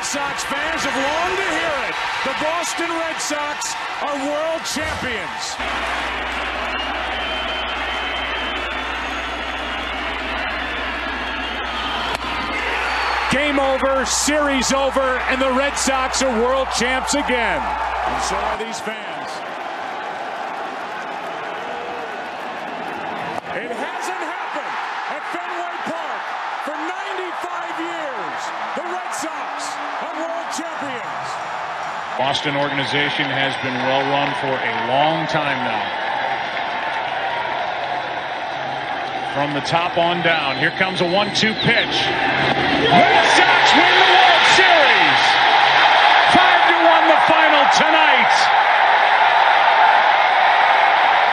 Red 0.00 0.06
Sox 0.06 0.44
fans 0.44 0.82
have 0.82 0.96
longed 0.96 1.36
to 1.36 1.44
hear 1.60 1.76
it. 1.84 1.94
The 2.24 2.32
Boston 2.42 2.88
Red 2.88 3.20
Sox 3.20 3.74
are 4.00 4.16
world 4.32 4.64
champions. 4.64 5.42
Game 13.30 13.60
over, 13.60 14.06
series 14.06 14.72
over, 14.72 15.18
and 15.28 15.38
the 15.38 15.50
Red 15.50 15.76
Sox 15.76 16.22
are 16.22 16.42
world 16.42 16.68
champs 16.78 17.12
again. 17.12 17.60
And 17.60 18.22
so 18.22 18.36
are 18.36 18.56
these 18.56 18.80
fans. 18.80 19.09
Boston 32.30 32.54
organization 32.54 33.26
has 33.26 33.50
been 33.58 33.74
well 33.90 34.06
run 34.06 34.30
for 34.38 34.54
a 34.54 34.74
long 34.86 35.26
time 35.26 35.58
now. 35.66 35.82
From 39.34 39.50
the 39.50 39.66
top 39.66 39.98
on 39.98 40.22
down, 40.22 40.54
here 40.62 40.70
comes 40.78 41.02
a 41.02 41.08
one-two 41.10 41.50
pitch. 41.66 41.96
Red 42.86 43.26
Sox 43.34 43.64
win 43.74 43.94
the 43.98 44.10
World 44.14 44.44
Series. 44.54 45.22
Five 46.30 46.62
to 46.70 46.76
one, 46.86 47.04
the 47.10 47.18
final 47.26 47.66
tonight. 47.74 48.34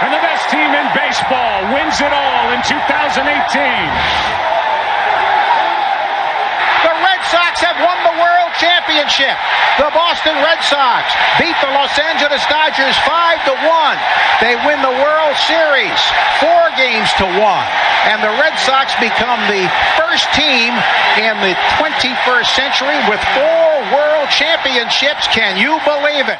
And 0.01 0.09
the 0.17 0.23
best 0.25 0.49
team 0.49 0.65
in 0.65 0.87
baseball 0.97 1.77
wins 1.77 2.01
it 2.01 2.09
all 2.09 2.57
in 2.57 2.61
2018. 2.65 3.21
The 6.89 6.93
Red 7.05 7.21
Sox 7.29 7.61
have 7.61 7.77
won 7.85 8.01
the 8.01 8.17
World 8.17 8.49
Championship. 8.97 9.37
The 9.77 9.93
Boston 9.93 10.33
Red 10.41 10.57
Sox 10.65 11.05
beat 11.37 11.53
the 11.61 11.69
Los 11.69 11.93
Angeles 11.99 12.41
Dodgers 12.49 12.97
5 13.05 13.45
to 13.45 13.53
1. 13.53 13.97
They 14.41 14.55
win 14.65 14.81
the 14.81 14.89
World 14.89 15.37
Series 15.37 16.01
4 16.41 16.73
games 16.73 17.13
to 17.21 17.25
1. 17.25 17.37
And 18.09 18.23
the 18.25 18.33
Red 18.41 18.57
Sox 18.57 18.97
become 18.97 19.37
the 19.53 19.69
first 20.01 20.25
team 20.33 20.73
in 21.21 21.37
the 21.45 21.53
21st 21.77 22.49
century 22.57 22.97
with 23.05 23.21
four 23.37 23.69
World 23.93 24.29
Championships. 24.33 25.27
Can 25.27 25.61
you 25.61 25.77
believe 25.85 26.27
it? 26.29 26.39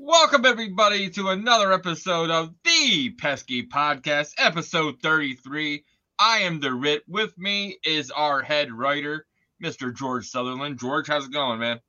Welcome, 0.00 0.44
everybody, 0.44 1.08
to 1.10 1.28
another 1.28 1.72
episode 1.72 2.30
of 2.30 2.52
the 2.64 3.10
Pesky 3.10 3.64
Podcast, 3.64 4.32
episode 4.38 4.96
33. 5.00 5.84
I 6.18 6.38
am 6.38 6.58
the 6.58 6.74
Ritt. 6.74 7.04
With 7.06 7.38
me 7.38 7.78
is 7.84 8.10
our 8.10 8.42
head 8.42 8.72
writer, 8.72 9.26
Mr. 9.62 9.94
George 9.94 10.28
Sutherland. 10.28 10.78
George, 10.78 11.06
how's 11.06 11.26
it 11.26 11.32
going, 11.32 11.60
man? 11.60 11.80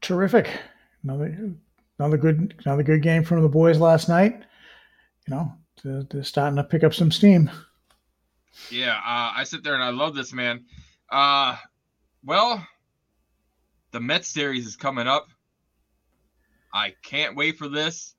Terrific. 0.00 0.48
Another 1.02 1.54
another 1.98 2.16
good 2.16 2.54
another 2.64 2.82
good 2.82 3.02
game 3.02 3.24
from 3.24 3.42
the 3.42 3.48
boys 3.48 3.78
last 3.78 4.08
night. 4.08 4.42
You 5.26 5.34
know, 5.34 5.52
they're, 5.82 6.02
they're 6.04 6.24
starting 6.24 6.56
to 6.56 6.64
pick 6.64 6.84
up 6.84 6.94
some 6.94 7.10
steam. 7.10 7.50
Yeah, 8.70 8.94
uh, 8.94 9.32
I 9.36 9.44
sit 9.44 9.62
there 9.62 9.74
and 9.74 9.82
I 9.82 9.90
love 9.90 10.14
this, 10.14 10.32
man. 10.32 10.64
Uh, 11.10 11.56
well, 12.24 12.66
the 13.92 14.00
Mets 14.00 14.28
series 14.28 14.66
is 14.66 14.76
coming 14.76 15.06
up. 15.06 15.28
I 16.72 16.94
can't 17.02 17.36
wait 17.36 17.58
for 17.58 17.68
this. 17.68 18.14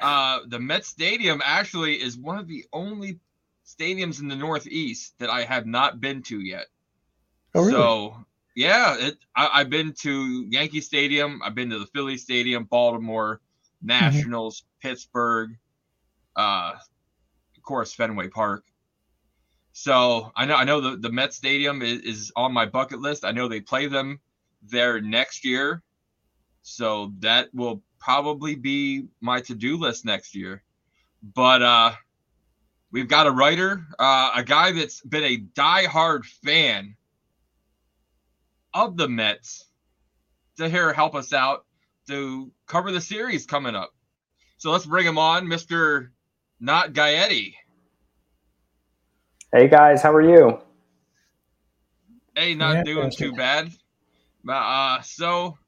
Uh, 0.00 0.40
the 0.46 0.60
Mets 0.60 0.88
Stadium 0.88 1.42
actually 1.44 1.94
is 1.94 2.16
one 2.16 2.38
of 2.38 2.46
the 2.46 2.64
only 2.72 3.18
stadiums 3.66 4.20
in 4.20 4.28
the 4.28 4.36
Northeast 4.36 5.14
that 5.18 5.30
I 5.30 5.42
have 5.44 5.66
not 5.66 6.00
been 6.00 6.22
to 6.24 6.40
yet. 6.40 6.66
Oh, 7.54 7.60
really? 7.60 7.72
So 7.72 8.16
yeah, 8.54 8.96
it, 8.98 9.18
I, 9.36 9.50
I've 9.54 9.70
been 9.70 9.92
to 10.00 10.46
Yankee 10.50 10.80
Stadium. 10.80 11.40
I've 11.44 11.54
been 11.54 11.70
to 11.70 11.78
the 11.78 11.86
Philly 11.86 12.16
Stadium, 12.16 12.64
Baltimore, 12.64 13.40
Nationals, 13.82 14.64
Pittsburgh, 14.80 15.56
uh, 16.36 16.74
of 17.56 17.62
course 17.62 17.92
Fenway 17.94 18.28
Park. 18.28 18.64
So 19.72 20.32
I 20.34 20.44
know 20.44 20.56
I 20.56 20.64
know 20.64 20.80
the, 20.80 20.96
the 20.96 21.10
Met 21.10 21.32
Stadium 21.32 21.82
is, 21.82 22.00
is 22.00 22.32
on 22.34 22.52
my 22.52 22.66
bucket 22.66 23.00
list. 23.00 23.24
I 23.24 23.32
know 23.32 23.46
they 23.46 23.60
play 23.60 23.86
them 23.86 24.20
there 24.62 25.00
next 25.00 25.44
year. 25.44 25.82
So 26.62 27.12
that 27.20 27.54
will 27.54 27.82
probably 28.00 28.56
be 28.56 29.06
my 29.20 29.40
to-do 29.40 29.76
list 29.76 30.04
next 30.04 30.34
year. 30.34 30.62
But 31.22 31.62
uh 31.62 31.92
we've 32.90 33.08
got 33.08 33.26
a 33.26 33.30
writer, 33.30 33.86
uh, 33.98 34.32
a 34.34 34.42
guy 34.42 34.72
that's 34.72 35.00
been 35.02 35.24
a 35.24 35.36
die-hard 35.36 36.24
fan 36.26 36.96
of 38.78 38.96
the 38.96 39.08
Mets 39.08 39.66
to 40.56 40.68
here 40.68 40.92
help 40.92 41.16
us 41.16 41.32
out 41.32 41.66
to 42.06 42.50
cover 42.66 42.92
the 42.92 43.00
series 43.00 43.44
coming 43.44 43.74
up. 43.74 43.90
So 44.58 44.70
let's 44.70 44.86
bring 44.86 45.04
him 45.04 45.18
on, 45.18 45.46
Mr. 45.46 46.10
Not 46.60 46.92
Gaetti. 46.92 47.54
Hey 49.52 49.68
guys, 49.68 50.00
how 50.00 50.12
are 50.12 50.22
you? 50.22 50.60
Hey, 52.36 52.54
not 52.54 52.76
Yeah, 52.76 52.82
doing 52.84 53.10
too 53.10 53.32
bad. 53.32 53.72
Uh, 54.48 55.00
so, 55.00 55.58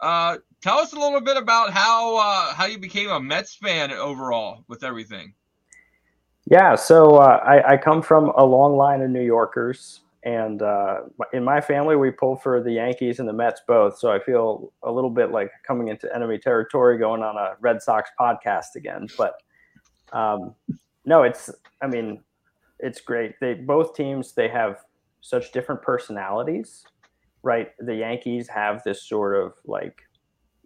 uh, 0.00 0.38
tell 0.60 0.78
us 0.78 0.92
a 0.92 0.98
little 0.98 1.20
bit 1.20 1.36
about 1.36 1.70
how 1.70 2.16
uh, 2.16 2.54
how 2.54 2.66
you 2.66 2.78
became 2.78 3.10
a 3.10 3.20
Mets 3.20 3.54
fan 3.54 3.92
overall 3.92 4.64
with 4.66 4.82
everything. 4.82 5.34
Yeah, 6.50 6.74
so 6.74 7.16
uh, 7.16 7.40
I, 7.44 7.74
I 7.74 7.76
come 7.76 8.02
from 8.02 8.32
a 8.36 8.44
long 8.44 8.76
line 8.76 9.00
of 9.00 9.10
New 9.10 9.22
Yorkers, 9.22 10.00
and 10.24 10.62
uh, 10.62 11.00
in 11.32 11.42
my 11.42 11.60
family, 11.60 11.96
we 11.96 12.12
pull 12.12 12.36
for 12.36 12.62
the 12.62 12.72
Yankees 12.72 13.18
and 13.18 13.28
the 13.28 13.32
Mets 13.32 13.60
both. 13.66 13.98
So 13.98 14.12
I 14.12 14.20
feel 14.20 14.72
a 14.84 14.92
little 14.92 15.10
bit 15.10 15.32
like 15.32 15.50
coming 15.66 15.88
into 15.88 16.14
enemy 16.14 16.38
territory, 16.38 16.96
going 16.96 17.22
on 17.22 17.36
a 17.36 17.56
Red 17.60 17.82
Sox 17.82 18.10
podcast 18.18 18.76
again. 18.76 19.08
But 19.18 19.34
um, 20.12 20.54
no, 21.04 21.24
it's 21.24 21.50
I 21.82 21.88
mean, 21.88 22.22
it's 22.78 23.00
great. 23.00 23.34
They 23.40 23.54
both 23.54 23.94
teams 23.94 24.32
they 24.32 24.48
have 24.48 24.78
such 25.22 25.50
different 25.50 25.82
personalities, 25.82 26.84
right? 27.42 27.70
The 27.80 27.96
Yankees 27.96 28.48
have 28.48 28.82
this 28.84 29.08
sort 29.08 29.36
of 29.36 29.54
like 29.64 30.02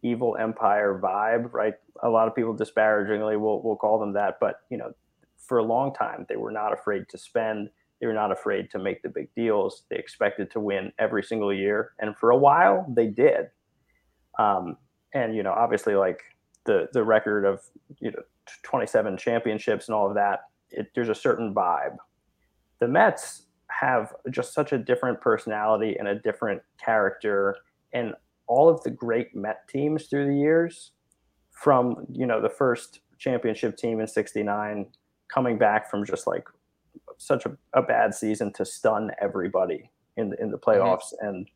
evil 0.03 0.37
empire 0.39 1.01
vibe, 1.03 1.53
right? 1.55 1.75
A 2.03 2.11
lot 2.11 2.29
of 2.29 2.35
people 2.35 2.53
disparagingly 2.53 3.39
will 3.39 3.63
will 3.63 3.77
call 3.77 3.99
them 3.99 4.13
that, 4.13 4.37
but 4.39 4.57
you 4.69 4.77
know, 4.77 4.93
for 5.39 5.59
a 5.59 5.65
long 5.65 5.95
time 5.95 6.27
they 6.29 6.37
were 6.37 6.53
not 6.53 6.75
afraid 6.75 7.09
to 7.09 7.17
spend. 7.17 7.71
They 8.01 8.07
were 8.07 8.13
not 8.13 8.33
afraid 8.33 8.71
to 8.73 8.79
make 8.79 9.03
the 9.03 9.09
big 9.09 9.29
deals. 9.35 9.85
They 9.89 9.97
expected 9.97 10.51
to 10.53 10.61
win 10.61 10.93
every 10.99 11.23
single 11.23 11.53
year, 11.53 11.93
and 11.99 12.17
for 12.17 12.31
a 12.31 12.37
while 12.37 12.87
they 12.95 13.07
did. 13.07 13.49
Um, 14.39 14.77
and 15.15 15.35
you 15.35 15.43
know, 15.43 15.53
obviously, 15.53 15.95
like 15.95 16.21
the 16.65 16.89
the 16.93 17.03
record 17.03 17.45
of 17.45 17.61
you 18.01 18.11
know 18.11 18.23
27 18.63 19.17
championships 19.17 19.89
and 19.89 19.95
all 19.95 20.09
of 20.09 20.15
that, 20.15 20.41
it, 20.71 20.89
there's 20.95 21.09
a 21.09 21.15
certain 21.15 21.55
vibe. 21.55 21.97
The 22.81 22.89
Mets 22.89 23.47
have 23.69 24.13
just 24.31 24.53
such 24.53 24.73
a 24.73 24.79
different 24.79 25.21
personality 25.21 25.97
and 25.99 26.09
a 26.09 26.19
different 26.19 26.63
character, 26.83 27.57
and 27.95 28.15
all 28.47 28.69
of 28.69 28.83
the 28.83 28.91
great 28.91 29.35
Met 29.35 29.67
teams 29.69 30.07
through 30.07 30.27
the 30.27 30.37
years, 30.37 30.93
from 31.51 32.07
you 32.13 32.27
know 32.27 32.43
the 32.43 32.51
first 32.51 33.01
championship 33.19 33.79
team 33.79 34.01
in 34.01 34.07
'69, 34.07 34.87
coming 35.33 35.57
back 35.57 35.91
from 35.91 36.05
just 36.05 36.27
like 36.27 36.45
such 37.19 37.47
a, 37.47 37.57
a 37.73 37.83
bad 37.83 38.15
season 38.15 38.53
to 38.55 38.65
stun 38.65 39.11
everybody 39.21 39.91
in 40.17 40.31
the 40.31 40.41
in 40.41 40.51
the 40.51 40.59
playoffs, 40.59 41.13
and 41.21 41.49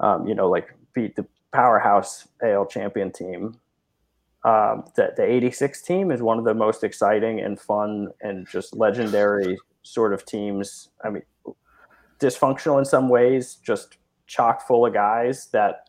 um, 0.00 0.26
you 0.26 0.34
know 0.34 0.48
like 0.48 0.74
beat 0.94 1.16
the 1.16 1.26
powerhouse 1.52 2.28
AL 2.42 2.66
champion 2.66 3.10
team. 3.12 3.58
Um, 4.44 4.84
the, 4.94 5.12
the 5.16 5.24
86 5.24 5.82
team 5.82 6.10
is 6.10 6.22
one 6.22 6.38
of 6.38 6.44
the 6.44 6.54
most 6.54 6.84
exciting 6.84 7.40
and 7.40 7.58
fun 7.58 8.08
and 8.20 8.46
just 8.48 8.76
legendary 8.76 9.58
sort 9.82 10.12
of 10.12 10.24
teams. 10.24 10.90
I 11.04 11.10
mean, 11.10 11.22
dysfunctional 12.20 12.78
in 12.78 12.84
some 12.84 13.08
ways, 13.08 13.56
just 13.56 13.96
chock 14.26 14.66
full 14.66 14.86
of 14.86 14.94
guys 14.94 15.48
that 15.52 15.88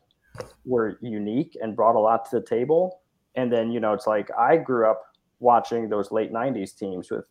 were 0.65 0.97
unique 1.01 1.57
and 1.61 1.75
brought 1.75 1.95
a 1.95 1.99
lot 1.99 2.29
to 2.29 2.39
the 2.39 2.45
table. 2.45 3.01
And 3.35 3.51
then, 3.51 3.71
you 3.71 3.79
know, 3.79 3.93
it's 3.93 4.07
like 4.07 4.29
I 4.37 4.57
grew 4.57 4.89
up 4.89 5.03
watching 5.39 5.89
those 5.89 6.11
late 6.11 6.33
90s 6.33 6.75
teams 6.75 7.11
with 7.11 7.25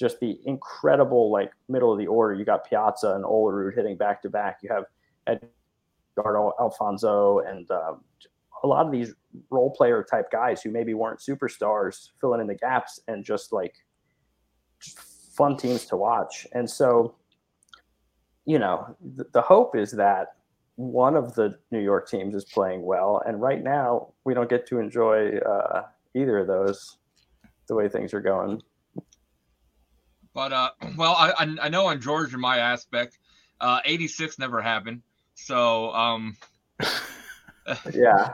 just 0.00 0.18
the 0.18 0.40
incredible, 0.46 1.30
like, 1.30 1.52
middle 1.68 1.92
of 1.92 1.98
the 1.98 2.06
order. 2.06 2.34
You 2.34 2.44
got 2.44 2.68
Piazza 2.68 3.14
and 3.14 3.24
Olerud 3.24 3.74
hitting 3.76 3.96
back 3.96 4.22
to 4.22 4.30
back. 4.30 4.58
You 4.62 4.70
have 4.72 4.86
Edgardo 6.16 6.52
Alfonzo 6.58 7.40
and 7.40 7.70
um, 7.70 8.00
a 8.62 8.66
lot 8.66 8.86
of 8.86 8.92
these 8.92 9.14
role 9.50 9.70
player 9.70 10.04
type 10.10 10.30
guys 10.32 10.62
who 10.62 10.70
maybe 10.70 10.94
weren't 10.94 11.20
superstars 11.20 12.08
filling 12.20 12.40
in 12.40 12.46
the 12.46 12.54
gaps 12.54 12.98
and 13.08 13.24
just 13.24 13.52
like 13.52 13.74
just 14.82 14.98
fun 15.36 15.56
teams 15.56 15.84
to 15.86 15.96
watch. 15.96 16.46
And 16.52 16.68
so, 16.68 17.14
you 18.46 18.58
know, 18.58 18.96
the, 19.16 19.26
the 19.32 19.42
hope 19.42 19.76
is 19.76 19.92
that 19.92 20.36
one 20.76 21.14
of 21.14 21.34
the 21.34 21.58
New 21.70 21.80
York 21.80 22.08
teams 22.08 22.34
is 22.34 22.44
playing 22.46 22.82
well. 22.82 23.22
And 23.26 23.40
right 23.40 23.62
now, 23.62 24.14
we 24.24 24.32
don't 24.32 24.48
get 24.48 24.66
to 24.68 24.78
enjoy 24.78 25.36
uh, 25.38 25.82
either 26.14 26.38
of 26.38 26.46
those 26.46 26.96
the 27.68 27.74
way 27.74 27.88
things 27.88 28.14
are 28.14 28.20
going. 28.20 28.62
But 30.34 30.52
uh, 30.52 30.70
well, 30.96 31.14
I 31.14 31.32
I- 31.62 31.68
know 31.68 31.86
on 31.86 32.00
George 32.00 32.32
and 32.32 32.40
my 32.42 32.58
aspect, 32.58 33.18
Uh, 33.60 33.80
86 33.84 34.38
never 34.38 34.62
happened. 34.62 35.02
So, 35.34 35.92
um, 35.92 36.36
yeah. 37.94 38.32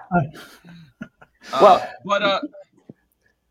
uh, 1.52 1.58
Well- 1.60 1.88
but 2.04 2.22
uh, 2.22 2.40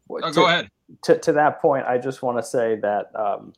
oh, 0.09 0.19
to- 0.21 0.31
go 0.31 0.47
ahead. 0.47 0.69
to, 1.03 1.17
to 1.19 1.31
that 1.33 1.61
point, 1.61 1.85
I 1.85 1.97
just 1.97 2.21
want 2.21 2.37
to 2.37 2.43
say 2.43 2.77
that 2.81 3.07
um, 3.15 3.53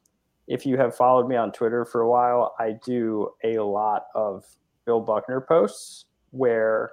if 0.47 0.65
you 0.65 0.77
have 0.77 0.95
followed 0.95 1.27
me 1.27 1.35
on 1.35 1.51
Twitter 1.51 1.85
for 1.85 2.01
a 2.01 2.09
while, 2.09 2.55
I 2.59 2.75
do 2.85 3.29
a 3.43 3.59
lot 3.59 4.05
of 4.15 4.45
Bill 4.85 5.01
Buckner 5.01 5.41
posts 5.41 6.05
where 6.31 6.91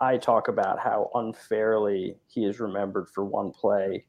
I 0.00 0.16
talk 0.16 0.48
about 0.48 0.78
how 0.78 1.10
unfairly 1.14 2.16
he 2.28 2.44
is 2.44 2.60
remembered 2.60 3.08
for 3.08 3.24
one 3.24 3.50
play. 3.52 4.06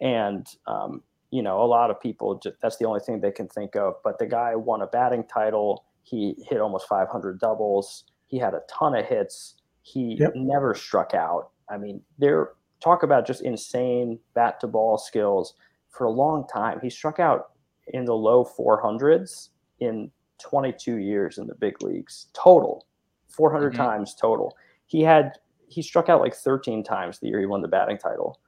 And, 0.00 0.46
um, 0.66 1.02
you 1.30 1.42
know, 1.42 1.62
a 1.62 1.66
lot 1.66 1.90
of 1.90 2.00
people, 2.00 2.38
just, 2.38 2.56
that's 2.62 2.76
the 2.78 2.84
only 2.86 3.00
thing 3.00 3.20
they 3.20 3.30
can 3.32 3.48
think 3.48 3.76
of. 3.76 3.94
But 4.04 4.18
the 4.18 4.26
guy 4.26 4.54
won 4.54 4.82
a 4.82 4.86
batting 4.86 5.24
title. 5.26 5.84
He 6.02 6.36
hit 6.48 6.60
almost 6.60 6.88
500 6.88 7.40
doubles. 7.40 8.04
He 8.26 8.38
had 8.38 8.54
a 8.54 8.60
ton 8.68 8.94
of 8.94 9.04
hits. 9.06 9.56
He 9.82 10.16
Yep. 10.20 10.32
never 10.36 10.74
struck 10.74 11.14
out. 11.14 11.50
I 11.68 11.78
mean, 11.78 12.02
there 12.18 12.52
talk 12.80 13.02
about 13.02 13.26
just 13.26 13.42
insane 13.42 14.18
bat 14.34 14.60
to 14.60 14.66
ball 14.66 14.98
skills 14.98 15.54
for 15.90 16.04
a 16.04 16.10
long 16.10 16.46
time. 16.46 16.78
He 16.82 16.90
struck 16.90 17.18
out 17.18 17.52
in 17.88 18.04
the 18.04 18.14
low 18.14 18.44
400s 18.44 19.50
in 19.80 20.10
22 20.38 20.96
years 20.96 21.38
in 21.38 21.46
the 21.46 21.54
big 21.54 21.82
leagues 21.82 22.28
total, 22.34 22.86
400 23.28 23.72
Mhm. 23.72 23.76
times 23.76 24.14
total. 24.14 24.56
He 24.86 25.02
had 25.02 25.38
he 25.68 25.82
struck 25.82 26.08
out 26.08 26.20
like 26.20 26.34
13 26.34 26.84
times 26.84 27.18
the 27.18 27.26
year 27.28 27.40
he 27.40 27.46
won 27.46 27.62
the 27.62 27.68
batting 27.68 27.98
title. 27.98 28.38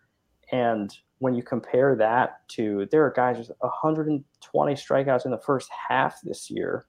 And 0.52 0.96
when 1.18 1.34
you 1.34 1.42
compare 1.42 1.96
that 1.96 2.46
to 2.48 2.86
there 2.90 3.04
are 3.04 3.10
guys 3.10 3.38
with 3.38 3.50
120 3.60 4.74
strikeouts 4.74 5.24
in 5.24 5.30
the 5.30 5.38
first 5.38 5.68
half 5.88 6.20
this 6.22 6.50
year. 6.50 6.86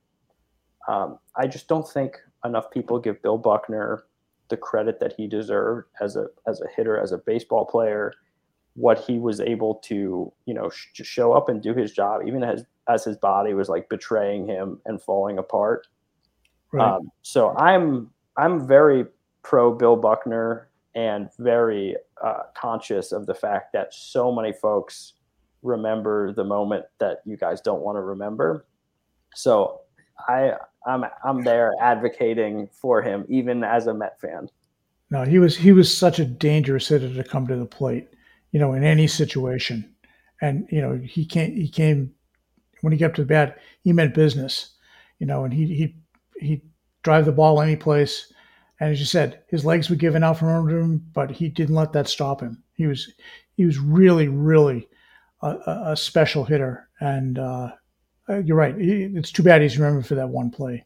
Um, 0.88 1.20
I 1.36 1.48
just 1.48 1.68
don't 1.68 1.88
think 1.88 2.18
enough 2.46 2.72
people 2.72 3.00
give 3.00 3.22
Bill 3.22 3.38
Buckner 3.38 4.06
the 4.50 4.58
credit 4.58 5.00
that 5.00 5.14
he 5.16 5.28
deserved 5.28 5.88
as 6.02 6.16
a 6.16 6.28
as 6.48 6.62
a 6.62 6.68
hitter, 6.76 7.00
as 7.00 7.12
a 7.12 7.18
baseball 7.18 7.66
player, 7.66 8.14
what 8.74 9.00
he 9.00 9.20
was 9.20 9.40
able 9.40 9.76
to 9.76 10.32
you 10.46 10.54
know 10.54 10.70
sh- 10.70 10.90
show 11.04 11.34
up 11.34 11.50
and 11.50 11.62
do 11.62 11.74
his 11.74 11.92
job, 11.92 12.22
even 12.26 12.44
as 12.44 12.64
as 12.88 13.04
his 13.04 13.18
body 13.18 13.54
was 13.54 13.70
like 13.70 13.90
betraying 13.90 14.48
him 14.48 14.80
and 14.86 15.02
falling 15.02 15.38
apart. 15.38 15.88
Right. 16.72 16.96
Um, 16.96 17.12
so 17.22 17.56
I'm 17.58 18.10
I'm 18.38 18.68
very 18.68 19.06
pro 19.44 19.74
Bill 19.74 19.96
Buckner 19.96 20.69
and 20.96 21.30
very 21.38 21.96
uh, 22.24 22.44
conscious 22.56 23.12
of 23.12 23.26
the 23.26 23.34
fact 23.34 23.74
that 23.74 23.94
so 23.94 24.32
many 24.32 24.52
folks 24.52 25.14
remember 25.62 26.34
the 26.34 26.44
moment 26.44 26.86
that 27.00 27.22
you 27.26 27.38
guys 27.38 27.62
don't 27.62 27.82
want 27.82 27.98
to 27.98 28.02
remember. 28.02 28.66
So 29.36 29.82
I 30.28 30.54
I'm 30.86 31.06
I'm 31.24 31.44
there 31.44 31.74
advocating 31.82 32.70
for 32.72 33.02
him 33.02 33.26
even 33.30 33.64
as 33.64 33.88
a 33.88 33.94
Met 33.94 34.20
fan. 34.20 34.50
No, 35.12 35.24
he 35.24 35.40
was 35.40 35.58
he 35.58 35.72
was 35.72 35.96
such 35.96 36.20
a 36.20 36.26
dangerous 36.26 36.88
hitter 36.88 37.14
to 37.14 37.24
come 37.24 37.48
to 37.48 37.56
the 37.56 37.66
plate, 37.66 38.10
you 38.52 38.60
know, 38.60 38.74
in 38.74 38.84
any 38.84 39.08
situation. 39.08 39.94
And 40.42 40.68
you 40.72 40.82
know, 40.82 40.98
he 40.98 41.26
came 41.26 41.56
he 41.56 41.68
came 41.68 42.14
when 42.82 42.94
he 42.94 43.00
got 43.00 43.16
to 43.16 43.22
the 43.22 43.28
bat, 43.28 43.58
he 43.82 43.92
meant 43.92 44.14
business, 44.14 44.72
you 45.20 45.26
know, 45.26 45.44
and 45.44 45.54
he 45.54 45.66
he 45.68 45.96
he 46.40 46.62
drive 47.04 47.26
the 47.26 47.32
ball 47.32 47.62
any 47.62 47.76
place. 47.76 48.32
And 48.80 48.92
as 48.92 49.00
you 49.00 49.06
said, 49.06 49.44
his 49.48 49.66
legs 49.66 49.90
were 49.90 49.96
giving 49.96 50.24
out 50.24 50.38
from 50.40 50.50
under 50.50 50.80
him, 50.80 51.06
but 51.14 51.32
he 51.32 51.50
didn't 51.50 51.76
let 51.76 51.94
that 51.94 52.08
stop 52.08 52.42
him. 52.42 52.64
He 52.74 52.88
was 52.88 53.12
he 53.56 53.66
was 53.66 53.78
really 53.80 54.28
really 54.28 54.88
a, 55.42 55.58
a, 55.88 55.98
special 55.98 56.46
hitter, 56.46 56.90
and 57.00 57.40
uh, 57.40 57.72
uh, 58.30 58.40
you're 58.40 58.58
right. 58.58 58.76
It's 58.78 59.32
too 59.32 59.44
bad 59.44 59.62
he's 59.62 59.78
remembered 59.78 60.08
for 60.08 60.16
that 60.16 60.30
one 60.30 60.52
play. 60.52 60.86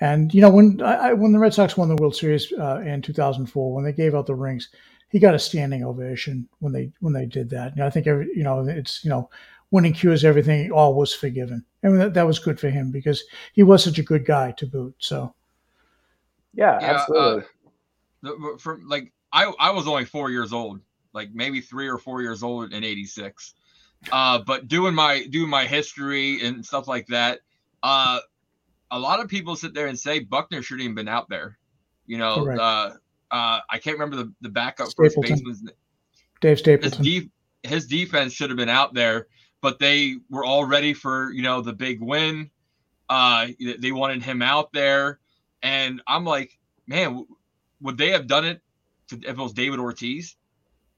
And 0.00 0.32
you 0.34 0.40
know 0.40 0.50
when 0.50 0.80
I- 0.82 1.12
when 1.14 1.32
the 1.32 1.38
Red 1.38 1.54
Sox 1.54 1.76
won 1.76 1.88
the 1.88 1.96
World 1.96 2.16
Series 2.16 2.52
uh, 2.52 2.80
in 2.80 3.02
2004, 3.02 3.72
when 3.74 3.84
they 3.84 3.92
gave 3.92 4.14
out 4.14 4.26
the 4.26 4.34
rings, 4.34 4.68
he 5.10 5.18
got 5.18 5.34
a 5.34 5.38
standing 5.38 5.84
ovation 5.84 6.48
when 6.60 6.72
they 6.72 6.92
when 7.00 7.12
they 7.12 7.26
did 7.26 7.50
that. 7.50 7.72
And 7.72 7.82
I 7.82 7.90
think 7.90 8.06
every 8.06 8.28
you 8.34 8.42
know 8.42 8.66
it's 8.66 9.04
you 9.04 9.10
know 9.10 9.30
winning 9.70 9.92
cures 9.94 10.24
everything. 10.24 10.70
All 10.70 10.94
was 10.94 11.14
forgiven, 11.14 11.64
and 11.82 12.00
that, 12.00 12.14
that 12.14 12.26
was 12.26 12.38
good 12.38 12.60
for 12.60 12.70
him 12.70 12.90
because 12.90 13.22
he 13.54 13.62
was 13.62 13.82
such 13.84 13.98
a 13.98 14.02
good 14.02 14.26
guy 14.26 14.52
to 14.52 14.66
boot. 14.66 14.94
So 14.98 15.34
Yeah, 16.56 16.80
Yeah, 16.80 16.90
uh, 16.90 16.94
absolutely. 16.94 17.44
The- 18.22 18.56
For 18.58 18.80
like, 18.86 19.12
I 19.32 19.52
I 19.58 19.70
was 19.70 19.86
only 19.86 20.04
four 20.04 20.30
years 20.30 20.52
old, 20.52 20.80
like 21.12 21.30
maybe 21.32 21.60
three 21.60 21.88
or 21.88 21.98
four 21.98 22.22
years 22.22 22.42
old 22.42 22.72
in 22.72 22.82
'86. 22.82 23.54
Uh, 24.12 24.38
but 24.38 24.68
doing 24.68 24.94
my 24.94 25.26
doing 25.26 25.50
my 25.50 25.66
history 25.66 26.42
and 26.42 26.64
stuff 26.64 26.88
like 26.88 27.06
that, 27.08 27.40
uh, 27.82 28.20
a 28.90 28.98
lot 28.98 29.20
of 29.20 29.28
people 29.28 29.56
sit 29.56 29.74
there 29.74 29.86
and 29.86 29.98
say 29.98 30.20
Buckner 30.20 30.62
shouldn't 30.62 30.84
even 30.84 30.94
been 30.94 31.08
out 31.08 31.28
there. 31.28 31.58
You 32.06 32.18
know, 32.18 32.44
Correct. 32.44 32.60
uh, 32.60 32.90
uh, 33.30 33.60
I 33.68 33.78
can't 33.78 33.98
remember 33.98 34.16
the, 34.16 34.32
the 34.40 34.48
backup 34.48 34.86
first 34.96 35.12
Stapleton. 35.12 35.22
baseman's 35.22 35.62
Dave 36.40 36.52
his, 36.52 36.60
Stapleton, 36.60 37.02
def- 37.02 37.28
his 37.62 37.86
defense 37.86 38.32
should 38.32 38.50
have 38.50 38.56
been 38.56 38.68
out 38.68 38.94
there, 38.94 39.26
but 39.60 39.78
they 39.78 40.16
were 40.30 40.44
all 40.44 40.64
ready 40.64 40.94
for 40.94 41.32
you 41.32 41.42
know 41.42 41.60
the 41.60 41.72
big 41.72 42.00
win. 42.00 42.50
Uh, 43.08 43.48
they 43.78 43.92
wanted 43.92 44.22
him 44.22 44.42
out 44.42 44.72
there, 44.72 45.20
and 45.62 46.02
I'm 46.06 46.24
like, 46.24 46.58
man, 46.86 47.26
would 47.80 47.98
they 47.98 48.10
have 48.10 48.26
done 48.26 48.44
it 48.44 48.60
to, 49.08 49.16
if 49.16 49.30
it 49.30 49.36
was 49.36 49.52
David 49.52 49.78
Ortiz? 49.78 50.36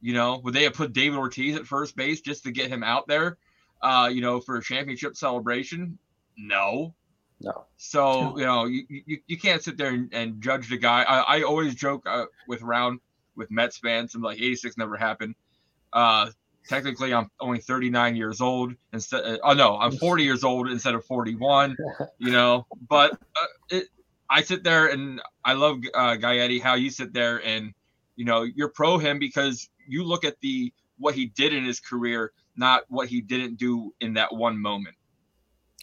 You 0.00 0.14
know, 0.14 0.40
would 0.44 0.54
they 0.54 0.64
have 0.64 0.74
put 0.74 0.92
David 0.92 1.18
Ortiz 1.18 1.56
at 1.56 1.66
first 1.66 1.96
base 1.96 2.20
just 2.20 2.44
to 2.44 2.50
get 2.50 2.68
him 2.68 2.82
out 2.82 3.08
there? 3.08 3.36
Uh, 3.82 4.10
you 4.12 4.20
know, 4.20 4.40
for 4.40 4.56
a 4.56 4.62
championship 4.62 5.16
celebration? 5.16 5.98
No. 6.36 6.94
no. 7.40 7.64
So 7.76 8.38
you 8.38 8.44
know, 8.44 8.66
you, 8.66 8.84
you, 8.88 9.18
you 9.26 9.38
can't 9.38 9.62
sit 9.62 9.76
there 9.76 9.88
and, 9.88 10.12
and 10.12 10.40
judge 10.40 10.68
the 10.68 10.76
guy. 10.76 11.02
I, 11.02 11.38
I 11.38 11.42
always 11.42 11.74
joke 11.74 12.02
uh, 12.06 12.26
with 12.46 12.62
round 12.62 13.00
with 13.36 13.50
Mets 13.50 13.78
fans. 13.78 14.14
I'm 14.14 14.22
like, 14.22 14.38
86 14.38 14.76
never 14.76 14.96
happened. 14.96 15.34
Uh, 15.92 16.30
technically, 16.68 17.14
I'm 17.14 17.30
only 17.40 17.58
39 17.58 18.14
years 18.14 18.40
old 18.40 18.74
instead. 18.92 19.24
Uh, 19.24 19.38
oh 19.42 19.54
no, 19.54 19.78
I'm 19.78 19.92
40 19.92 20.22
years 20.22 20.44
old 20.44 20.68
instead 20.68 20.94
of 20.94 21.04
41. 21.04 21.76
You 22.18 22.32
know, 22.32 22.66
but 22.88 23.12
uh, 23.12 23.46
it, 23.70 23.88
I 24.30 24.42
sit 24.42 24.62
there 24.62 24.88
and 24.88 25.20
I 25.44 25.54
love 25.54 25.78
uh, 25.94 26.16
Gaetti. 26.16 26.60
How 26.60 26.74
you 26.74 26.90
sit 26.90 27.12
there 27.12 27.44
and 27.44 27.72
you 28.16 28.24
know 28.24 28.42
you're 28.42 28.68
pro 28.68 28.98
him 28.98 29.18
because 29.18 29.68
you 29.86 30.04
look 30.04 30.24
at 30.24 30.40
the 30.40 30.72
what 30.98 31.14
he 31.14 31.26
did 31.26 31.52
in 31.52 31.64
his 31.64 31.80
career, 31.80 32.32
not 32.56 32.82
what 32.88 33.08
he 33.08 33.20
didn't 33.20 33.56
do 33.56 33.94
in 34.00 34.14
that 34.14 34.34
one 34.34 34.60
moment. 34.60 34.96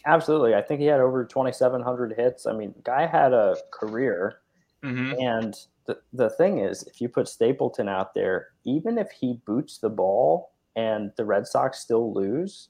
Absolutely. 0.04 0.54
I 0.54 0.62
think 0.62 0.80
he 0.80 0.86
had 0.86 1.00
over 1.00 1.24
2,700 1.24 2.14
hits. 2.16 2.46
I 2.46 2.52
mean, 2.52 2.74
guy 2.84 3.06
had 3.06 3.32
a 3.32 3.56
career. 3.72 4.40
hmm 4.82 5.12
And 5.18 5.54
the, 5.86 5.98
the 6.12 6.30
thing 6.30 6.58
is, 6.60 6.84
if 6.84 7.00
you 7.00 7.08
put 7.08 7.28
Stapleton 7.28 7.88
out 7.88 8.14
there, 8.14 8.48
even 8.64 8.98
if 8.98 9.10
he 9.10 9.40
boots 9.46 9.78
the 9.78 9.90
ball 9.90 10.52
and 10.76 11.10
the 11.16 11.24
Red 11.24 11.46
Sox 11.46 11.80
still 11.80 12.12
lose, 12.12 12.68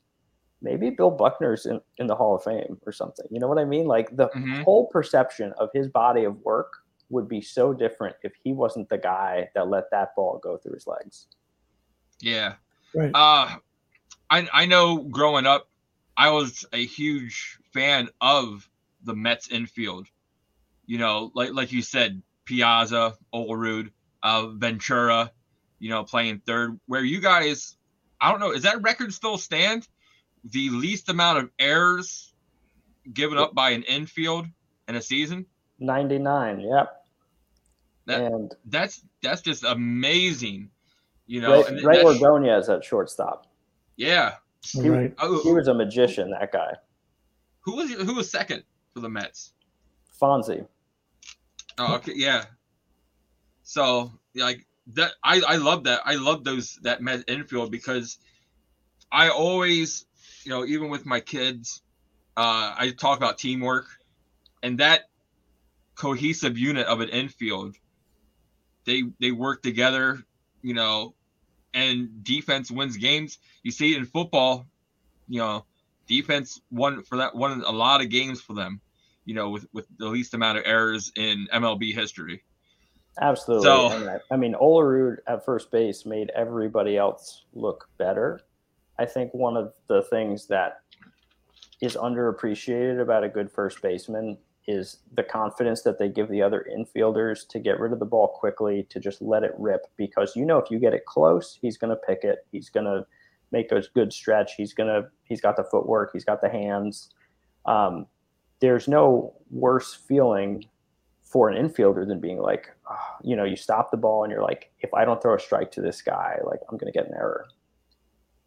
maybe 0.62 0.90
Bill 0.90 1.10
Buckner's 1.10 1.66
in, 1.66 1.80
in 1.98 2.06
the 2.06 2.14
Hall 2.14 2.36
of 2.36 2.42
Fame 2.42 2.78
or 2.86 2.92
something. 2.92 3.26
You 3.30 3.40
know 3.40 3.48
what 3.48 3.58
I 3.58 3.64
mean? 3.64 3.86
Like 3.86 4.16
the 4.16 4.28
Mhm. 4.28 4.62
whole 4.64 4.86
perception 4.88 5.52
of 5.58 5.70
his 5.74 5.88
body 5.88 6.24
of 6.24 6.38
work 6.42 6.72
would 7.10 7.28
be 7.28 7.40
so 7.40 7.72
different 7.72 8.16
if 8.22 8.32
he 8.42 8.52
wasn't 8.52 8.88
the 8.88 8.98
guy 8.98 9.48
that 9.54 9.68
let 9.68 9.90
that 9.90 10.14
ball 10.16 10.38
go 10.42 10.56
through 10.56 10.74
his 10.74 10.86
legs. 10.86 11.28
Yeah. 12.20 12.54
right? 12.94 13.10
Uh, 13.14 13.56
I 14.30 14.48
I 14.52 14.66
know 14.66 14.98
growing 14.98 15.46
up, 15.46 15.68
I 16.16 16.30
was 16.30 16.64
a 16.72 16.84
huge 16.84 17.58
fan 17.72 18.08
of 18.20 18.68
the 19.04 19.14
Mets 19.14 19.48
infield. 19.48 20.08
You 20.86 20.98
know, 20.98 21.30
like 21.34 21.52
like 21.52 21.72
you 21.72 21.82
said, 21.82 22.22
Piazza, 22.44 23.16
Olerud, 23.34 23.90
uh, 24.22 24.48
Ventura. 24.48 25.30
You 25.78 25.90
know, 25.90 26.04
playing 26.04 26.40
third. 26.46 26.80
Where 26.86 27.04
you 27.04 27.20
guys, 27.20 27.76
I 28.20 28.30
don't 28.30 28.40
know, 28.40 28.50
is 28.52 28.62
that 28.62 28.80
record 28.80 29.12
still 29.12 29.36
stand? 29.36 29.86
The 30.50 30.70
least 30.70 31.08
amount 31.08 31.38
of 31.38 31.50
errors 31.58 32.32
given 33.12 33.38
up 33.38 33.54
by 33.54 33.70
an 33.70 33.82
infield 33.84 34.46
in 34.88 34.94
a 34.96 35.02
season. 35.02 35.46
99, 35.78 36.60
yep. 36.60 37.04
That- 38.06 38.20
and 38.20 38.54
That's 38.64 39.02
that's 39.22 39.42
just 39.42 39.64
amazing. 39.64 40.70
You 41.26 41.40
know, 41.40 41.62
Ray, 41.62 41.68
and 41.68 41.84
Ray 41.84 41.96
that's- 41.96 42.20
Ordonez 42.22 42.68
at 42.68 42.84
shortstop. 42.84 43.46
yeah. 43.96 44.36
he- 44.62 44.88
right. 44.88 45.14
Oh, 45.18 45.42
He 45.42 45.52
was 45.52 45.68
a 45.68 45.74
magician, 45.74 46.30
that 46.30 46.52
guy. 46.52 46.74
who 47.60 47.76
was 47.76 47.90
who 47.92 48.14
was 48.14 48.30
second 48.30 48.62
for 48.94 49.00
the 49.00 49.08
Mets? 49.08 49.52
Fonzie. 50.20 50.66
Oh, 51.78 51.96
okay, 51.96 52.12
yeah. 52.14 52.44
So 53.62 54.12
like 54.34 54.66
that, 54.94 55.12
I 55.24 55.40
I 55.40 55.56
love 55.56 55.84
that. 55.84 56.02
I 56.04 56.14
love 56.14 56.44
those 56.44 56.76
that 56.82 57.02
Met 57.02 57.24
infield 57.28 57.70
because 57.72 58.18
I 59.12 59.28
always, 59.28 60.06
you 60.46 60.52
know, 60.52 60.64
even 60.64 60.88
with 60.88 61.04
my 61.04 61.18
kids, 61.18 61.82
uh, 62.36 62.72
I 62.78 62.94
talk 62.96 63.18
about 63.18 63.36
teamwork, 63.36 63.86
and 64.62 64.78
that 64.78 65.10
cohesive 65.96 66.56
unit 66.56 66.86
of 66.86 67.00
an 67.00 67.08
infield. 67.08 67.74
They 68.84 69.02
they 69.18 69.32
work 69.32 69.62
together, 69.62 70.22
you 70.62 70.74
know, 70.74 71.14
and 71.74 72.22
defense 72.22 72.70
wins 72.70 72.96
games. 72.96 73.38
You 73.64 73.72
see 73.72 73.92
it 73.92 73.98
in 73.98 74.06
football, 74.06 74.66
you 75.28 75.40
know, 75.40 75.66
defense 76.06 76.60
won 76.70 77.02
for 77.02 77.18
that 77.18 77.34
won 77.34 77.62
a 77.66 77.72
lot 77.72 78.00
of 78.00 78.08
games 78.10 78.40
for 78.40 78.54
them. 78.54 78.80
you 79.24 79.34
know, 79.34 79.50
with 79.50 79.66
with 79.72 79.86
the 79.98 80.06
least 80.06 80.34
amount 80.34 80.56
of 80.56 80.62
errors 80.64 81.10
in 81.16 81.48
MLB 81.52 81.92
history. 81.92 82.44
Absolutely. 83.20 83.64
So- 83.64 84.20
I 84.30 84.36
mean, 84.36 84.54
Olerud 84.54 85.16
at 85.26 85.44
first 85.44 85.72
base 85.72 86.06
made 86.06 86.30
everybody 86.30 86.96
else 86.96 87.42
look 87.52 87.88
better. 87.98 88.40
I 88.98 89.06
think 89.06 89.32
one 89.34 89.56
of 89.56 89.74
the 89.88 90.02
things 90.02 90.46
that 90.48 90.80
is 91.80 91.96
underappreciated 91.96 93.00
about 93.00 93.24
a 93.24 93.28
good 93.28 93.50
first 93.50 93.82
baseman 93.82 94.38
is 94.66 94.98
the 95.14 95.22
confidence 95.22 95.82
that 95.82 95.98
they 95.98 96.08
give 96.08 96.28
the 96.28 96.42
other 96.42 96.66
infielders 96.76 97.46
to 97.48 97.60
get 97.60 97.78
rid 97.78 97.92
of 97.92 97.98
the 97.98 98.04
ball 98.04 98.28
quickly, 98.28 98.86
to 98.90 98.98
just 98.98 99.22
let 99.22 99.44
it 99.44 99.52
rip. 99.58 99.82
Because 99.96 100.34
you 100.34 100.44
know, 100.44 100.58
if 100.58 100.70
you 100.70 100.78
get 100.78 100.94
it 100.94 101.04
close, 101.06 101.58
he's 101.60 101.76
going 101.76 101.90
to 101.90 101.96
pick 101.96 102.24
it. 102.24 102.46
He's 102.50 102.68
going 102.68 102.86
to 102.86 103.06
make 103.52 103.70
a 103.70 103.82
good 103.94 104.12
stretch. 104.12 104.54
He's 104.56 104.72
going 104.72 104.88
to, 104.88 105.08
he's 105.24 105.40
got 105.40 105.56
the 105.56 105.64
footwork, 105.64 106.10
he's 106.12 106.24
got 106.24 106.40
the 106.40 106.48
hands. 106.48 107.10
Um, 107.64 108.06
there's 108.60 108.88
no 108.88 109.34
worse 109.50 109.94
feeling 109.94 110.64
for 111.22 111.48
an 111.48 111.68
infielder 111.68 112.06
than 112.06 112.20
being 112.20 112.38
like, 112.38 112.70
ah, 112.88 113.16
you 113.22 113.36
know, 113.36 113.44
you 113.44 113.56
stop 113.56 113.90
the 113.90 113.96
ball 113.96 114.24
and 114.24 114.32
you're 114.32 114.42
like, 114.42 114.70
if 114.80 114.92
I 114.94 115.04
don't 115.04 115.20
throw 115.20 115.34
a 115.34 115.40
strike 115.40 115.70
to 115.72 115.80
this 115.80 116.00
guy, 116.00 116.38
like 116.44 116.60
I'm 116.70 116.78
going 116.78 116.92
to 116.92 116.96
get 116.98 117.08
an 117.08 117.14
error. 117.14 117.46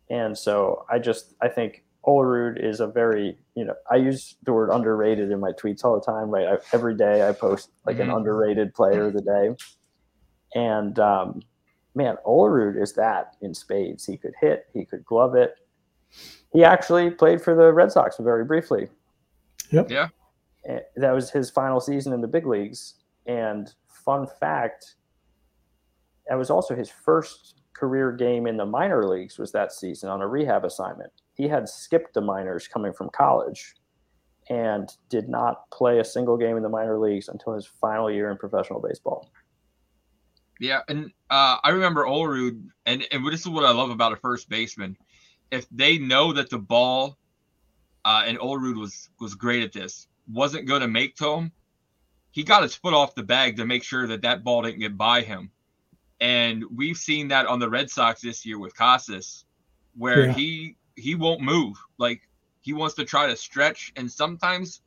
And 0.10 0.38
so 0.38 0.86
I 0.90 1.00
just, 1.00 1.36
I 1.42 1.48
think 1.48 1.84
Olerud 2.06 2.64
is 2.64 2.80
a 2.80 2.88
very, 2.88 3.38
you 3.56 3.66
know, 3.66 3.76
I 3.92 3.98
use 3.98 4.36
the 4.44 4.54
word 4.54 4.70
underrated 4.72 5.32
in 5.32 5.40
my 5.40 5.52
tweets 5.52 5.84
all 5.84 6.00
the 6.00 6.06
time. 6.06 6.30
Right, 6.30 6.48
I, 6.48 6.58
every 6.74 6.96
day 6.96 7.28
I 7.28 7.32
post 7.34 7.70
like 7.86 8.00
an 8.00 8.08
Mhm. 8.08 8.18
underrated 8.18 8.74
player 8.74 9.08
of 9.08 9.14
the 9.14 9.22
day, 9.22 9.56
and 10.56 10.98
um, 11.00 11.42
man, 11.96 12.18
Olerud 12.26 12.82
is 12.82 12.94
that 12.94 13.36
in 13.42 13.54
spades. 13.54 14.06
He 14.06 14.18
could 14.18 14.34
hit, 14.40 14.66
he 14.74 14.86
could 14.86 15.04
glove 15.06 15.36
it. 15.36 15.56
He 16.54 16.64
actually 16.64 17.12
played 17.12 17.42
for 17.42 17.54
the 17.56 17.72
Red 17.72 17.92
Sox 17.92 18.18
very 18.18 18.44
briefly. 18.46 18.90
Yep. 19.72 19.92
Yeah. 19.92 20.08
Eh, 20.66 20.80
That 20.96 21.12
was 21.12 21.30
his 21.30 21.52
final 21.52 21.80
season 21.80 22.14
in 22.14 22.22
the 22.22 22.28
big 22.28 22.48
leagues. 22.48 22.96
And 23.28 23.72
fun 23.88 24.26
fact, 24.40 24.96
that 26.28 26.36
was 26.36 26.50
also 26.50 26.76
his 26.76 26.90
first 26.90 27.59
career 27.74 28.12
game 28.12 28.48
in 28.48 28.58
the 28.58 28.66
minor 28.66 29.08
leagues 29.08 29.38
was 29.38 29.52
that 29.52 29.72
season 29.72 30.10
on 30.10 30.22
a 30.22 30.28
rehab 30.28 30.66
assignment. 30.66 31.12
He 31.34 31.48
had 31.48 31.70
skipped 31.70 32.14
the 32.14 32.22
minors 32.22 32.68
coming 32.68 32.94
from 32.94 33.10
college 33.10 33.76
and 34.50 34.90
did 35.10 35.30
not 35.30 35.70
play 35.72 36.00
a 36.00 36.04
single 36.04 36.38
game 36.38 36.58
in 36.58 36.64
the 36.64 36.70
minor 36.70 36.98
leagues 36.98 37.30
until 37.30 37.54
his 37.54 37.66
final 37.66 38.12
year 38.12 38.32
in 38.32 38.38
professional 38.38 38.82
baseball. 38.82 39.32
Yeah, 40.60 40.82
and 40.90 41.06
uh, 41.30 41.58
I 41.64 41.70
remember 41.70 42.04
Olerud, 42.04 42.62
and 42.86 43.08
and 43.12 43.26
this 43.28 43.42
is 43.42 43.48
what 43.48 43.64
I 43.64 43.72
love 43.72 43.92
about 43.92 44.12
a 44.12 44.18
first 44.18 44.50
baseman. 44.50 44.98
If 45.52 45.68
they 45.72 45.98
know 45.98 46.34
that 46.34 46.50
the 46.50 46.58
ball, 46.58 47.18
uh, 48.04 48.24
and 48.26 48.38
Olerud 48.40 48.78
was 48.78 49.10
was 49.22 49.36
great 49.36 49.64
at 49.64 49.72
this, 49.72 50.08
wasn't 50.28 50.68
going 50.68 50.82
to 50.82 50.88
make 50.88 51.16
to 51.18 51.34
him, 51.34 51.52
he 52.32 52.44
got 52.44 52.64
his 52.64 52.76
foot 52.76 52.94
off 52.94 53.16
the 53.16 53.24
bag 53.24 53.56
to 53.58 53.66
make 53.66 53.84
sure 53.84 54.08
that 54.08 54.22
that 54.24 54.44
ball 54.44 54.64
didn't 54.64 54.80
get 54.80 54.98
by 54.98 55.22
him. 55.22 55.50
And 56.22 56.64
we've 56.76 56.98
seen 56.98 57.30
that 57.30 57.46
on 57.46 57.60
the 57.60 57.70
Red 57.70 57.90
Sox 57.90 58.22
this 58.22 58.46
year 58.46 58.60
with 58.60 58.76
Casas, 58.76 59.46
where 59.96 60.26
Yeah. 60.26 60.34
he 60.34 60.76
he 60.96 61.16
won't 61.16 61.42
move. 61.42 61.78
Like 61.98 62.28
he 62.62 62.74
wants 62.74 62.96
to 62.96 63.06
try 63.06 63.28
to 63.28 63.36
stretch, 63.38 63.94
and 63.96 64.12
sometimes, 64.12 64.82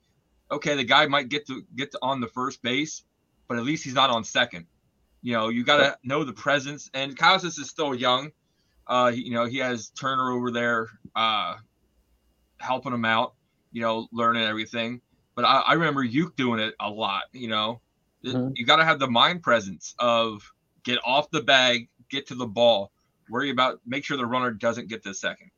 okay, 0.51 0.77
the 0.77 0.85
guy 0.85 1.07
might 1.07 1.29
get 1.31 1.47
to 1.47 1.65
get 1.75 1.91
to 1.93 1.99
on 2.03 2.21
the 2.21 2.29
first 2.29 2.61
base, 2.63 3.03
but 3.49 3.57
at 3.57 3.65
least 3.65 3.85
he's 3.85 3.95
not 3.95 4.11
on 4.11 4.25
second. 4.25 4.67
You 5.23 5.33
know, 5.35 5.49
you 5.49 5.65
got 5.65 5.77
to 5.79 5.97
know 6.03 6.25
the 6.25 6.33
presence. 6.33 6.91
And 6.95 7.17
Casas 7.17 7.57
is 7.57 7.71
still 7.71 7.95
young. 7.95 8.33
Uh, 8.87 9.13
you 9.15 9.33
know, 9.33 9.47
he 9.47 9.59
has 9.59 9.91
Turner 9.91 10.33
over 10.33 10.51
there, 10.51 10.89
uh, 11.15 11.57
helping 12.59 12.93
him 12.93 13.05
out. 13.05 13.35
You 13.71 13.81
know, 13.81 14.07
learning 14.13 14.43
everything. 14.43 15.01
But 15.35 15.47
I, 15.47 15.61
I 15.61 15.73
remember 15.75 16.05
Youk 16.05 16.37
doing 16.37 16.61
it 16.61 16.75
a 16.79 16.91
lot. 16.91 17.23
You 17.33 17.49
know, 17.49 17.81
Mhm. 18.23 18.53
you 18.55 18.67
got 18.67 18.77
to 18.77 18.85
have 18.85 18.99
the 18.99 19.09
mind 19.09 19.43
presence 19.43 19.95
of 19.99 20.43
get 20.85 20.99
off 21.05 21.31
the 21.31 21.43
bag, 21.43 21.89
get 22.11 22.27
to 22.29 22.35
the 22.35 22.47
ball, 22.47 22.93
worry 23.31 23.51
about 23.51 23.81
make 23.87 24.05
sure 24.05 24.17
the 24.17 24.27
runner 24.27 24.51
doesn't 24.51 24.89
get 24.89 25.03
to 25.05 25.15
second. 25.15 25.51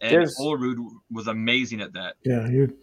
And 0.00 0.12
There's- 0.12 0.36
Olerud 0.40 0.76
was 1.10 1.26
amazing 1.26 1.80
at 1.80 1.92
that. 1.94 2.14
Yeah, 2.24 2.48
you 2.48 2.76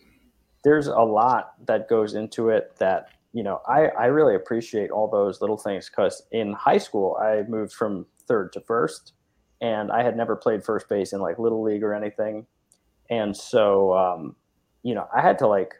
there's 0.65 0.87
a 0.87 0.99
lot 0.99 1.53
that 1.67 1.87
goes 1.87 2.15
into 2.15 2.49
it 2.49 2.75
that 2.79 3.09
you 3.33 3.43
know 3.43 3.61
I, 3.67 3.85
I 3.87 4.05
really 4.07 4.35
appreciate 4.35 4.89
all 4.89 5.07
those 5.07 5.39
little 5.39 5.57
things 5.57 5.87
because 5.89 6.23
in 6.31 6.53
high 6.53 6.79
school 6.79 7.17
i 7.21 7.43
moved 7.47 7.71
from 7.71 8.07
third 8.27 8.51
to 8.53 8.61
first 8.61 9.13
and 9.61 9.91
i 9.91 10.01
had 10.03 10.17
never 10.17 10.35
played 10.35 10.63
first 10.65 10.89
base 10.89 11.13
in 11.13 11.21
like 11.21 11.37
little 11.37 11.61
league 11.61 11.83
or 11.83 11.93
anything 11.93 12.47
and 13.11 13.37
so 13.37 13.93
um, 13.95 14.35
you 14.81 14.95
know 14.95 15.07
i 15.15 15.21
had 15.21 15.37
to 15.39 15.47
like 15.47 15.75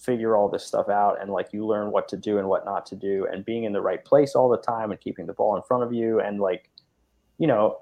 figure 0.00 0.34
all 0.34 0.48
this 0.48 0.64
stuff 0.64 0.88
out 0.88 1.20
and 1.20 1.30
like 1.30 1.52
you 1.52 1.66
learn 1.66 1.92
what 1.92 2.08
to 2.08 2.16
do 2.16 2.38
and 2.38 2.48
what 2.48 2.64
not 2.64 2.86
to 2.86 2.96
do 2.96 3.26
and 3.30 3.44
being 3.44 3.64
in 3.64 3.72
the 3.72 3.82
right 3.82 4.04
place 4.04 4.34
all 4.34 4.48
the 4.48 4.56
time 4.56 4.90
and 4.90 5.00
keeping 5.00 5.26
the 5.26 5.32
ball 5.34 5.54
in 5.56 5.62
front 5.62 5.84
of 5.84 5.92
you 5.92 6.18
and 6.20 6.40
like 6.40 6.70
you 7.38 7.46
know 7.46 7.76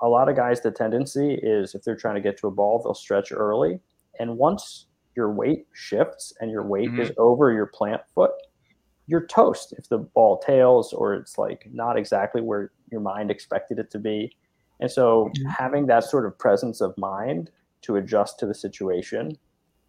a 0.00 0.08
lot 0.08 0.28
of 0.28 0.36
guys 0.36 0.60
the 0.60 0.70
tendency 0.70 1.34
is 1.42 1.74
if 1.74 1.82
they're 1.82 1.96
trying 1.96 2.14
to 2.14 2.20
get 2.20 2.36
to 2.38 2.46
a 2.46 2.50
ball 2.50 2.80
they'll 2.82 2.94
stretch 2.94 3.32
early. 3.32 3.80
And 4.20 4.38
once 4.38 4.86
your 5.16 5.32
weight 5.32 5.66
shifts 5.72 6.32
and 6.40 6.50
your 6.50 6.62
weight 6.64 6.90
is 6.98 7.10
over 7.18 7.52
your 7.52 7.66
plant 7.66 8.02
foot 8.14 8.32
you're 9.06 9.26
toast 9.26 9.74
if 9.76 9.88
the 9.88 9.98
ball 9.98 10.38
tails 10.38 10.92
or 10.92 11.14
it's 11.14 11.36
like 11.38 11.68
not 11.72 11.98
exactly 11.98 12.40
where 12.40 12.72
your 12.90 13.00
mind 13.00 13.30
expected 13.30 13.78
it 13.78 13.90
to 13.90 13.98
be. 13.98 14.34
And 14.80 14.90
so 14.90 15.30
Mhm. 15.36 15.46
having 15.50 15.86
that 15.86 16.04
sort 16.04 16.24
of 16.26 16.38
presence 16.38 16.80
of 16.80 16.96
mind 16.96 17.50
to 17.82 17.96
adjust 17.96 18.38
to 18.38 18.46
the 18.46 18.54
situation 18.54 19.36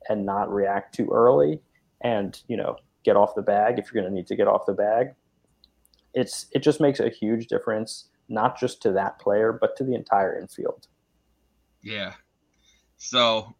and 0.09 0.25
not 0.25 0.51
react 0.51 0.95
too 0.95 1.09
early 1.11 1.61
and 2.01 2.41
you 2.47 2.57
know 2.57 2.75
get 3.03 3.15
off 3.15 3.35
the 3.35 3.41
bag 3.41 3.77
if 3.79 3.85
you're 3.91 4.01
going 4.01 4.11
to 4.11 4.15
need 4.15 4.27
to 4.27 4.35
get 4.35 4.47
off 4.47 4.65
the 4.65 4.73
bag 4.73 5.09
it's 6.13 6.47
it 6.51 6.59
just 6.59 6.81
makes 6.81 6.99
a 6.99 7.09
huge 7.09 7.47
difference 7.47 8.09
not 8.29 8.59
just 8.59 8.81
to 8.81 8.91
that 8.91 9.19
player 9.19 9.51
but 9.53 9.75
to 9.75 9.83
the 9.83 9.93
entire 9.93 10.37
infield 10.39 10.87
Yeah. 11.81 12.13
So, 12.97 13.53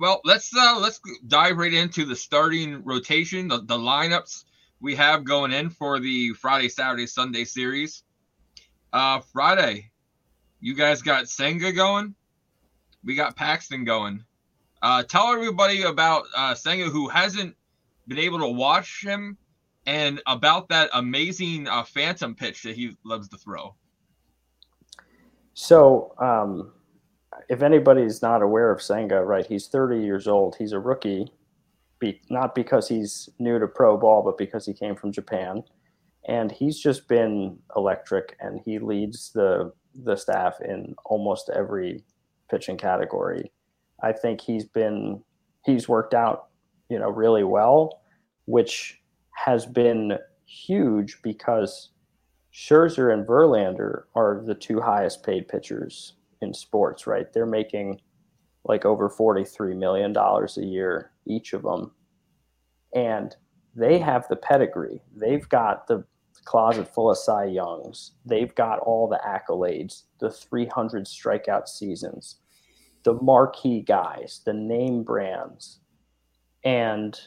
well, 0.00 0.20
let's 0.24 0.54
uh 0.56 0.78
let's 0.80 1.00
dive 1.26 1.58
right 1.58 1.74
into 1.74 2.04
the 2.04 2.16
starting 2.16 2.82
rotation, 2.84 3.48
the, 3.48 3.58
the 3.58 3.76
lineups 3.76 4.44
we 4.80 4.94
have 4.94 5.24
going 5.24 5.52
in 5.52 5.68
for 5.70 5.98
the 6.00 6.32
Friday, 6.34 6.68
Saturday, 6.68 7.06
Sunday 7.06 7.44
series. 7.44 8.04
Uh 8.92 9.20
Friday, 9.20 9.90
you 10.60 10.74
guys 10.74 11.02
got 11.02 11.28
Senga 11.28 11.72
going. 11.72 12.14
We 13.04 13.14
got 13.14 13.36
Paxton 13.36 13.84
going. 13.84 14.24
Uh 14.80 15.02
tell 15.02 15.32
everybody 15.32 15.82
about 15.82 16.24
uh 16.34 16.54
Senga 16.54 16.84
who 16.86 17.08
hasn't 17.08 17.54
been 18.08 18.18
able 18.18 18.38
to 18.40 18.48
watch 18.48 19.04
him 19.04 19.36
and 19.86 20.20
about 20.26 20.68
that 20.68 20.90
amazing 20.92 21.68
uh, 21.68 21.82
phantom 21.82 22.34
pitch 22.34 22.62
that 22.62 22.76
he 22.76 22.96
loves 23.04 23.28
to 23.28 23.38
throw. 23.38 23.74
So, 25.54 26.14
um, 26.18 26.72
if 27.48 27.62
anybody's 27.62 28.22
not 28.22 28.42
aware 28.42 28.70
of 28.70 28.82
Senga, 28.82 29.24
right, 29.24 29.46
he's 29.46 29.68
30 29.68 30.00
years 30.00 30.26
old. 30.26 30.56
He's 30.56 30.72
a 30.72 30.78
rookie, 30.78 31.32
be, 31.98 32.20
not 32.30 32.54
because 32.54 32.88
he's 32.88 33.28
new 33.38 33.58
to 33.58 33.66
pro 33.66 33.96
ball, 33.96 34.22
but 34.22 34.38
because 34.38 34.66
he 34.66 34.72
came 34.72 34.94
from 34.94 35.12
Japan. 35.12 35.62
And 36.26 36.52
he's 36.52 36.78
just 36.78 37.08
been 37.08 37.58
electric, 37.74 38.36
and 38.40 38.60
he 38.64 38.78
leads 38.78 39.32
the 39.32 39.72
the 40.04 40.14
staff 40.14 40.60
in 40.60 40.94
almost 41.06 41.48
every 41.48 42.04
pitching 42.50 42.76
category. 42.76 43.50
I 44.02 44.12
think 44.12 44.40
he's 44.40 44.64
been 44.64 45.22
he's 45.64 45.88
worked 45.88 46.14
out, 46.14 46.48
you 46.88 46.98
know, 46.98 47.10
really 47.10 47.44
well, 47.44 48.02
which 48.46 49.00
has 49.32 49.66
been 49.66 50.18
huge 50.46 51.20
because 51.22 51.90
Scherzer 52.52 53.12
and 53.12 53.26
Verlander 53.26 54.04
are 54.14 54.42
the 54.44 54.54
two 54.54 54.80
highest 54.80 55.22
paid 55.22 55.48
pitchers 55.48 56.14
in 56.40 56.54
sports, 56.54 57.06
right? 57.06 57.32
They're 57.32 57.46
making 57.46 58.00
like 58.64 58.84
over 58.84 59.08
$43 59.08 59.76
million 59.76 60.16
a 60.16 60.60
year, 60.60 61.12
each 61.26 61.52
of 61.52 61.62
them. 61.62 61.92
And 62.94 63.34
they 63.74 63.98
have 63.98 64.26
the 64.28 64.36
pedigree. 64.36 65.02
They've 65.14 65.48
got 65.48 65.86
the 65.86 66.04
closet 66.44 66.92
full 66.92 67.10
of 67.10 67.18
Cy 67.18 67.44
Youngs. 67.44 68.12
They've 68.24 68.54
got 68.54 68.78
all 68.80 69.08
the 69.08 69.20
accolades, 69.26 70.04
the 70.18 70.30
300 70.30 71.04
strikeout 71.04 71.68
seasons, 71.68 72.36
the 73.04 73.14
marquee 73.14 73.82
guys, 73.82 74.40
the 74.44 74.54
name 74.54 75.02
brands. 75.02 75.80
And 76.64 77.18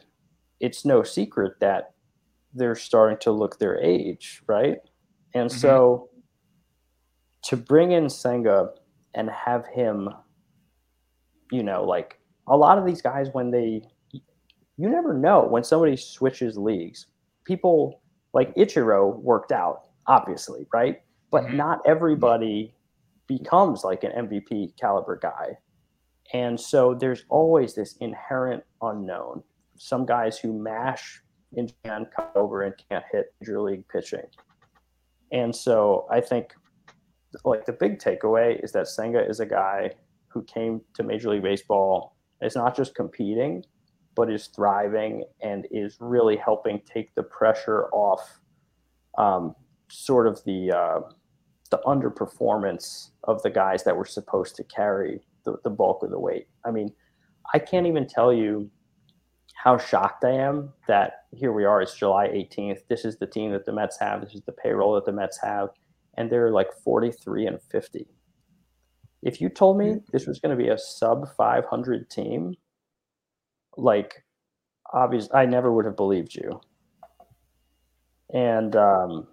it's 0.60 0.86
no 0.86 1.04
secret 1.04 1.60
that 1.60 1.94
they're 2.54 2.76
starting 2.76 3.18
to 3.20 3.32
look 3.32 3.58
their 3.60 3.80
age, 3.80 4.44
right? 4.48 4.80
And 5.34 5.50
Mhm. 5.50 5.54
so 5.54 6.10
to 7.44 7.58
bring 7.58 7.92
in 7.92 8.10
Senga 8.10 8.74
and 9.16 9.30
have 9.30 9.66
him, 9.68 10.10
you 11.52 11.64
know, 11.64 11.84
like 11.84 12.20
a 12.48 12.56
lot 12.58 12.78
of 12.78 12.86
these 12.86 13.02
guys, 13.02 13.30
when 13.34 13.52
they, 13.52 13.84
you 14.78 14.90
never 14.90 15.14
know 15.14 15.46
when 15.46 15.64
somebody 15.64 15.96
switches 15.96 16.58
leagues. 16.58 17.08
People 17.46 18.02
like 18.34 18.54
Ichiro 18.56 19.18
worked 19.20 19.52
out, 19.52 19.88
obviously, 20.08 20.68
right? 20.74 21.02
But 21.32 21.46
Mhm. 21.46 21.54
not 21.54 21.80
everybody 21.86 22.76
becomes 23.28 23.84
like 23.84 24.04
an 24.04 24.12
MVP 24.12 24.74
caliber 24.80 25.18
guy. 25.18 25.58
And 26.34 26.60
so 26.60 26.94
there's 26.94 27.26
always 27.30 27.76
this 27.76 27.96
inherent 27.98 28.64
unknown. 28.82 29.44
some 29.78 30.06
guys 30.06 30.38
who 30.38 30.54
mash 30.54 31.22
in 31.54 31.68
and 31.84 32.06
come 32.16 32.28
over 32.36 32.62
and 32.62 32.74
can't 32.90 33.04
hit 33.12 33.34
major 33.42 33.60
league 33.60 33.88
pitching. 33.88 34.28
And 35.32 35.56
so 35.56 36.06
I 36.12 36.22
think 36.22 36.54
like 37.44 37.66
the 37.66 37.74
big 37.74 38.00
takeaway 38.00 38.64
is 38.64 38.72
that 38.74 38.88
Senga 38.88 39.28
is 39.28 39.40
a 39.40 39.46
guy 39.46 39.92
who 40.28 40.44
came 40.44 40.82
to 40.94 41.04
Major 41.04 41.30
League 41.30 41.44
Baseball. 41.44 42.16
Is 42.42 42.56
not 42.56 42.76
just 42.76 42.96
competing, 42.96 43.64
but 44.16 44.32
is 44.32 44.48
thriving 44.48 45.24
and 45.42 45.68
is 45.70 45.98
really 46.00 46.38
helping 46.38 46.82
take 46.92 47.14
the 47.14 47.22
pressure 47.22 47.86
off 47.90 48.42
um, 49.18 49.56
sort 49.90 50.26
of 50.26 50.44
the 50.44 50.72
uh, 50.72 51.02
the 51.70 51.80
underperformance 51.86 53.12
of 53.26 53.42
the 53.44 53.50
guys 53.50 53.84
that 53.84 53.96
were 53.96 54.06
supposed 54.06 54.56
to 54.56 54.64
carry 54.64 55.22
the, 55.44 55.58
the 55.64 55.70
bulk 55.70 56.04
of 56.04 56.12
the 56.12 56.20
weight. 56.20 56.48
I 56.66 56.72
mean, 56.72 56.94
I 57.54 57.60
can't 57.60 57.88
even 57.88 58.08
tell 58.08 58.32
you 58.34 58.70
how 59.56 59.78
shocked 59.78 60.24
I 60.24 60.32
am 60.32 60.74
that 60.88 61.26
here 61.32 61.52
we 61.52 61.66
are. 61.66 61.82
It's 61.82 61.96
July 61.96 62.28
18th. 62.28 62.80
This 62.90 63.06
is 63.06 63.18
the 63.18 63.28
team 63.28 63.52
that 63.52 63.66
the 63.66 63.74
Mets 63.74 63.98
have. 64.00 64.22
This 64.22 64.34
is 64.34 64.42
the 64.46 64.52
payroll 64.52 64.96
that 64.96 65.06
the 65.06 65.12
Mets 65.12 65.40
have, 65.44 65.70
and 66.18 66.32
they're 66.32 66.52
like 66.52 66.70
43 66.84 67.48
and 67.48 67.60
50. 67.72 68.08
If 69.24 69.40
you 69.40 69.50
told 69.50 69.78
me 69.78 69.98
this 70.12 70.26
was 70.26 70.40
going 70.40 70.58
to 70.58 70.62
be 70.62 70.70
a 70.70 70.78
sub 70.78 71.28
500 71.38 72.10
team, 72.10 72.56
like 73.78 74.24
obviously, 74.94 75.32
I 75.34 75.46
never 75.46 75.72
would 75.72 75.86
have 75.86 75.96
believed 75.96 76.34
you. 76.34 76.60
And 78.34 78.76
um, 78.76 79.28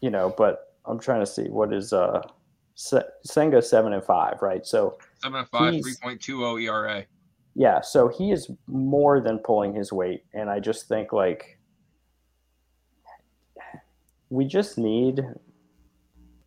you 0.00 0.10
know, 0.10 0.32
but 0.36 0.76
I'm 0.86 0.98
trying 0.98 1.20
to 1.20 1.26
see 1.26 1.48
what 1.48 1.72
is 1.72 1.92
uh 1.92 2.22
Senga 2.78 3.60
seven 3.60 3.92
and 3.92 4.04
five, 4.04 4.40
right? 4.40 4.64
So 4.64 4.98
seven 5.20 5.40
and 5.40 5.48
five, 5.48 5.82
three 5.82 5.94
point 6.00 6.20
two 6.20 6.44
oh 6.44 6.58
zero 6.58 6.84
ERA. 6.84 7.04
Yeah, 7.54 7.80
so 7.80 8.06
he 8.06 8.30
is 8.30 8.50
more 8.68 9.20
than 9.20 9.38
pulling 9.38 9.74
his 9.74 9.92
weight, 9.92 10.24
and 10.32 10.48
I 10.48 10.60
just 10.60 10.86
think 10.86 11.12
like 11.12 11.58
we 14.30 14.44
just 14.44 14.78
need 14.78 15.22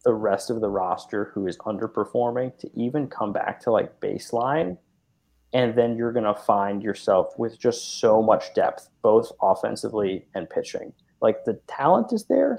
the 0.06 0.14
rest 0.14 0.50
of 0.50 0.62
the 0.62 0.70
roster 0.70 1.32
who 1.34 1.48
is 1.48 1.58
underperforming 1.58 2.58
to 2.60 2.70
even 2.76 3.08
come 3.08 3.34
back 3.34 3.60
to 3.62 3.72
like 3.72 4.00
baseline 4.00 4.78
and 5.54 5.76
then 5.76 5.98
you're 5.98 6.14
going 6.14 6.26
to 6.26 6.34
find 6.34 6.82
yourself 6.82 7.38
with 7.38 7.60
just 7.60 8.00
so 8.00 8.22
much 8.22 8.54
depth 8.56 8.90
both 9.04 9.32
offensively 9.42 10.26
and 10.34 10.50
pitching 10.50 10.92
like 11.22 11.44
the 11.46 11.60
talent 11.68 12.12
is 12.12 12.26
there 12.26 12.58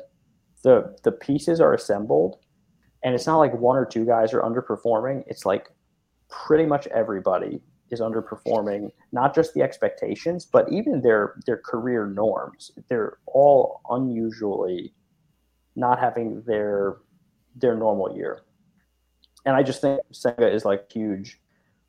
the 0.62 0.94
the 1.02 1.10
pieces 1.10 1.60
are 1.60 1.74
assembled 1.74 2.38
and 3.04 3.14
it's 3.14 3.26
not 3.26 3.38
like 3.38 3.54
one 3.54 3.76
or 3.76 3.84
two 3.84 4.04
guys 4.04 4.32
are 4.32 4.42
underperforming 4.42 5.22
it's 5.26 5.44
like 5.44 5.70
pretty 6.28 6.66
much 6.66 6.86
everybody 6.88 7.60
is 7.90 8.00
underperforming 8.00 8.90
not 9.12 9.34
just 9.34 9.52
the 9.54 9.62
expectations 9.62 10.46
but 10.46 10.70
even 10.72 11.02
their 11.02 11.34
their 11.46 11.58
career 11.58 12.06
norms 12.06 12.70
they're 12.88 13.18
all 13.26 13.80
unusually 13.90 14.92
not 15.76 15.98
having 15.98 16.42
their 16.42 16.96
their 17.56 17.74
normal 17.74 18.14
year. 18.16 18.42
And 19.44 19.56
I 19.56 19.62
just 19.62 19.80
think 19.80 20.00
Senga 20.12 20.50
is 20.50 20.64
like 20.64 20.90
huge 20.90 21.40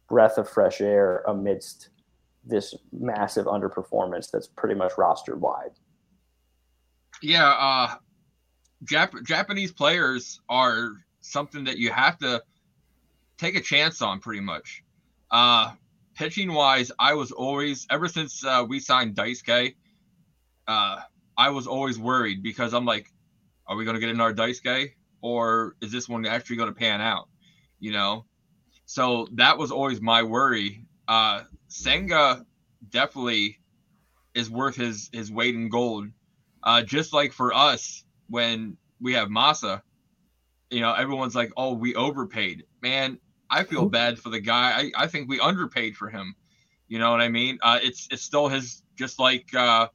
breath 0.09 0.37
of 0.37 0.49
fresh 0.49 0.81
air 0.81 1.23
amidst 1.27 1.89
this 2.43 2.75
massive 2.91 3.45
underperformance 3.45 4.29
that's 4.31 4.47
pretty 4.47 4.75
much 4.75 4.93
roster 4.97 5.35
wide. 5.35 5.71
Yeah, 7.21 7.49
uh, 7.49 7.95
Jap- 8.83 9.23
Japanese 9.25 9.71
players 9.71 10.41
are 10.49 10.91
something 11.21 11.65
that 11.65 11.77
you 11.77 11.91
have 11.91 12.17
to 12.19 12.43
take 13.37 13.55
a 13.55 13.61
chance 13.61 14.01
on 14.01 14.19
pretty 14.19 14.41
much. 14.41 14.83
Uh, 15.31 15.73
pitching 16.15 16.53
wise, 16.53 16.91
I 16.99 17.13
was 17.13 17.31
always 17.31 17.87
ever 17.89 18.07
since 18.07 18.43
uh, 18.45 18.65
we 18.67 18.79
signed 18.79 19.15
Daisuke, 19.15 19.75
uh, 20.67 20.99
I 21.37 21.49
was 21.49 21.67
always 21.67 21.97
worried 21.97 22.43
because 22.43 22.73
I'm 22.73 22.85
like, 22.85 23.11
are 23.67 23.75
we 23.75 23.85
gonna 23.85 23.99
get 23.99 24.09
in 24.09 24.21
our 24.21 24.33
Daisuke? 24.33 24.91
or 25.23 25.75
is 25.81 25.91
this 25.91 26.07
one 26.07 26.25
actually 26.27 26.57
going 26.57 26.69
to 26.69 26.75
pan 26.75 27.01
out? 27.01 27.29
You 27.79 27.93
know, 27.93 28.25
so 28.85 29.27
that 29.33 29.57
was 29.57 29.71
always 29.71 29.99
my 29.99 30.21
worry. 30.21 30.85
Uh, 31.07 31.43
Senga 31.67 32.45
definitely 32.89 33.59
is 34.35 34.49
worth 34.49 34.75
his 34.75 35.09
his 35.11 35.31
weight 35.31 35.55
in 35.55 35.69
gold. 35.69 36.09
Uh, 36.61 36.83
just 36.83 37.13
like 37.13 37.33
for 37.33 37.53
us 37.53 38.05
when 38.33 38.75
we 38.99 39.13
have 39.13 39.27
Masa, 39.27 39.83
you 40.71 40.79
know, 40.79 40.91
everyone's 40.91 41.35
like, 41.35 41.53
"Oh, 41.55 41.73
we 41.73 41.93
overpaid." 41.93 42.63
Man, 42.81 43.19
I 43.47 43.63
feel 43.63 43.87
bad 43.87 44.17
for 44.17 44.29
the 44.29 44.39
guy. 44.39 44.91
I, 44.97 45.03
I 45.03 45.07
think 45.07 45.29
we 45.29 45.39
underpaid 45.39 45.95
for 45.95 46.09
him. 46.09 46.35
You 46.87 46.97
know 46.97 47.11
what 47.11 47.21
I 47.21 47.29
mean? 47.29 47.59
Uh, 47.61 47.77
it's 47.83 48.07
it's 48.09 48.23
still 48.23 48.47
his 48.47 48.81
just 48.97 49.19
like 49.19 49.53
uh, 49.53 49.87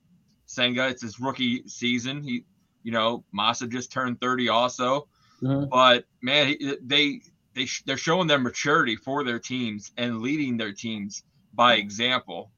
Senga. 0.46 0.86
It's 0.86 1.02
his 1.02 1.18
rookie 1.18 1.66
season. 1.66 2.22
He, 2.22 2.44
you 2.84 2.92
know, 2.92 3.24
Masa 3.36 3.68
just 3.68 3.90
turned 3.90 4.20
thirty 4.20 4.48
also. 4.48 5.08
Mm-hmm. 5.42 5.68
But 5.68 6.04
man, 6.22 6.54
they 6.80 7.20
they 7.56 7.66
they're 7.86 7.96
showing 7.96 8.28
their 8.28 8.38
maturity 8.38 8.94
for 8.94 9.24
their 9.24 9.40
teams 9.40 9.90
and 9.96 10.20
leading 10.20 10.56
their 10.56 10.72
teams 10.72 11.24
by 11.54 11.74
example. 11.74 12.52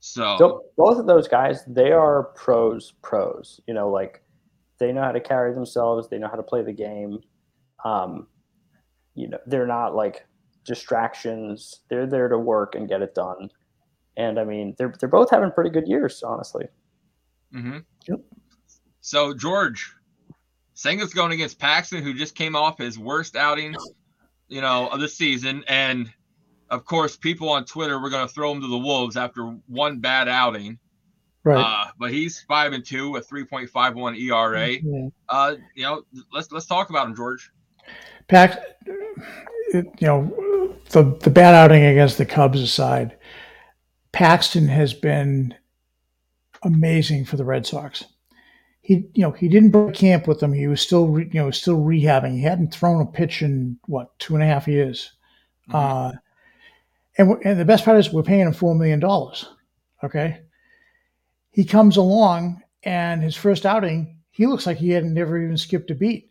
So, 0.00 0.36
so 0.38 0.64
both 0.76 0.98
of 0.98 1.06
those 1.06 1.26
guys, 1.28 1.64
they 1.66 1.92
are 1.92 2.24
pros, 2.36 2.92
pros. 3.00 3.58
You 3.66 3.72
know, 3.72 3.88
like 3.88 4.22
they 4.78 4.92
know 4.92 5.02
how 5.02 5.12
to 5.12 5.20
carry 5.20 5.54
themselves. 5.54 6.08
They 6.08 6.18
know 6.18 6.28
how 6.28 6.36
to 6.36 6.42
play 6.42 6.62
the 6.62 6.72
game. 6.72 7.20
Um, 7.84 8.26
you 9.14 9.28
know, 9.28 9.38
they're 9.46 9.66
not 9.66 9.94
like 9.94 10.26
distractions. 10.64 11.80
They're 11.88 12.06
there 12.06 12.28
to 12.28 12.38
work 12.38 12.74
and 12.74 12.88
get 12.88 13.02
it 13.02 13.14
done. 13.14 13.50
And 14.16 14.38
I 14.38 14.44
mean, 14.44 14.74
they're 14.78 14.94
they're 14.98 15.08
both 15.08 15.30
having 15.30 15.50
pretty 15.50 15.70
good 15.70 15.86
years, 15.86 16.22
honestly. 16.22 16.66
Mm-hmm. 17.54 17.78
Yep. 18.08 18.20
So 19.00 19.32
George, 19.34 19.94
Senga's 20.76 21.14
going 21.14 21.32
against 21.32 21.58
Paxton, 21.58 22.02
who 22.02 22.14
just 22.14 22.34
came 22.34 22.54
off 22.54 22.78
his 22.78 22.98
worst 22.98 23.36
outing, 23.36 23.74
you 24.48 24.60
know, 24.60 24.88
of 24.88 25.00
the 25.00 25.08
season. 25.08 25.64
And 25.66 26.12
of 26.70 26.84
course, 26.84 27.16
people 27.16 27.48
on 27.48 27.64
Twitter 27.64 27.98
were 27.98 28.10
going 28.10 28.26
to 28.26 28.32
throw 28.32 28.52
him 28.52 28.60
to 28.60 28.66
the 28.66 28.78
wolves 28.78 29.16
after 29.16 29.44
one 29.66 30.00
bad 30.00 30.28
outing. 30.28 30.78
Right. 31.44 31.60
Uh, 31.60 31.90
but 31.98 32.12
he's 32.12 32.40
five 32.42 32.72
and 32.72 32.84
two 32.84 33.10
with 33.10 33.28
3.51 33.28 34.18
ERA. 34.18 34.68
Yeah. 34.70 35.08
Uh, 35.28 35.56
you 35.74 35.82
know, 35.84 36.02
let's 36.32 36.50
let's 36.52 36.66
talk 36.66 36.90
about 36.90 37.06
him, 37.06 37.16
George. 37.16 37.50
Pax, 38.26 38.56
you 39.72 39.92
know, 40.00 40.74
the 40.90 41.16
the 41.22 41.30
bad 41.30 41.54
outing 41.54 41.84
against 41.84 42.18
the 42.18 42.26
Cubs 42.26 42.60
aside, 42.60 43.16
Paxton 44.12 44.68
has 44.68 44.92
been 44.92 45.54
amazing 46.62 47.24
for 47.24 47.36
the 47.36 47.44
Red 47.44 47.66
Sox 47.66 48.04
he 48.88 49.04
you 49.12 49.22
know 49.22 49.32
he 49.32 49.48
didn't 49.48 49.68
break 49.68 49.94
camp 49.94 50.26
with 50.26 50.40
them. 50.40 50.54
He 50.54 50.66
was 50.66 50.80
still 50.80 51.08
re, 51.08 51.28
you 51.30 51.38
know 51.38 51.50
still 51.50 51.76
rehabbing. 51.76 52.32
He 52.32 52.42
hadn't 52.42 52.72
thrown 52.72 53.02
a 53.02 53.06
pitch 53.06 53.42
in 53.42 53.78
what 53.84 54.18
two 54.18 54.32
and 54.32 54.42
a 54.42 54.46
half 54.46 54.66
years. 54.66 55.12
Mm-hmm. 55.68 55.76
Uh, 55.76 56.12
and 57.18 57.36
and 57.44 57.60
the 57.60 57.66
best 57.66 57.84
part 57.84 57.98
is 57.98 58.10
we're 58.10 58.22
paying 58.22 58.46
him 58.46 58.54
four 58.54 58.74
million 58.74 58.98
dollars. 58.98 59.46
Okay, 60.02 60.40
he 61.58 61.64
comes 61.64 61.96
along 61.96 62.62
and 62.84 63.22
his 63.22 63.34
first 63.34 63.66
outing, 63.66 64.20
he 64.30 64.46
looks 64.46 64.64
like 64.64 64.76
he 64.76 64.90
had 64.90 65.04
never 65.04 65.36
even 65.42 65.58
skipped 65.58 65.90
a 65.90 65.94
beat. 65.94 66.30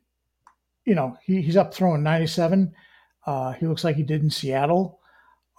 You 0.85 0.95
know, 0.95 1.17
he, 1.23 1.41
he's 1.41 1.57
up 1.57 1.73
throwing 1.73 2.03
ninety 2.03 2.27
seven. 2.27 2.73
Uh, 3.25 3.51
he 3.51 3.67
looks 3.67 3.83
like 3.83 3.97
he 3.97 4.03
did 4.03 4.21
in 4.21 4.29
Seattle. 4.29 5.01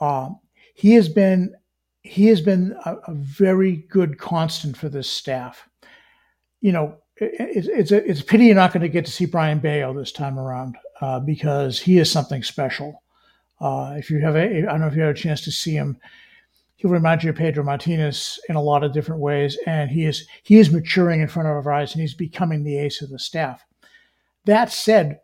Uh, 0.01 0.31
he 0.75 0.95
has 0.95 1.09
been 1.09 1.55
he 2.03 2.29
has 2.29 2.41
been 2.41 2.75
a, 2.87 2.95
a 3.09 3.15
very 3.15 3.85
good 3.91 4.19
constant 4.19 4.77
for 4.77 4.89
this 4.89 5.11
staff 5.11 5.69
you 6.61 6.73
know, 6.73 6.97
it, 7.17 7.67
it's 7.67 7.93
a 7.93 8.09
it's 8.09 8.21
a 8.21 8.25
pity 8.25 8.47
you're 8.47 8.55
not 8.55 8.73
going 8.73 8.83
to 8.83 8.89
get 8.89 9.05
to 9.07 9.13
see 9.13 9.27
Brayan 9.27 9.59
Bello 9.59 9.93
this 9.93 10.13
time 10.13 10.39
around 10.39 10.77
uh, 11.01 11.21
because 11.21 11.79
he 11.79 11.99
is 11.99 12.11
something 12.11 12.43
special. 12.43 13.03
Uh, 13.61 13.95
if 13.97 14.11
you 14.11 14.21
have 14.21 14.37
a, 14.37 14.41
I 14.41 14.61
don't 14.63 14.81
know 14.81 14.87
if 14.87 14.95
you 14.95 15.03
had 15.03 15.11
a 15.11 15.15
chance 15.15 15.41
to 15.43 15.51
see 15.51 15.73
him, 15.75 15.99
he'll 16.79 16.91
remind 16.91 17.23
you 17.23 17.31
of 17.31 17.37
Pedro 17.37 17.63
Martinez 17.63 18.41
in 18.49 18.57
a 18.57 18.63
lot 18.63 18.83
of 18.83 18.93
different 18.93 19.21
ways, 19.21 19.59
and 19.67 19.91
he 19.91 20.07
is 20.07 20.27
he 20.43 20.59
is 20.59 20.73
maturing 20.73 21.21
in 21.21 21.29
front 21.29 21.49
of 21.49 21.55
our 21.55 21.73
eyes, 21.73 21.93
and 21.93 22.01
he's 22.01 22.15
becoming 22.15 22.65
the 22.65 22.79
ace 22.79 23.03
of 23.03 23.11
the 23.11 23.19
staff. 23.19 23.65
That 24.47 24.73
said, 24.73 25.21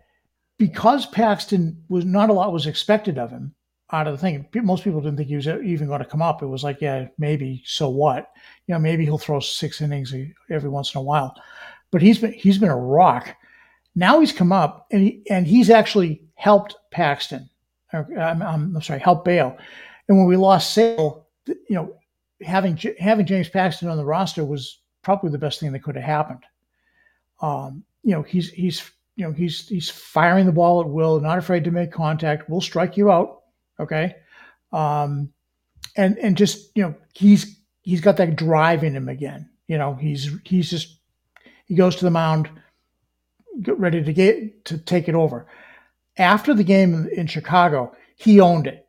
because 0.59 1.07
Paxton 1.07 1.83
was 1.89 2.05
not 2.05 2.31
a 2.31 2.33
lot 2.33 2.53
was 2.53 2.67
expected 2.67 3.19
of 3.19 3.31
him 3.31 3.55
out 3.93 4.07
of 4.07 4.15
the 4.15 4.19
thing, 4.19 4.47
most 4.63 4.85
people 4.85 5.01
didn't 5.01 5.17
think 5.17 5.29
he 5.29 5.37
was 5.37 5.47
even 5.47 5.87
going 5.87 6.01
to 6.01 6.09
come 6.09 6.23
up. 6.23 6.43
It 6.43 6.47
was 6.47 6.65
like, 6.65 6.81
yeah, 6.81 7.07
maybe, 7.19 7.63
so 7.65 7.89
what? 7.89 8.31
you 8.67 8.75
know, 8.75 8.79
maybe 8.79 9.05
he'll 9.05 9.19
throw 9.19 9.41
six 9.41 9.81
innings 9.81 10.15
every 10.51 10.71
once 10.71 10.95
in 10.95 10.99
a 10.99 11.03
while. 11.03 11.35
But 11.91 12.03
he's 12.03 12.19
been 12.19 12.33
he's 12.33 12.59
been 12.59 12.71
a 12.71 12.77
rock. 12.77 13.37
Now 13.95 14.21
he's 14.21 14.33
come 14.33 14.53
up 14.53 14.87
and 14.91 15.03
he, 15.03 15.23
and 15.31 15.47
he's 15.47 15.71
actually 15.71 16.23
helped 16.35 16.77
Paxton. 16.91 17.49
Uh, 17.93 18.03
I'm, 18.19 18.43
I'm, 18.43 18.83
sorry, 18.83 18.99
helped 18.99 19.25
Bello. 19.25 19.57
And 20.09 20.19
when 20.19 20.27
we 20.27 20.37
lost 20.37 20.73
Sale, 20.73 21.24
you 21.47 21.57
know, 21.71 21.95
having 22.43 22.79
having 22.99 23.27
James 23.27 23.49
Paxton 23.49 23.89
on 23.89 23.97
the 23.97 24.05
roster 24.05 24.45
was 24.45 24.81
probably 25.03 25.31
the 25.31 25.39
best 25.39 25.61
thing 25.61 25.73
that 25.73 25.83
could 25.83 25.97
have 25.97 26.05
happened. 26.05 26.45
Um, 27.41 27.85
you 28.03 28.13
know, 28.13 28.23
he's 28.23 28.51
he's 28.51 28.91
you 29.17 29.25
know 29.25 29.33
he's 29.33 29.69
he's 29.69 29.91
firing 29.91 30.47
the 30.47 30.53
ball 30.53 30.81
at 30.81 30.89
will, 30.89 31.21
not 31.21 31.39
afraid 31.39 31.65
to 31.65 31.71
make 31.71 31.93
contact. 31.93 32.49
We'll 32.49 32.61
strike 32.61 32.97
you 32.97 33.11
out, 33.11 33.43
okay? 33.79 34.17
Um, 34.73 35.33
and 35.97 36.19
and 36.19 36.37
just 36.37 36.71
you 36.77 36.83
know 36.83 36.95
he's 37.15 37.59
he's 37.83 38.01
got 38.01 38.17
that 38.17 38.37
drive 38.37 38.85
in 38.85 38.97
him 38.97 39.09
again. 39.09 39.49
You 39.69 39.79
know, 39.79 39.95
he's 39.95 40.31
he's 40.45 40.71
just 40.71 40.99
he 41.67 41.75
goes 41.75 41.97
to 41.97 42.05
the 42.05 42.11
mound, 42.11 42.51
get 43.63 43.79
ready 43.79 44.03
to 44.03 44.13
get 44.13 44.65
to 44.67 44.79
take 44.79 45.09
it 45.09 45.15
over. 45.15 45.47
After 46.17 46.55
the 46.55 46.65
game 46.65 47.09
in 47.15 47.27
Chicago, 47.27 47.95
he 48.17 48.41
owned 48.41 48.67
it. 48.67 48.87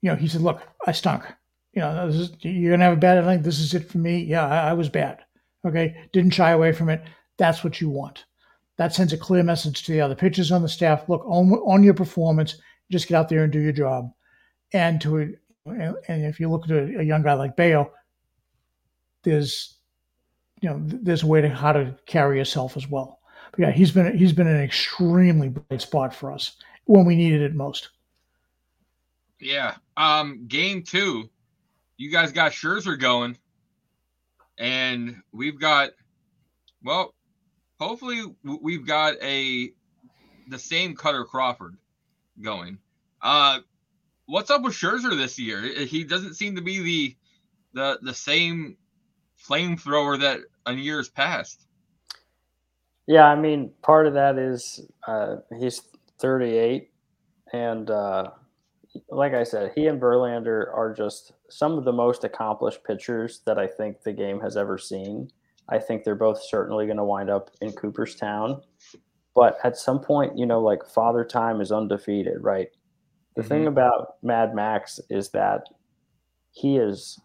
You 0.00 0.10
know, 0.10 0.16
he 0.16 0.28
said, 0.28 0.40
"Look, 0.40 0.60
I 0.86 0.92
stunk. 0.92 1.24
You 1.72 1.80
know, 1.80 2.06
is, 2.06 2.32
you're 2.40 2.72
gonna 2.72 2.84
have 2.84 2.92
a 2.92 3.00
bad 3.00 3.24
night. 3.24 3.42
This 3.42 3.60
is 3.60 3.74
it 3.74 3.90
for 3.90 3.98
me. 3.98 4.22
Yeah, 4.22 4.46
I, 4.46 4.70
I 4.70 4.72
was 4.72 4.88
bad. 4.88 5.20
Okay, 5.64 5.96
didn't 6.12 6.32
shy 6.32 6.50
away 6.50 6.72
from 6.72 6.88
it. 6.88 7.02
That's 7.38 7.64
what 7.64 7.80
you 7.80 7.88
want. 7.88 8.24
That 8.76 8.94
sends 8.94 9.12
a 9.12 9.18
clear 9.18 9.42
message 9.42 9.84
to 9.84 9.92
the 9.92 10.00
other 10.00 10.14
pitchers 10.14 10.50
on 10.50 10.62
the 10.62 10.68
staff. 10.68 11.08
Look, 11.08 11.22
on, 11.24 11.52
on 11.52 11.82
your 11.82 11.94
performance, 11.94 12.56
just 12.90 13.06
get 13.06 13.16
out 13.16 13.28
there 13.28 13.44
and 13.44 13.52
do 13.52 13.60
your 13.60 13.72
job. 13.72 14.10
And 14.72 15.00
to 15.02 15.34
and 15.66 15.96
if 16.06 16.40
you 16.40 16.50
look 16.50 16.64
at 16.64 16.70
a, 16.70 17.00
a 17.00 17.02
young 17.02 17.22
guy 17.22 17.34
like 17.34 17.56
Bello, 17.56 17.92
there's 19.22 19.76
you 20.60 20.68
know 20.68 20.80
there's 20.84 21.22
a 21.22 21.26
way 21.26 21.40
to 21.40 21.48
how 21.48 21.72
to 21.72 21.96
carry 22.06 22.38
yourself 22.38 22.76
as 22.76 22.88
well. 22.88 23.20
But 23.52 23.60
yeah, 23.60 23.70
he's 23.70 23.92
been 23.92 24.16
he's 24.16 24.32
been 24.32 24.46
an 24.46 24.60
extremely 24.60 25.48
bright 25.48 25.82
spot 25.82 26.14
for 26.14 26.32
us 26.32 26.56
when 26.84 27.04
we 27.04 27.16
needed 27.16 27.42
it 27.42 27.54
most. 27.54 27.90
Yeah. 29.40 29.74
Um, 29.96 30.46
game 30.46 30.82
two, 30.82 31.28
you 31.96 32.10
guys 32.10 32.32
got 32.32 32.52
Scherzer 32.52 32.98
going, 32.98 33.38
and 34.58 35.16
we've 35.32 35.60
got 35.60 35.90
well, 36.84 37.14
hopefully 37.80 38.22
we've 38.44 38.86
got 38.86 39.14
a 39.22 39.70
the 40.48 40.58
same 40.58 40.96
Kutter 40.96 41.26
Crawford 41.26 41.76
going. 42.40 42.78
Uh, 43.20 43.60
what's 44.26 44.50
up 44.50 44.62
with 44.62 44.74
Scherzer 44.74 45.16
this 45.16 45.38
year? 45.38 45.62
He 45.84 46.04
doesn't 46.04 46.34
seem 46.34 46.56
to 46.56 46.62
be 46.62 46.82
the 46.82 47.16
the 47.74 47.98
the 48.02 48.14
same 48.14 48.76
flamethrower 49.48 50.20
that 50.20 50.40
in 50.66 50.78
years 50.78 51.08
past. 51.08 51.66
Yeah, 53.06 53.26
I 53.26 53.36
mean, 53.36 53.72
part 53.82 54.06
of 54.06 54.14
that 54.14 54.38
is 54.38 54.80
uh, 55.06 55.36
he's 55.58 55.82
38, 56.20 56.90
and 57.52 57.90
uh, 57.90 58.30
like 59.08 59.34
I 59.34 59.42
said, 59.42 59.72
he 59.74 59.86
and 59.86 60.00
Verlander 60.00 60.74
are 60.74 60.94
just 60.96 61.32
some 61.48 61.78
of 61.78 61.84
the 61.84 61.92
most 61.92 62.24
accomplished 62.24 62.84
pitchers 62.84 63.40
that 63.46 63.58
I 63.58 63.66
think 63.66 64.02
the 64.02 64.12
game 64.12 64.40
has 64.40 64.56
ever 64.56 64.78
seen. 64.78 65.30
I 65.68 65.78
think 65.78 66.04
they're 66.04 66.14
both 66.14 66.42
certainly 66.42 66.86
going 66.86 66.98
to 66.98 67.04
wind 67.04 67.30
up 67.30 67.50
in 67.60 67.72
Cooperstown. 67.72 68.60
But 69.34 69.58
at 69.64 69.76
some 69.76 70.00
point, 70.00 70.36
you 70.36 70.44
know, 70.44 70.60
like 70.60 70.84
Father 70.84 71.24
Time 71.24 71.60
is 71.60 71.72
undefeated, 71.72 72.42
right? 72.42 72.68
The 73.36 73.42
mm-hmm. 73.42 73.48
thing 73.48 73.66
about 73.66 74.16
Mad 74.22 74.54
Max 74.54 75.00
is 75.08 75.30
that 75.30 75.64
he 76.50 76.76
is 76.76 77.18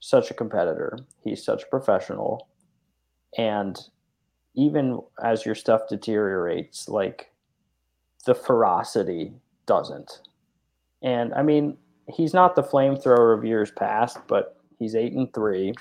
such 0.00 0.30
a 0.30 0.34
competitor. 0.34 0.98
He's 1.22 1.44
such 1.44 1.64
a 1.64 1.66
professional. 1.66 2.48
And 3.36 3.78
even 4.54 5.00
as 5.22 5.44
your 5.44 5.54
stuff 5.54 5.82
deteriorates, 5.88 6.88
like 6.88 7.30
the 8.24 8.34
ferocity 8.34 9.34
doesn't. 9.66 10.20
And 11.02 11.34
I 11.34 11.42
mean, 11.42 11.76
he's 12.08 12.34
not 12.34 12.54
the 12.54 12.62
flamethrower 12.62 13.36
of 13.36 13.44
years 13.44 13.70
past, 13.70 14.18
but 14.26 14.56
he's 14.78 14.94
eight 14.94 15.12
and 15.12 15.32
three. 15.32 15.74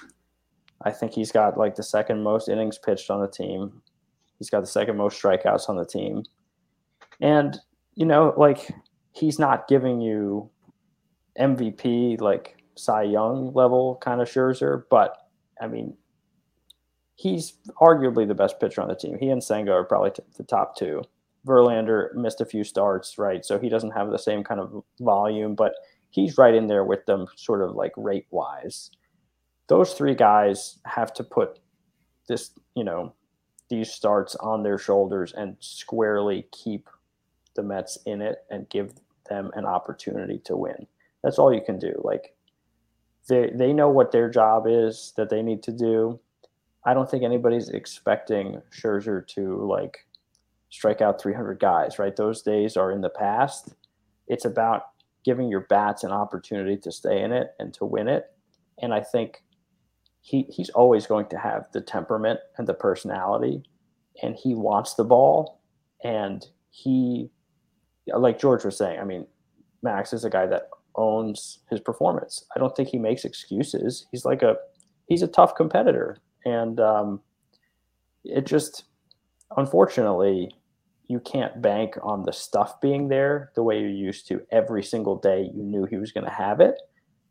I 0.84 0.92
think 0.92 1.14
he's 1.14 1.32
got 1.32 1.58
like 1.58 1.76
the 1.76 1.84
second 1.84 2.24
most 2.24 2.50
innings 2.50 2.78
pitched 2.78 3.10
on 3.10 3.22
the 3.22 3.28
team. 3.28 3.82
He's 4.40 4.50
got 4.50 4.62
the 4.62 4.68
second 4.68 4.98
most 4.98 5.22
strikeouts 5.22 5.70
on 5.70 5.78
the 5.78 5.86
team. 5.86 6.24
And, 7.20 7.60
you 7.94 8.06
know, 8.06 8.34
like 8.38 8.72
he's 9.12 9.38
not 9.38 9.68
giving 9.68 10.02
you 10.02 10.50
MVP 11.40 12.20
like 12.20 12.58
Cy 12.76 13.04
Young 13.04 13.54
level 13.54 13.98
kind 14.02 14.22
of 14.22 14.28
Scherzer, 14.28 14.84
but 14.90 15.18
I 15.62 15.68
mean, 15.68 15.96
he's 17.16 17.54
arguably 17.80 18.28
the 18.28 18.34
best 18.34 18.60
pitcher 18.60 18.82
on 18.82 18.88
the 18.88 18.96
team. 18.96 19.18
He 19.20 19.30
and 19.30 19.44
Senga 19.44 19.72
are 19.72 19.84
probably 19.84 20.12
t- 20.12 20.24
the 20.38 20.44
top 20.44 20.76
two. 20.76 21.04
Verlander 21.46 22.14
missed 22.14 22.42
a 22.42 22.46
few 22.46 22.64
starts, 22.64 23.18
right? 23.18 23.44
So 23.44 23.60
he 23.60 23.70
doesn't 23.70 23.92
have 23.92 24.12
the 24.12 24.18
same 24.18 24.44
kind 24.44 24.60
of 24.60 24.84
volume, 25.00 25.56
but 25.56 25.74
he's 26.10 26.38
right 26.38 26.54
in 26.54 26.68
there 26.68 26.84
with 26.84 27.06
them, 27.06 27.26
sort 27.36 27.62
of 27.62 27.76
like 27.76 27.94
rate 27.98 28.28
wise. 28.30 28.92
Those 29.68 29.94
three 29.94 30.16
guys 30.16 30.80
have 30.86 31.14
to 31.14 31.24
put 31.24 31.60
this, 32.28 32.52
you 32.76 32.84
know, 32.84 33.14
these 33.70 33.92
starts 33.92 34.36
on 34.36 34.64
their 34.64 34.78
shoulders 34.78 35.34
and 35.34 35.56
squarely 35.60 36.46
keep 36.52 36.90
the 37.56 37.64
Mets 37.64 37.98
in 38.06 38.22
it 38.22 38.40
and 38.50 38.70
give 38.70 38.94
them 39.30 39.50
an 39.56 39.66
opportunity 39.66 40.40
to 40.46 40.56
win. 40.56 40.88
That's 41.24 41.40
all 41.40 41.54
you 41.54 41.62
can 41.62 41.80
do. 41.80 42.00
Like 42.04 42.36
they 43.28 43.52
they 43.54 43.74
know 43.74 43.90
what 43.90 44.12
their 44.12 44.30
job 44.30 44.66
is 44.68 45.14
that 45.16 45.30
they 45.30 45.42
need 45.42 45.64
to 45.64 45.72
do. 45.72 46.20
I 46.84 46.94
don't 46.94 47.10
think 47.10 47.24
anybody's 47.24 47.70
expecting 47.70 48.62
Scherzer 48.72 49.26
to 49.28 49.66
like 49.66 50.06
strike 50.72 51.02
out 51.02 51.22
300 51.22 51.60
guys, 51.60 52.00
right? 52.00 52.16
Those 52.16 52.42
days 52.42 52.76
are 52.76 52.92
in 52.92 53.02
the 53.02 53.10
past. 53.10 53.76
It's 54.28 54.46
about 54.46 54.84
giving 55.24 55.50
your 55.50 55.62
bats 55.62 56.04
an 56.04 56.12
opportunity 56.12 56.78
to 56.78 56.92
stay 56.92 57.22
in 57.22 57.32
it 57.32 57.52
and 57.60 57.74
to 57.76 57.86
win 57.86 58.08
it. 58.08 58.32
And 58.82 58.94
I 58.94 59.02
think 59.02 59.44
he 60.22 60.44
he's 60.50 60.70
always 60.70 61.06
going 61.06 61.28
to 61.28 61.38
have 61.38 61.68
the 61.74 61.82
temperament 61.82 62.40
and 62.58 62.68
the 62.68 62.74
personality 62.74 63.64
and 64.22 64.36
he 64.36 64.56
wants 64.56 64.94
the 64.94 65.04
ball 65.04 65.62
and 66.04 66.46
he 66.70 67.30
like 68.08 68.40
George 68.40 68.66
was 68.66 68.78
saying, 68.78 69.00
I 69.00 69.04
mean, 69.04 69.28
Max 69.84 70.14
is 70.14 70.26
a 70.26 70.30
guy 70.30 70.46
that 70.48 70.70
owns 70.96 71.60
his 71.70 71.80
performance. 71.80 72.46
I 72.56 72.60
don't 72.60 72.76
think 72.76 72.90
he 72.90 72.98
makes 72.98 73.26
excuses. 73.26 74.08
He's 74.12 74.26
like 74.26 74.42
a 74.42 74.56
he's 75.08 75.22
a 75.22 75.28
tough 75.28 75.56
competitor, 75.56 76.18
and 76.46 76.80
um, 76.80 77.22
it 78.24 78.46
just 78.46 78.86
unfortunately 79.58 80.52
you 81.12 81.20
can't 81.20 81.62
bank 81.62 81.96
on 82.02 82.24
the 82.24 82.32
stuff 82.34 82.80
being 82.82 83.08
there 83.10 83.52
the 83.56 83.64
way 83.64 83.80
you 83.80 83.88
used 83.88 84.28
to 84.30 84.42
every 84.52 84.84
single 84.84 85.18
day. 85.18 85.50
You 85.54 85.64
knew 85.64 85.86
he 85.86 85.98
was 85.98 86.12
going 86.12 86.26
to 86.26 86.32
have 86.32 86.60
it. 86.60 86.76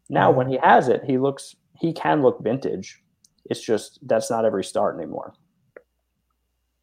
Now, 0.09 0.31
when 0.31 0.49
he 0.49 0.59
has 0.62 0.88
it, 0.88 1.03
he 1.05 1.19
looks 1.19 1.57
he 1.79 1.93
can 1.93 2.23
look 2.23 2.43
vintage. 2.43 3.03
It's 3.47 3.61
just 3.61 3.99
that's 4.03 4.31
not 4.31 4.45
every 4.45 4.64
start 4.64 4.97
anymore. 4.97 5.35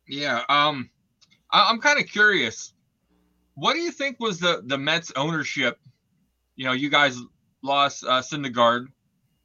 Yeah, 0.08 0.44
um, 0.50 0.90
I, 1.52 1.70
I'm 1.70 1.80
kind 1.80 2.00
of 2.00 2.08
curious. 2.08 2.74
What 3.56 3.74
do 3.74 3.80
you 3.80 3.92
think 3.92 4.20
was 4.20 4.40
the 4.40 4.64
the 4.66 4.78
Mets 4.78 5.12
ownership 5.16 5.80
you 6.58 6.66
know, 6.66 6.74
you 6.74 6.90
guys 6.90 7.18
lost 7.62 8.04
uh, 8.04 8.22
Syndergaard. 8.22 8.88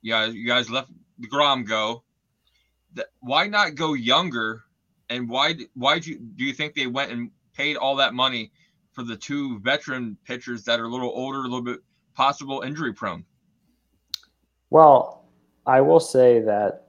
Yeah, 0.00 0.26
you 0.26 0.46
guys 0.46 0.68
left 0.68 0.90
the 1.18 1.28
Degrom 1.28 1.64
go. 1.64 2.02
Why 3.20 3.46
not 3.46 3.76
go 3.76 3.94
younger? 3.94 4.64
And 5.08 5.28
why 5.28 5.54
why 5.74 5.98
do 5.98 6.10
you, 6.10 6.18
do 6.18 6.44
you 6.44 6.54
think 6.54 6.74
they 6.74 6.86
went 6.86 7.12
and 7.12 7.30
paid 7.54 7.76
all 7.76 7.96
that 7.96 8.14
money 8.14 8.52
for 8.92 9.02
the 9.02 9.16
two 9.16 9.58
veteran 9.60 10.16
pitchers 10.24 10.64
that 10.64 10.80
are 10.80 10.84
a 10.84 10.88
little 10.88 11.10
older, 11.14 11.38
a 11.38 11.42
little 11.42 11.62
bit 11.62 11.80
possible 12.14 12.62
injury 12.62 12.92
prone? 12.92 13.24
Well, 14.70 15.26
I 15.66 15.80
will 15.80 16.00
say 16.00 16.40
that 16.40 16.88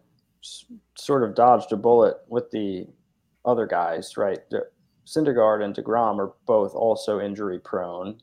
sort 0.96 1.24
of 1.24 1.36
dodged 1.36 1.72
a 1.72 1.78
bullet 1.78 2.18
with 2.28 2.50
the 2.52 2.88
other 3.46 3.66
guys, 3.66 4.18
right? 4.18 4.40
Syndergaard 5.06 5.64
and 5.64 5.76
Degrom 5.76 6.20
are 6.20 6.34
both 6.46 6.74
also 6.74 7.20
injury 7.20 7.60
prone. 7.60 8.22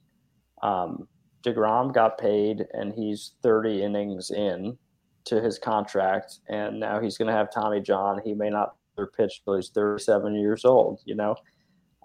Um, 0.63 1.07
DeGrom 1.43 1.95
got 1.95 2.19
paid 2.19 2.67
and 2.75 2.93
he's 2.93 3.33
30 3.43 3.83
innings 3.83 4.31
in 4.31 4.77
to 5.25 5.41
his 5.41 5.59
contract. 5.59 6.41
And 6.49 6.81
now 6.81 7.01
he's 7.01 7.17
going 7.17 7.29
to 7.29 7.35
have 7.35 7.53
Tommy 7.53 7.81
John. 7.81 8.21
He 8.25 8.35
may 8.35 8.51
not 8.51 8.77
pitch 9.17 9.43
till 9.45 9.57
he's 9.57 9.71
37 9.71 10.35
years 10.35 10.65
old. 10.65 11.01
You 11.05 11.15
know, 11.15 11.37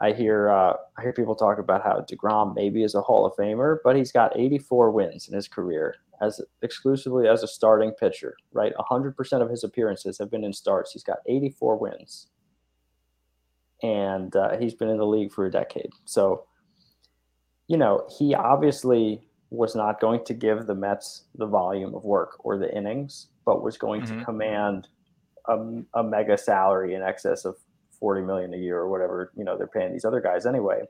I 0.02 0.12
hear, 0.12 0.50
uh, 0.50 0.74
I 0.98 1.02
hear 1.02 1.14
people 1.14 1.36
talk 1.36 1.58
about 1.58 1.84
how 1.84 2.06
DeGrom 2.10 2.54
maybe 2.54 2.84
is 2.84 2.96
a 2.96 3.02
Hall 3.02 3.26
of 3.26 3.34
Famer, 3.36 3.78
but 3.84 3.96
he's 3.96 4.12
got 4.12 4.38
84 4.38 4.92
wins 4.92 5.28
in 5.28 5.34
his 5.34 5.48
career 5.48 5.96
as 6.22 6.42
exclusively 6.62 7.28
as 7.28 7.44
a 7.44 7.48
starting 7.48 7.92
pitcher, 7.92 8.36
right? 8.54 8.74
100% 8.78 9.42
of 9.42 9.50
his 9.50 9.64
appearances 9.64 10.18
have 10.18 10.32
been 10.32 10.44
in 10.44 10.54
starts. 10.54 10.92
He's 10.92 11.04
got 11.04 11.20
84 11.28 11.78
wins. 11.78 12.28
And 13.84 14.36
uh, 14.36 14.58
he's 14.58 14.74
been 14.74 14.90
in 14.90 14.98
the 14.98 15.06
league 15.06 15.32
for 15.32 15.46
a 15.46 15.52
decade. 15.52 15.92
So, 16.06 16.46
you 17.68 17.78
know, 17.78 18.08
he 18.18 18.34
obviously 18.34 19.22
was 19.50 19.76
not 19.76 20.00
going 20.00 20.24
to 20.26 20.34
give 20.34 20.66
the 20.66 20.76
Mets 20.76 21.24
the 21.36 21.46
volume 21.46 21.94
of 21.96 22.04
work 22.04 22.38
or 22.40 22.58
the 22.58 22.76
innings, 22.76 23.28
but 23.46 23.64
was 23.64 23.78
going 23.78 24.02
mm-hmm. 24.02 24.20
to 24.20 24.26
command 24.26 24.88
a, 25.48 25.58
a, 25.94 26.04
mega 26.04 26.38
salary 26.38 26.96
in 26.96 27.04
excess 27.04 27.46
of 27.46 27.56
40 28.00 28.22
million 28.22 28.54
a 28.54 28.58
year 28.58 28.78
or 28.78 28.90
whatever, 28.90 29.32
you 29.36 29.44
know, 29.44 29.58
they're 29.58 29.68
paying 29.68 29.92
these 29.92 30.06
other 30.06 30.22
guys 30.22 30.46
anyway. 30.46 30.84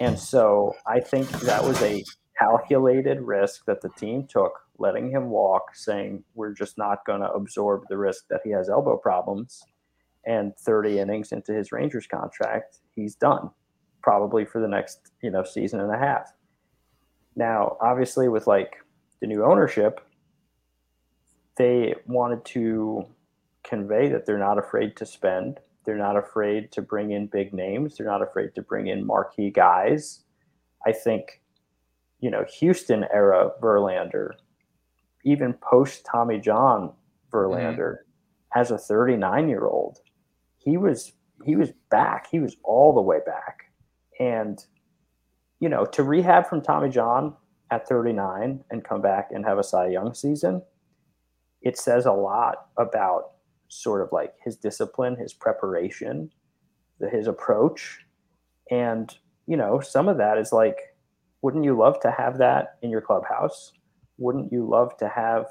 And 0.00 0.18
so 0.18 0.74
I 0.86 1.00
think 1.00 1.28
that 1.40 1.62
was 1.62 1.80
a 1.82 2.04
calculated 2.38 3.20
risk 3.20 3.64
that 3.66 3.82
the 3.82 3.90
team 3.90 4.26
took, 4.26 4.52
letting 4.78 5.10
him 5.10 5.30
walk, 5.30 5.74
saying, 5.74 6.24
we're 6.34 6.52
just 6.52 6.78
not 6.78 7.04
going 7.04 7.20
to 7.20 7.30
absorb 7.30 7.82
the 7.88 7.98
risk 7.98 8.24
that 8.30 8.40
he 8.44 8.50
has 8.50 8.68
elbow 8.68 8.96
problems. 8.96 9.62
And 10.24 10.56
30 10.56 11.00
innings 11.00 11.32
into 11.32 11.52
his 11.52 11.72
Rangers 11.72 12.06
contract, 12.06 12.78
he's 12.94 13.16
done 13.16 13.50
probably 14.02 14.44
for 14.44 14.60
the 14.60 14.68
next 14.68 15.12
you 15.22 15.30
know 15.30 15.44
season 15.44 15.80
and 15.80 15.92
a 15.92 15.98
half. 15.98 16.32
Now, 17.34 17.76
obviously, 17.80 18.28
with 18.28 18.46
like 18.46 18.76
the 19.20 19.26
new 19.26 19.44
ownership, 19.44 20.00
they 21.56 21.94
wanted 22.06 22.44
to 22.46 23.06
convey 23.62 24.08
that 24.08 24.26
they're 24.26 24.38
not 24.38 24.58
afraid 24.58 24.96
to 24.96 25.06
spend. 25.06 25.60
They're 25.84 25.96
not 25.96 26.16
afraid 26.16 26.70
to 26.72 26.82
bring 26.82 27.10
in 27.10 27.26
big 27.26 27.52
names. 27.52 27.96
They're 27.96 28.06
not 28.06 28.22
afraid 28.22 28.54
to 28.54 28.62
bring 28.62 28.86
in 28.86 29.06
marquee 29.06 29.50
guys. 29.50 30.24
I 30.86 30.92
think, 30.92 31.40
you 32.20 32.30
know, 32.30 32.44
Houston 32.58 33.04
era 33.12 33.50
Verlander, 33.60 34.30
even 35.24 35.54
post 35.54 36.04
Tommy 36.04 36.38
John 36.38 36.92
Verlander, 37.32 37.76
mm-hmm. 37.94 38.60
as 38.60 38.70
a 38.70 38.78
39 38.78 39.48
year 39.48 39.66
old, 39.66 39.98
he 40.58 40.76
was 40.76 41.12
he 41.44 41.56
was 41.56 41.72
back. 41.90 42.28
He 42.30 42.38
was 42.38 42.56
all 42.62 42.94
the 42.94 43.00
way 43.00 43.18
back. 43.26 43.72
And, 44.20 44.64
you 45.60 45.68
know, 45.68 45.84
to 45.86 46.02
rehab 46.02 46.46
from 46.46 46.62
Tommy 46.62 46.88
John 46.88 47.34
at 47.70 47.88
39 47.88 48.62
and 48.70 48.84
come 48.84 49.02
back 49.02 49.30
and 49.32 49.44
have 49.44 49.58
a 49.58 49.64
Cy 49.64 49.88
Young 49.88 50.14
season, 50.14 50.62
it 51.62 51.78
says 51.78 52.06
a 52.06 52.12
lot 52.12 52.68
about 52.76 53.32
sort 53.72 54.02
of 54.02 54.12
like 54.12 54.34
his 54.44 54.56
discipline, 54.56 55.16
his 55.16 55.32
preparation, 55.32 56.30
the, 57.00 57.08
his 57.08 57.26
approach. 57.26 58.00
And, 58.70 59.12
you 59.46 59.56
know, 59.56 59.80
some 59.80 60.08
of 60.08 60.18
that 60.18 60.36
is 60.36 60.52
like, 60.52 60.76
wouldn't 61.40 61.64
you 61.64 61.76
love 61.76 61.98
to 62.00 62.10
have 62.10 62.38
that 62.38 62.76
in 62.82 62.90
your 62.90 63.00
clubhouse? 63.00 63.72
Wouldn't 64.18 64.52
you 64.52 64.68
love 64.68 64.96
to 64.98 65.08
have 65.08 65.46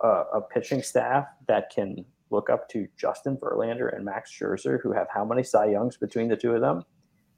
a, 0.00 0.22
a 0.34 0.40
pitching 0.40 0.82
staff 0.82 1.26
that 1.48 1.70
can 1.74 2.04
look 2.30 2.48
up 2.48 2.68
to 2.70 2.86
Justin 2.96 3.36
Verlander 3.36 3.94
and 3.94 4.04
Max 4.04 4.30
Scherzer, 4.30 4.80
who 4.80 4.92
have 4.92 5.08
how 5.12 5.24
many 5.24 5.42
Cy 5.42 5.66
Youngs 5.66 5.96
between 5.96 6.28
the 6.28 6.36
two 6.36 6.54
of 6.54 6.60
them? 6.60 6.84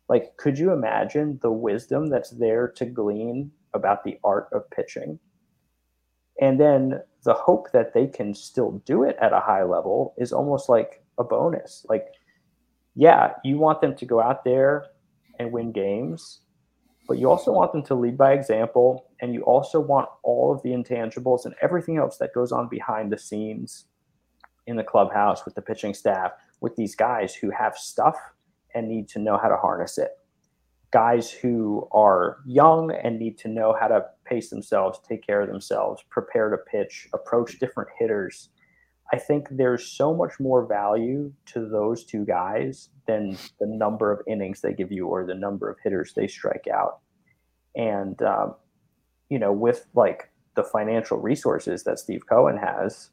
Like, 0.09 0.37
could 0.37 0.59
you 0.59 0.73
imagine 0.73 1.39
the 1.43 1.51
wisdom 1.51 2.11
that's 2.11 2.31
there 2.31 2.69
to 2.77 2.85
glean 2.85 3.51
about 3.73 4.05
the 4.05 4.19
art 4.23 4.49
of 4.53 4.69
pitching? 4.71 5.19
And 6.41 6.59
then 6.59 7.01
the 7.25 7.35
hope 7.35 7.71
that 7.73 7.95
they 7.95 8.07
can 8.07 8.35
still 8.35 8.83
do 8.85 9.05
it 9.05 9.17
at 9.21 9.33
a 9.33 9.41
high 9.41 9.63
level 9.63 10.15
is 10.19 10.33
almost 10.33 10.69
like 10.69 11.03
a 11.19 11.25
bonus. 11.25 11.87
Like, 11.89 12.07
yeah, 12.95 13.33
you 13.45 13.59
want 13.59 13.81
them 13.81 13.95
to 13.97 14.07
go 14.07 14.21
out 14.21 14.45
there 14.45 14.87
and 15.39 15.53
win 15.53 15.73
games, 15.73 16.41
but 17.09 17.19
you 17.19 17.31
also 17.31 17.53
want 17.53 17.73
them 17.73 17.83
to 17.85 17.95
lead 17.95 18.17
by 18.17 18.33
example. 18.33 19.11
And 19.21 19.33
you 19.33 19.43
also 19.43 19.81
want 19.81 20.09
all 20.23 20.53
of 20.53 20.63
the 20.63 20.71
intangibles 20.71 21.45
and 21.45 21.55
everything 21.63 21.99
else 21.99 22.19
that 22.19 22.35
goes 22.35 22.53
on 22.53 22.69
behind 22.69 23.13
the 23.13 23.19
scenes 23.19 23.87
in 24.67 24.77
the 24.77 24.85
clubhouse 24.85 25.45
with 25.45 25.55
the 25.55 25.63
pitching 25.63 25.95
staff, 25.95 26.33
with 26.61 26.75
these 26.77 26.95
guys 26.95 27.35
who 27.35 27.51
have 27.51 27.77
stuff 27.77 28.17
and 28.75 28.89
need 28.89 29.09
to 29.09 29.19
know 29.19 29.39
how 29.39 29.49
to 29.49 29.57
harness 29.57 29.99
it. 29.99 30.19
Guys 30.95 31.29
who 31.29 31.89
are 31.91 32.39
young 32.47 32.93
and 32.93 33.19
need 33.19 33.37
to 33.39 33.49
know 33.49 33.77
how 33.79 33.89
to 33.89 34.05
pace 34.25 34.49
themselves, 34.49 35.01
take 35.01 35.27
care 35.27 35.41
of 35.41 35.49
themselves, 35.49 36.05
prepare 36.09 36.51
to 36.51 36.57
pitch, 36.57 37.09
approach 37.13 37.59
different 37.59 37.91
hitters. 37.99 38.51
I 39.13 39.19
think 39.19 39.49
there's 39.51 39.85
so 39.85 40.15
much 40.15 40.39
more 40.39 40.65
value 40.65 41.33
to 41.47 41.69
those 41.69 42.05
two 42.05 42.25
guys 42.25 42.91
than 43.09 43.37
the 43.59 43.67
number 43.67 44.13
of 44.13 44.21
innings 44.29 44.61
they 44.61 44.73
give 44.73 44.93
you 44.93 45.09
or 45.09 45.27
the 45.27 45.35
number 45.35 45.69
of 45.69 45.79
hitters 45.83 46.13
they 46.15 46.29
strike 46.29 46.69
out. 46.73 47.01
And, 47.75 48.23
um, 48.23 48.55
you 49.29 49.41
know, 49.41 49.53
with 49.53 49.87
like 49.95 50.31
the 50.55 50.63
financial 50.63 51.19
resources 51.19 51.83
that 51.83 51.99
Steve 51.99 52.23
Cohen 52.29 52.57
has, 52.57 53.11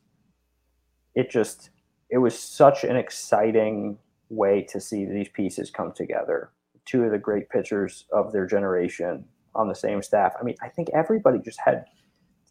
it 1.15 1.31
just 1.31 1.71
it 2.11 2.19
was 2.19 2.37
such 2.37 2.83
an 2.83 2.95
exciting 2.95 3.97
way 4.29 4.61
to 4.69 4.79
see 4.79 5.03
these 5.05 5.29
pieces 5.29 5.71
come 5.71 5.93
together. 5.93 6.51
Two 6.91 7.03
of 7.05 7.11
the 7.11 7.17
great 7.17 7.49
pitchers 7.49 8.05
of 8.11 8.33
their 8.33 8.45
generation 8.45 9.23
on 9.55 9.69
the 9.69 9.75
same 9.75 10.01
staff. 10.01 10.33
I 10.37 10.43
mean, 10.43 10.55
I 10.61 10.67
think 10.67 10.89
everybody 10.93 11.39
just 11.39 11.59
had 11.63 11.85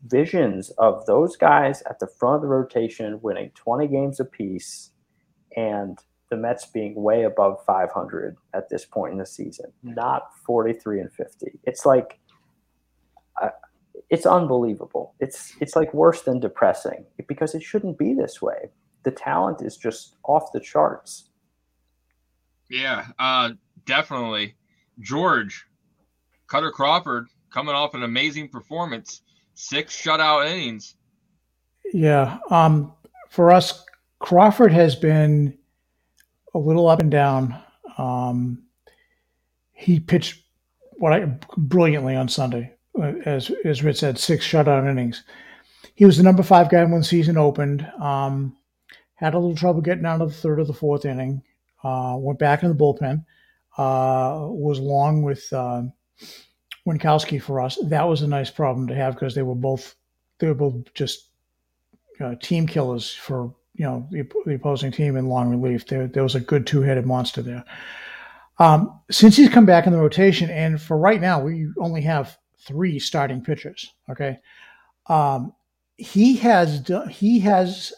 visions 0.07 0.70
of 0.79 1.05
those 1.05 1.37
guys 1.37 1.83
at 1.83 1.98
the 1.98 2.07
front 2.07 2.37
of 2.37 2.42
the 2.42 2.48
rotation 2.48 3.20
winning 3.20 3.50
20 3.55 3.87
games 3.88 4.18
apiece 4.18 4.92
and 5.57 5.98
the 6.31 6.37
Mets 6.37 6.64
being 6.66 6.94
way 6.94 7.24
above 7.24 7.59
500 7.66 8.37
at 8.55 8.70
this 8.70 8.87
point 8.87 9.12
in 9.12 9.18
the 9.18 9.26
season, 9.26 9.72
not 9.83 10.29
43 10.46 11.00
and 11.00 11.12
50. 11.12 11.59
It's 11.64 11.85
like 11.85 12.18
uh, 13.42 13.50
it's 14.09 14.26
unbelievable. 14.26 15.14
It's 15.20 15.55
it's 15.61 15.76
like 15.76 15.92
worse 15.92 16.22
than 16.22 16.40
depressing 16.40 17.05
because 17.26 17.55
it 17.55 17.62
shouldn't 17.62 17.98
be 17.98 18.14
this 18.14 18.40
way. 18.40 18.70
The 19.03 19.11
talent 19.11 19.61
is 19.62 19.76
just 19.76 20.16
off 20.24 20.53
the 20.53 20.61
charts. 20.61 21.31
Yeah, 22.68 23.07
uh, 23.18 23.50
definitely. 23.90 24.55
George 25.00 25.66
Kutter 26.48 26.72
Crawford 26.72 27.26
coming 27.53 27.74
off 27.74 27.94
an 27.94 28.03
amazing 28.03 28.48
performance, 28.48 29.22
six 29.55 30.00
shutout 30.00 30.48
innings. 30.48 30.94
Yeah, 31.92 32.38
um, 32.50 32.92
for 33.29 33.50
us, 33.50 33.85
Crawford 34.20 34.72
has 34.72 34.94
been 34.94 35.59
a 36.55 36.59
little 36.59 36.88
up 36.88 37.00
and 37.00 37.11
down. 37.11 37.61
Um, 37.98 38.62
he 39.72 39.98
pitched 39.98 40.42
what 40.98 41.12
I 41.12 41.24
brilliantly 41.57 42.14
on 42.14 42.29
Sunday 42.29 42.72
as 43.24 43.50
as 43.64 43.83
Rich 43.83 43.98
said, 43.98 44.18
six 44.18 44.46
shutout 44.46 44.88
innings. 44.88 45.24
He 45.94 46.05
was 46.05 46.16
the 46.16 46.22
number 46.22 46.42
five 46.42 46.70
guy 46.70 46.85
when 46.85 47.00
the 47.00 47.05
season 47.05 47.37
opened. 47.37 47.87
Um, 48.00 48.57
had 49.14 49.35
a 49.35 49.38
little 49.38 49.57
trouble 49.57 49.81
getting 49.81 50.07
out 50.07 50.20
of 50.20 50.29
the 50.31 50.35
third 50.35 50.61
or 50.61 50.64
the 50.64 50.72
fourth 50.72 51.05
inning. 51.05 51.42
Uh, 51.83 52.14
went 52.18 52.38
back 52.38 52.62
in 52.62 52.68
the 52.68 52.74
bullpen. 52.74 53.24
Uh, 53.78 54.48
was 54.50 54.78
long 54.80 55.22
with 55.22 55.50
uh, 55.52 55.83
Winckowski 56.87 57.40
for 57.40 57.61
us. 57.61 57.78
That 57.85 58.09
was 58.09 58.22
a 58.22 58.26
nice 58.26 58.50
problem 58.50 58.88
to 58.88 58.94
have 58.94 59.14
because 59.14 59.35
they 59.35 59.42
were 59.42 59.54
both 59.54 59.94
they 60.38 60.48
were 60.48 60.54
both 60.54 60.92
just 60.94 61.28
uh, 62.20 62.35
team 62.42 62.66
killers 62.66 63.12
for 63.12 63.54
you 63.74 63.85
know 63.85 64.06
the, 64.11 64.28
the, 64.44 64.54
opposing 64.54 64.90
team 64.92 65.16
in 65.16 65.28
long 65.28 65.48
relief. 65.50 65.87
There, 65.87 66.06
there 66.09 66.22
was 66.22 66.35
a 66.35 66.40
good 66.40 66.66
two 66.66 66.83
headed 66.83 67.06
monster 67.06 67.42
there. 67.42 67.64
Um, 68.59 69.00
since 69.11 69.37
he's 69.37 69.48
come 69.48 69.66
back 69.66 69.87
in 69.87 69.92
the 69.92 69.98
rotation, 69.98 70.50
and 70.50 70.80
for 70.80 70.98
right 70.98 71.20
now, 71.20 71.40
we 71.40 71.68
only 71.78 72.02
have 72.02 72.37
three 72.59 72.98
starting 72.98 73.42
pitchers. 73.42 73.92
Okay, 74.11 74.38
um, 75.06 75.54
he 75.96 76.37
has 76.38 76.90
he 77.11 77.40
has 77.40 77.92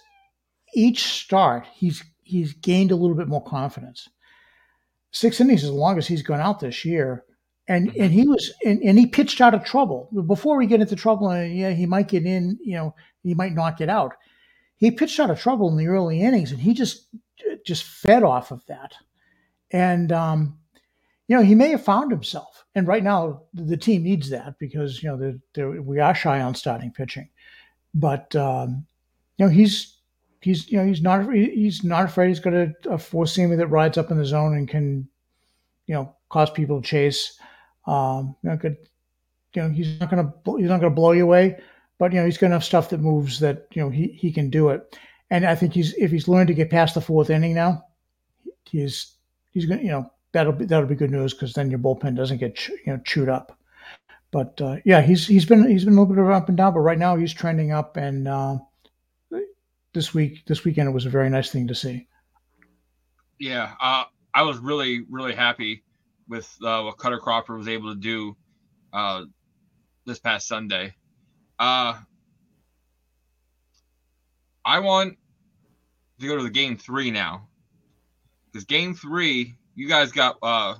each 0.74 1.04
start 1.04 1.66
he's 1.74 2.02
he's 2.22 2.52
gained 2.54 2.90
a 2.90 2.96
little 2.96 3.16
bit 3.16 3.28
more 3.28 3.42
confidence. 3.42 4.08
Six 5.12 5.40
innings 5.40 5.62
is 5.62 5.70
the 5.70 5.76
longest 5.76 6.08
he's 6.08 6.22
gone 6.22 6.40
out 6.40 6.60
this 6.60 6.84
year, 6.84 7.24
and 7.68 7.90
mm-hmm. 7.90 8.02
and 8.02 8.12
he 8.12 8.26
was 8.26 8.52
and, 8.64 8.82
and 8.82 8.98
he 8.98 9.06
pitched 9.06 9.40
out 9.40 9.54
of 9.54 9.64
trouble 9.64 10.08
before 10.26 10.56
we 10.56 10.66
get 10.66 10.80
into 10.80 10.96
trouble. 10.96 11.30
And 11.30 11.56
yeah, 11.56 11.70
he 11.70 11.86
might 11.86 12.08
get 12.08 12.24
in, 12.24 12.58
you 12.62 12.74
know, 12.74 12.94
he 13.22 13.34
might 13.34 13.54
not 13.54 13.76
get 13.76 13.88
out. 13.88 14.12
He 14.76 14.90
pitched 14.90 15.20
out 15.20 15.30
of 15.30 15.40
trouble 15.40 15.68
in 15.70 15.76
the 15.76 15.86
early 15.86 16.20
innings, 16.20 16.50
and 16.50 16.60
he 16.60 16.74
just 16.74 17.08
just 17.64 17.84
fed 17.84 18.22
off 18.22 18.50
of 18.50 18.64
that. 18.66 18.94
And 19.70 20.12
um, 20.12 20.58
you 21.28 21.36
know, 21.36 21.42
he 21.42 21.54
may 21.54 21.68
have 21.68 21.84
found 21.84 22.10
himself. 22.10 22.64
And 22.74 22.86
right 22.86 23.02
now, 23.02 23.42
the 23.52 23.76
team 23.76 24.02
needs 24.02 24.30
that 24.30 24.58
because 24.58 25.02
you 25.02 25.10
know 25.10 25.16
they're, 25.16 25.38
they're, 25.54 25.82
we 25.82 26.00
are 26.00 26.14
shy 26.14 26.40
on 26.40 26.54
starting 26.54 26.90
pitching. 26.90 27.28
But 27.94 28.34
um, 28.34 28.86
you 29.36 29.46
know, 29.46 29.50
he's 29.50 29.98
he's 30.42 30.70
you 30.70 30.78
know 30.78 30.86
he's 30.86 31.02
not 31.02 31.32
he's 31.32 31.84
not 31.84 32.04
afraid. 32.04 32.28
He's 32.28 32.40
got 32.40 32.52
a, 32.52 32.74
a 32.90 32.98
four 32.98 33.24
seamer 33.24 33.56
that 33.56 33.68
rides 33.68 33.96
up 33.96 34.10
in 34.10 34.18
the 34.18 34.24
zone 34.24 34.54
and 34.56 34.68
can 34.68 35.08
you 35.86 35.94
know 35.94 36.14
cause 36.28 36.50
people 36.50 36.80
to 36.80 36.86
chase. 36.86 37.38
Um, 37.86 38.36
you 38.42 38.50
know, 38.50 38.56
could 38.56 38.76
you 39.54 39.62
know 39.62 39.70
he's 39.70 40.00
not 40.00 40.10
gonna 40.10 40.32
he's 40.58 40.68
not 40.68 40.80
gonna 40.80 40.90
blow 40.90 41.12
you 41.12 41.24
away, 41.24 41.60
but 41.98 42.12
you 42.12 42.18
know 42.18 42.26
he's 42.26 42.38
got 42.38 42.46
enough 42.46 42.64
stuff 42.64 42.90
that 42.90 43.00
moves 43.00 43.40
that 43.40 43.66
you 43.72 43.82
know 43.82 43.88
he 43.88 44.08
he 44.08 44.32
can 44.32 44.50
do 44.50 44.68
it. 44.68 44.98
And 45.30 45.46
I 45.46 45.54
think 45.54 45.72
he's 45.72 45.94
if 45.94 46.10
he's 46.10 46.28
learned 46.28 46.48
to 46.48 46.54
get 46.54 46.70
past 46.70 46.94
the 46.94 47.00
fourth 47.00 47.30
inning 47.30 47.54
now, 47.54 47.84
he's 48.64 49.14
he's 49.50 49.66
gonna 49.66 49.82
you 49.82 49.88
know 49.88 50.10
that'll 50.32 50.52
be 50.52 50.64
that'll 50.64 50.88
be 50.88 50.94
good 50.94 51.10
news 51.10 51.32
because 51.32 51.52
then 51.54 51.70
your 51.70 51.78
bullpen 51.78 52.16
doesn't 52.16 52.38
get 52.38 52.68
you 52.68 52.78
know 52.86 53.00
chewed 53.04 53.28
up. 53.28 53.58
But 54.32 54.60
uh, 54.60 54.76
yeah, 54.84 55.02
he's 55.02 55.26
he's 55.26 55.44
been 55.44 55.68
he's 55.68 55.84
been 55.84 55.94
a 55.94 56.00
little 56.00 56.14
bit 56.14 56.24
of 56.24 56.30
up 56.30 56.48
and 56.48 56.56
down, 56.56 56.74
but 56.74 56.80
right 56.80 56.98
now 56.98 57.16
he's 57.16 57.34
trending 57.34 57.70
up. 57.70 57.96
And 57.96 58.26
uh, 58.26 58.58
this 59.92 60.14
week 60.14 60.44
this 60.46 60.64
weekend 60.64 60.88
it 60.88 60.92
was 60.92 61.06
a 61.06 61.10
very 61.10 61.30
nice 61.30 61.50
thing 61.50 61.68
to 61.68 61.74
see. 61.74 62.06
Yeah, 63.38 63.72
uh, 63.80 64.04
I 64.34 64.42
was 64.42 64.58
really 64.58 65.04
really 65.10 65.34
happy 65.34 65.82
with 66.28 66.56
uh, 66.62 66.82
what 66.82 66.96
Kutter 66.96 67.20
Crawford 67.20 67.58
was 67.58 67.68
able 67.68 67.94
to 67.94 68.00
do 68.00 68.36
uh, 68.92 69.24
this 70.06 70.18
past 70.18 70.46
Sunday. 70.46 70.94
Uh, 71.58 71.94
I 74.64 74.78
want 74.78 75.18
to 76.20 76.26
go 76.26 76.36
to 76.36 76.42
the 76.42 76.50
game 76.50 76.76
three 76.76 77.10
now 77.10 77.48
because 78.46 78.64
game 78.64 78.94
three 78.94 79.54
you 79.74 79.88
guys 79.88 80.12
got 80.12 80.38
uh 80.42 80.74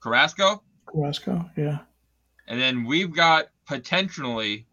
Carrasco. 0.00 0.62
Carrasco, 0.86 1.48
yeah. 1.56 1.78
And 2.48 2.60
then 2.60 2.84
we've 2.84 3.14
got 3.14 3.46
potentially 3.66 4.66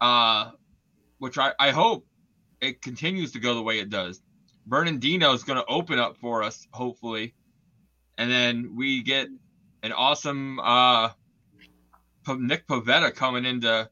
uh 0.00 0.52
which 1.18 1.38
I, 1.38 1.52
I 1.58 1.70
hope 1.70 2.06
it 2.62 2.80
continues 2.80 3.32
to 3.32 3.40
go 3.40 3.54
the 3.54 3.62
way 3.62 3.80
it 3.80 3.90
does. 3.90 4.22
Bernardino 4.66 5.32
is 5.32 5.42
going 5.42 5.58
to 5.58 5.66
open 5.66 5.98
up 5.98 6.16
for 6.16 6.42
us, 6.42 6.66
hopefully. 6.72 7.34
And 8.16 8.30
then 8.30 8.76
we 8.76 9.02
get 9.02 9.26
an 9.82 9.92
awesome 9.92 10.60
uh, 10.60 11.10
Nick 12.28 12.68
Pivetta 12.68 13.14
coming 13.14 13.44
in 13.44 13.60
to, 13.62 13.90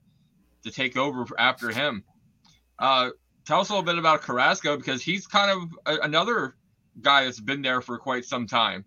to 0.63 0.71
take 0.71 0.97
over 0.97 1.27
after 1.37 1.71
him. 1.71 2.05
Uh, 2.79 3.11
tell 3.45 3.61
us 3.61 3.69
a 3.69 3.73
little 3.73 3.85
bit 3.85 3.99
about 3.99 4.23
Carrasco 4.23 4.77
because 4.77 5.03
he's 5.03 5.27
kind 5.27 5.51
of 5.51 5.95
a, 5.95 6.05
another 6.05 6.55
guy 7.01 7.25
that's 7.25 7.41
been 7.41 7.63
there 7.63 7.81
for 7.81 7.99
quite 7.99 8.25
some 8.25 8.47
time. 8.47 8.85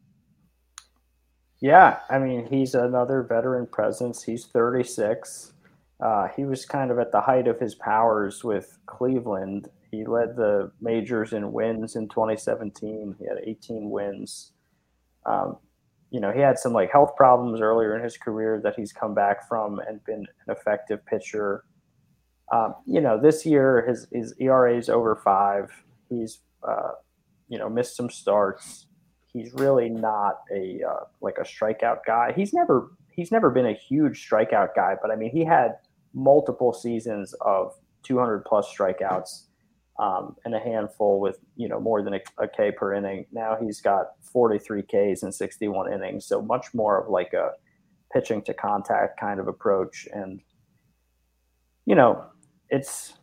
Yeah, 1.60 2.00
I 2.10 2.20
mean, 2.20 2.46
he's 2.46 2.76
another 2.76 3.24
veteran 3.24 3.68
presence. 3.68 4.24
He's 4.24 4.46
36. 4.46 5.53
Uh, 6.04 6.28
he 6.36 6.44
was 6.44 6.66
kind 6.66 6.92
of 6.92 7.00
at 7.00 7.12
the 7.12 7.22
height 7.22 7.48
of 7.48 7.60
his 7.60 7.76
powers 7.76 8.44
with 8.44 8.78
Cleveland. 8.88 9.70
He 9.90 10.06
led 10.06 10.36
the 10.36 10.72
majors 10.82 11.32
in 11.32 11.54
wins 11.54 11.96
in 11.96 12.10
2017. 12.10 13.16
He 13.20 13.26
had 13.26 13.38
18 13.44 13.90
wins. 13.90 14.52
Um, 15.26 15.58
you 16.12 16.20
know, 16.20 16.32
he 16.32 16.42
had 16.42 16.60
some 16.60 16.74
like 16.74 16.92
health 16.92 17.16
problems 17.16 17.62
earlier 17.62 17.96
in 17.96 18.04
his 18.04 18.18
career 18.18 18.60
that 18.64 18.76
he's 18.76 18.92
come 18.92 19.14
back 19.14 19.48
from 19.48 19.80
and 19.80 20.04
been 20.04 20.26
an 20.46 20.56
effective 20.56 21.06
pitcher. 21.06 21.64
Um, 22.52 22.76
you 22.86 23.00
know, 23.00 23.20
this 23.20 23.46
year 23.46 23.86
his 23.88 24.08
his 24.12 24.34
ERA 24.40 24.78
is 24.78 24.90
over 24.90 25.16
five. 25.16 25.72
He's 26.10 26.40
uh, 26.68 26.92
you 27.48 27.58
know 27.58 27.70
missed 27.70 27.96
some 27.96 28.10
starts 28.10 28.88
he's 29.34 29.52
really 29.54 29.90
not 29.90 30.42
a 30.52 30.80
uh, 30.88 31.06
like 31.22 31.38
a 31.40 31.44
strikeout 31.44 32.00
guy. 32.06 32.32
He's 32.36 32.54
never 32.54 32.92
he's 33.12 33.32
never 33.32 33.50
been 33.50 33.66
a 33.66 33.74
huge 33.74 34.28
strikeout 34.30 34.76
guy, 34.76 34.96
but 35.02 35.12
I 35.12 35.16
mean 35.16 35.32
he 35.32 35.44
had 35.44 35.78
multiple 36.14 36.74
seasons 36.74 37.34
of 37.42 37.76
200 38.04 38.46
plus 38.46 38.68
strikeouts 38.68 39.44
um, 40.00 40.36
and 40.46 40.56
a 40.56 40.60
handful 40.60 41.20
with 41.20 41.40
you 41.56 41.68
know 41.68 41.80
more 41.80 42.02
than 42.02 42.16
a, 42.16 42.20
a 42.40 42.48
K 42.48 42.72
per 42.72 42.94
inning. 42.94 43.26
Now 43.32 43.58
he's 43.60 43.82
got 43.82 44.12
43 44.22 44.82
Ks 44.84 45.24
in 45.24 45.32
61 45.32 45.94
innings, 45.94 46.26
so 46.26 46.42
much 46.42 46.74
more 46.74 47.02
of 47.02 47.10
like 47.10 47.34
a 47.34 47.52
pitching 48.12 48.42
to 48.44 48.54
contact 48.54 49.20
kind 49.20 49.40
of 49.40 49.48
approach, 49.48 50.08
and 50.14 50.42
you 51.86 51.96
know 51.96 52.26
it's 52.70 53.14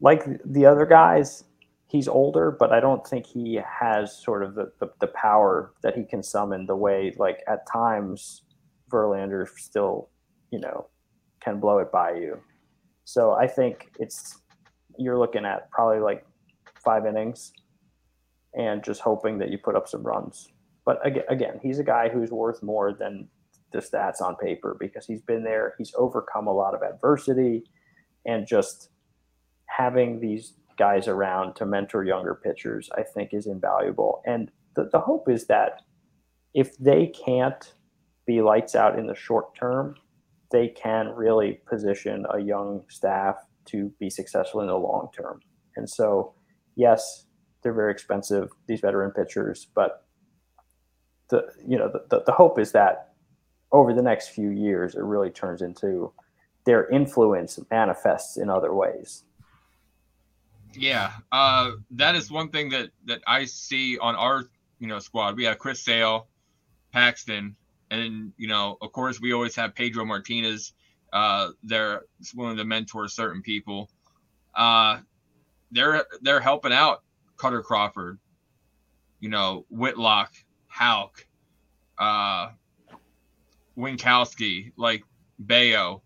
like 0.00 0.24
the 0.44 0.66
other 0.66 0.86
guys 0.86 1.44
he's 1.88 2.08
older, 2.08 2.50
but 2.50 2.72
I 2.72 2.80
don't 2.80 3.06
think 3.06 3.26
he 3.26 3.60
has 3.64 4.16
sort 4.16 4.42
of 4.42 4.54
the, 4.54 4.72
the, 4.80 4.88
the, 5.00 5.06
power 5.08 5.72
that 5.82 5.96
he 5.96 6.04
can 6.04 6.22
summon 6.22 6.66
the 6.66 6.74
way 6.74 7.14
like 7.16 7.44
at 7.46 7.66
times 7.70 8.42
Verlander 8.90 9.48
still, 9.56 10.08
you 10.50 10.58
know, 10.58 10.88
can 11.46 11.60
blow 11.60 11.78
it 11.78 11.92
by 11.92 12.14
you. 12.14 12.38
So 13.04 13.32
I 13.32 13.46
think 13.46 13.90
it's 13.98 14.38
you're 14.98 15.18
looking 15.18 15.44
at 15.44 15.70
probably 15.70 16.00
like 16.00 16.26
five 16.84 17.06
innings 17.06 17.52
and 18.54 18.82
just 18.82 19.00
hoping 19.00 19.38
that 19.38 19.50
you 19.50 19.58
put 19.58 19.76
up 19.76 19.86
some 19.86 20.02
runs. 20.02 20.48
But 20.84 21.04
again, 21.06 21.24
again, 21.28 21.60
he's 21.62 21.78
a 21.78 21.84
guy 21.84 22.08
who's 22.08 22.30
worth 22.30 22.62
more 22.62 22.92
than 22.92 23.28
the 23.72 23.78
stats 23.78 24.20
on 24.20 24.36
paper 24.36 24.76
because 24.78 25.06
he's 25.06 25.22
been 25.22 25.44
there, 25.44 25.74
he's 25.78 25.92
overcome 25.96 26.46
a 26.46 26.52
lot 26.52 26.74
of 26.74 26.82
adversity 26.82 27.64
and 28.24 28.46
just 28.46 28.88
having 29.66 30.20
these 30.20 30.54
guys 30.78 31.08
around 31.08 31.54
to 31.56 31.66
mentor 31.66 32.04
younger 32.04 32.34
pitchers, 32.34 32.88
I 32.96 33.02
think 33.02 33.30
is 33.32 33.46
invaluable. 33.46 34.22
And 34.26 34.50
the, 34.74 34.88
the 34.90 35.00
hope 35.00 35.28
is 35.28 35.46
that 35.46 35.82
if 36.54 36.76
they 36.78 37.06
can't 37.06 37.72
be 38.26 38.40
lights 38.40 38.74
out 38.74 38.98
in 38.98 39.06
the 39.06 39.14
short 39.14 39.54
term, 39.54 39.96
they 40.50 40.68
can 40.68 41.08
really 41.08 41.60
position 41.68 42.26
a 42.32 42.40
young 42.40 42.82
staff 42.88 43.36
to 43.66 43.92
be 43.98 44.08
successful 44.08 44.60
in 44.60 44.68
the 44.68 44.76
long 44.76 45.08
term. 45.16 45.40
And 45.76 45.88
so, 45.88 46.34
yes, 46.76 47.26
they're 47.62 47.74
very 47.74 47.92
expensive, 47.92 48.50
these 48.66 48.80
veteran 48.80 49.10
pitchers, 49.10 49.68
but 49.74 50.04
the 51.28 51.42
you 51.66 51.76
know 51.76 51.90
the, 52.10 52.22
the 52.24 52.32
hope 52.32 52.56
is 52.56 52.70
that 52.70 53.14
over 53.72 53.92
the 53.92 54.02
next 54.02 54.28
few 54.28 54.50
years 54.50 54.94
it 54.94 55.02
really 55.02 55.30
turns 55.30 55.60
into 55.60 56.12
their 56.64 56.88
influence 56.88 57.58
manifests 57.68 58.36
in 58.36 58.48
other 58.48 58.72
ways 58.72 59.24
yeah, 60.78 61.12
uh, 61.32 61.72
that 61.92 62.14
is 62.14 62.30
one 62.30 62.50
thing 62.50 62.70
that 62.70 62.90
that 63.06 63.22
I 63.26 63.44
see 63.44 63.98
on 63.98 64.14
our 64.14 64.44
you 64.78 64.86
know 64.86 64.98
squad. 64.98 65.36
We 65.36 65.44
have 65.44 65.58
Chris 65.58 65.80
Sale, 65.80 66.28
Paxton, 66.92 67.56
and 67.90 68.32
you 68.36 68.48
know 68.48 68.76
of 68.80 68.92
course 68.92 69.20
we 69.20 69.32
always 69.32 69.54
have 69.56 69.74
Pedro 69.74 70.04
Martinez. 70.04 70.72
Uh, 71.12 71.50
they're 71.62 72.02
willing 72.34 72.56
to 72.56 72.64
mentor 72.64 73.08
certain 73.08 73.42
people. 73.42 73.90
Uh, 74.54 74.98
they're 75.70 76.04
they're 76.22 76.40
helping 76.40 76.72
out 76.72 77.02
Kutter 77.36 77.62
Crawford, 77.62 78.18
you 79.20 79.28
know 79.28 79.64
Whitlock, 79.70 80.32
Houck, 80.66 81.26
uh, 81.98 82.50
Winckowski, 83.76 84.72
like 84.76 85.04
Bello. 85.38 86.02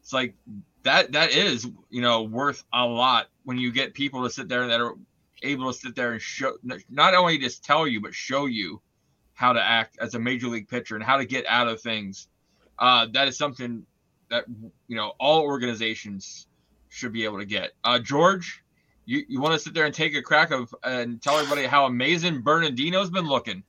It's 0.00 0.12
like 0.12 0.34
that 0.82 1.12
that 1.12 1.32
is 1.32 1.66
you 1.90 2.02
know 2.02 2.22
worth 2.22 2.64
a 2.72 2.84
lot 2.84 3.28
when 3.44 3.58
you 3.58 3.72
get 3.72 3.94
people 3.94 4.24
to 4.24 4.30
sit 4.30 4.48
there 4.48 4.66
that 4.66 4.80
are 4.80 4.94
able 5.42 5.72
to 5.72 5.78
sit 5.78 5.94
there 5.94 6.12
and 6.12 6.20
show 6.20 6.56
not 6.88 7.14
only 7.14 7.38
just 7.38 7.64
tell 7.64 7.86
you 7.86 8.00
but 8.00 8.14
show 8.14 8.46
you 8.46 8.80
how 9.42 9.52
to 9.52 9.60
act 9.60 9.98
as 10.00 10.14
a 10.14 10.20
major 10.20 10.46
league 10.46 10.68
pitcher 10.68 10.94
and 10.94 11.04
how 11.04 11.16
to 11.16 11.24
get 11.24 11.44
out 11.48 11.66
of 11.66 11.80
things. 11.80 12.28
Uh, 12.78 13.08
that 13.12 13.26
is 13.26 13.36
something 13.36 13.84
that 14.30 14.44
you 14.86 14.96
know 14.96 15.14
all 15.18 15.42
organizations 15.42 16.46
should 16.88 17.12
be 17.12 17.24
able 17.24 17.38
to 17.38 17.44
get. 17.44 17.72
Uh, 17.82 17.98
George, 17.98 18.62
you, 19.04 19.24
you 19.28 19.40
want 19.40 19.52
to 19.52 19.58
sit 19.58 19.74
there 19.74 19.84
and 19.84 19.92
take 19.92 20.14
a 20.14 20.22
crack 20.22 20.52
of 20.52 20.72
and 20.84 21.20
tell 21.20 21.36
everybody 21.38 21.66
how 21.66 21.86
amazing 21.86 22.40
Bernardino's 22.40 23.10
been 23.10 23.26
looking. 23.26 23.64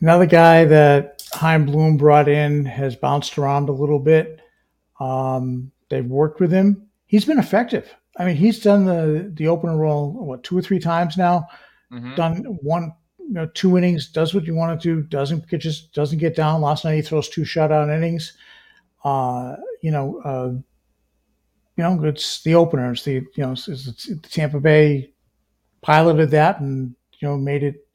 Another 0.00 0.26
guy 0.26 0.64
that 0.64 1.22
Chaim 1.32 1.64
Bloom 1.64 1.96
brought 1.96 2.28
in 2.28 2.64
has 2.64 2.96
bounced 2.96 3.38
around 3.38 3.68
a 3.68 3.72
little 3.72 4.00
bit. 4.00 4.40
Um, 4.98 5.70
they've 5.88 6.04
worked 6.04 6.40
with 6.40 6.50
him. 6.50 6.88
He's 7.06 7.24
been 7.24 7.38
effective. 7.38 7.94
I 8.16 8.24
mean, 8.24 8.34
he's 8.34 8.58
done 8.58 8.86
the 8.86 9.30
the 9.32 9.46
opener 9.46 9.76
role 9.76 10.12
what 10.12 10.42
two 10.42 10.58
or 10.58 10.62
three 10.62 10.80
times 10.80 11.16
now. 11.16 11.46
Mm-hmm. 11.92 12.14
Done 12.16 12.44
one, 12.60 12.92
you 13.32 13.38
know, 13.38 13.46
two 13.54 13.78
innings. 13.78 14.08
Does 14.08 14.34
what 14.34 14.44
you 14.44 14.54
want 14.54 14.78
to 14.78 14.94
do. 14.94 15.00
Doesn't 15.08 15.48
get 15.48 15.62
just 15.62 15.94
doesn't 15.94 16.18
get 16.18 16.36
down. 16.36 16.60
Last 16.60 16.84
night 16.84 16.96
he 16.96 17.00
throws 17.00 17.30
two 17.30 17.42
shutout 17.42 17.88
innings. 17.88 18.36
Uh, 19.04 19.56
you 19.80 19.90
know, 19.90 20.20
uh, 20.22 20.50
you 21.78 21.82
know, 21.82 22.04
it's 22.04 22.42
the 22.42 22.54
openers. 22.54 23.04
The 23.04 23.14
you 23.14 23.30
know, 23.38 23.52
it's, 23.52 23.68
it's, 23.68 24.10
Tampa 24.30 24.60
Bay 24.60 25.14
piloted 25.80 26.30
that 26.32 26.60
and 26.60 26.94
you 27.20 27.28
know 27.28 27.38
made 27.38 27.62
it 27.62 27.88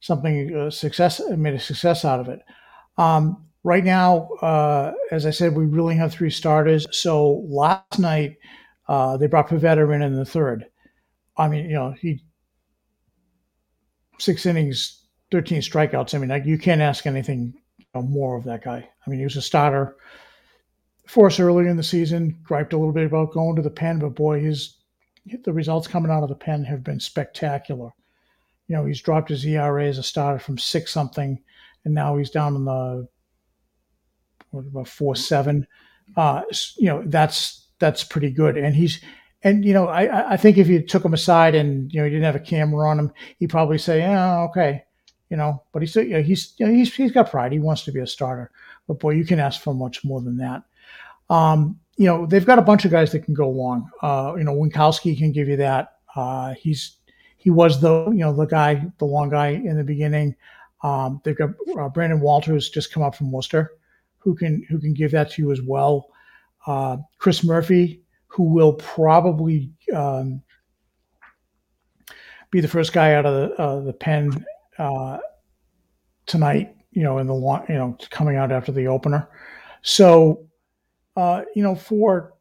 something 0.00 0.54
uh, 0.54 0.70
success. 0.70 1.22
Made 1.30 1.54
a 1.54 1.58
success 1.58 2.04
out 2.04 2.20
of 2.20 2.28
it. 2.28 2.42
Um, 2.98 3.46
right 3.64 3.84
now, 3.84 4.28
uh, 4.42 4.92
as 5.10 5.24
I 5.24 5.30
said, 5.30 5.56
we 5.56 5.64
really 5.64 5.96
have 5.96 6.12
three 6.12 6.28
starters. 6.28 6.86
So 6.90 7.42
last 7.48 7.98
night 7.98 8.36
uh, 8.86 9.16
they 9.16 9.28
brought 9.28 9.48
Pivetta 9.48 9.94
in 9.94 10.02
in 10.02 10.14
the 10.14 10.26
third. 10.26 10.66
I 11.38 11.48
mean, 11.48 11.64
you 11.64 11.74
know, 11.74 11.94
he 11.98 12.22
six 14.18 14.46
innings, 14.46 15.02
thirteen 15.30 15.60
strikeouts. 15.60 16.14
I 16.14 16.18
mean, 16.18 16.30
like, 16.30 16.46
you 16.46 16.58
can't 16.58 16.80
ask 16.80 17.06
anything 17.06 17.54
you 17.78 17.86
know, 17.94 18.02
more 18.02 18.36
of 18.36 18.44
that 18.44 18.64
guy. 18.64 18.88
I 19.06 19.10
mean, 19.10 19.18
he 19.18 19.24
was 19.24 19.36
a 19.36 19.42
starter 19.42 19.96
for 21.06 21.26
us 21.26 21.40
earlier 21.40 21.68
in 21.68 21.76
the 21.76 21.82
season. 21.82 22.38
Griped 22.42 22.72
a 22.72 22.78
little 22.78 22.92
bit 22.92 23.06
about 23.06 23.32
going 23.32 23.56
to 23.56 23.62
the 23.62 23.70
pen, 23.70 23.98
but 23.98 24.14
boy, 24.14 24.40
his 24.40 24.76
the 25.44 25.52
results 25.52 25.86
coming 25.86 26.10
out 26.10 26.22
of 26.22 26.28
the 26.28 26.34
pen 26.34 26.64
have 26.64 26.82
been 26.82 27.00
spectacular. 27.00 27.90
You 28.66 28.76
know, 28.76 28.84
he's 28.84 29.00
dropped 29.00 29.30
his 29.30 29.44
ERA 29.44 29.86
as 29.86 29.98
a 29.98 30.02
starter 30.02 30.38
from 30.38 30.58
six 30.58 30.92
something, 30.92 31.42
and 31.84 31.94
now 31.94 32.16
he's 32.16 32.30
down 32.30 32.56
in 32.56 32.64
the 32.64 33.08
what 34.50 34.66
about 34.66 34.88
four 34.88 35.16
seven. 35.16 35.66
Uh, 36.16 36.42
you 36.76 36.88
know, 36.88 37.02
that's 37.06 37.68
that's 37.78 38.04
pretty 38.04 38.30
good. 38.30 38.56
And 38.56 38.74
he's 38.74 39.00
and 39.42 39.64
you 39.64 39.72
know, 39.72 39.88
I 39.88 40.32
I 40.32 40.36
think 40.36 40.58
if 40.58 40.68
you 40.68 40.82
took 40.82 41.04
him 41.04 41.14
aside 41.14 41.54
and 41.54 41.92
you 41.92 42.00
know 42.00 42.04
you 42.04 42.10
didn't 42.10 42.24
have 42.24 42.36
a 42.36 42.40
camera 42.40 42.88
on 42.88 42.98
him, 42.98 43.12
he'd 43.38 43.50
probably 43.50 43.78
say, 43.78 44.00
"Yeah, 44.00 44.42
okay," 44.44 44.84
you 45.30 45.36
know. 45.36 45.62
But 45.72 45.82
he's 45.82 45.96
you 45.96 46.08
know, 46.08 46.22
he's 46.22 46.54
you 46.58 46.66
know, 46.66 46.72
he's 46.72 46.94
he's 46.94 47.12
got 47.12 47.30
pride. 47.30 47.52
He 47.52 47.58
wants 47.58 47.84
to 47.84 47.92
be 47.92 48.00
a 48.00 48.06
starter. 48.06 48.50
But 48.86 49.00
boy, 49.00 49.10
you 49.10 49.24
can 49.24 49.38
ask 49.38 49.60
for 49.60 49.74
much 49.74 50.04
more 50.04 50.20
than 50.20 50.38
that. 50.38 50.62
Um, 51.30 51.78
you 51.96 52.06
know, 52.06 52.26
they've 52.26 52.46
got 52.46 52.58
a 52.58 52.62
bunch 52.62 52.84
of 52.84 52.90
guys 52.90 53.12
that 53.12 53.20
can 53.20 53.34
go 53.34 53.48
long. 53.48 53.90
Uh, 54.02 54.34
you 54.36 54.44
know, 54.44 54.54
Winckowski 54.54 55.16
can 55.16 55.32
give 55.32 55.48
you 55.48 55.56
that. 55.56 55.98
Uh, 56.16 56.54
he's 56.54 56.96
he 57.36 57.50
was 57.50 57.80
the 57.80 58.06
you 58.06 58.18
know 58.18 58.32
the 58.32 58.46
guy, 58.46 58.84
the 58.98 59.04
long 59.04 59.28
guy 59.30 59.48
in 59.48 59.76
the 59.76 59.84
beginning. 59.84 60.34
Um, 60.82 61.20
they've 61.24 61.36
got 61.36 61.50
uh, 61.78 61.88
Brandon 61.88 62.20
Walters 62.20 62.70
just 62.70 62.92
come 62.92 63.02
up 63.02 63.14
from 63.14 63.30
Worcester, 63.30 63.72
who 64.18 64.34
can 64.34 64.64
who 64.68 64.78
can 64.78 64.94
give 64.94 65.12
that 65.12 65.30
to 65.32 65.42
you 65.42 65.52
as 65.52 65.62
well 65.62 66.08
uh, 66.68 66.98
Chris 67.18 67.42
Murphy, 67.42 68.02
who 68.28 68.44
will 68.44 68.74
probably 68.74 69.70
um, 69.94 70.42
be 72.50 72.60
the 72.60 72.68
first 72.68 72.92
guy 72.92 73.14
out 73.14 73.26
of 73.26 73.34
the, 73.34 73.60
uh, 73.60 73.80
the 73.80 73.92
pen 73.92 74.44
uh, 74.78 75.18
tonight. 76.26 76.74
You 76.92 77.02
know, 77.02 77.18
in 77.18 77.26
the 77.26 77.34
you 77.68 77.74
know 77.74 77.96
coming 78.10 78.36
out 78.36 78.50
after 78.50 78.72
the 78.72 78.86
opener. 78.86 79.28
So, 79.82 80.46
uh, 81.16 81.42
you 81.54 81.62
know, 81.62 81.74
for 81.74 82.34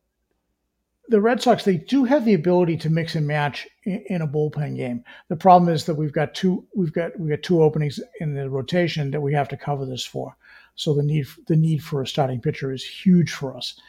the 1.09 1.21
Red 1.21 1.41
Sox, 1.41 1.63
they 1.63 1.77
do 1.77 2.03
have 2.03 2.25
the 2.25 2.33
ability 2.33 2.77
to 2.77 2.89
mix 2.89 3.15
and 3.15 3.25
match 3.25 3.67
in, 3.83 4.03
in, 4.07 4.21
a 4.21 4.27
bullpen 4.27 4.75
game. 4.75 5.03
The 5.29 5.35
problem 5.35 5.73
is 5.73 5.85
that 5.85 5.95
we've 5.95 6.11
got 6.11 6.33
two 6.33 6.65
we've 6.75 6.93
got 6.93 7.17
we 7.19 7.29
got 7.29 7.43
two 7.43 7.61
openings 7.61 7.99
in 8.19 8.33
the 8.33 8.49
rotation 8.49 9.11
that 9.11 9.21
we 9.21 9.33
have 9.33 9.47
to 9.49 9.57
cover 9.57 9.85
this 9.85 10.05
for. 10.05 10.35
So 10.75 10.93
the 10.93 11.03
need 11.03 11.27
the 11.47 11.55
need 11.55 11.83
for 11.83 12.01
a 12.01 12.07
starting 12.07 12.41
pitcher 12.41 12.71
is 12.71 12.83
huge 12.83 13.31
for 13.31 13.55
us. 13.55 13.79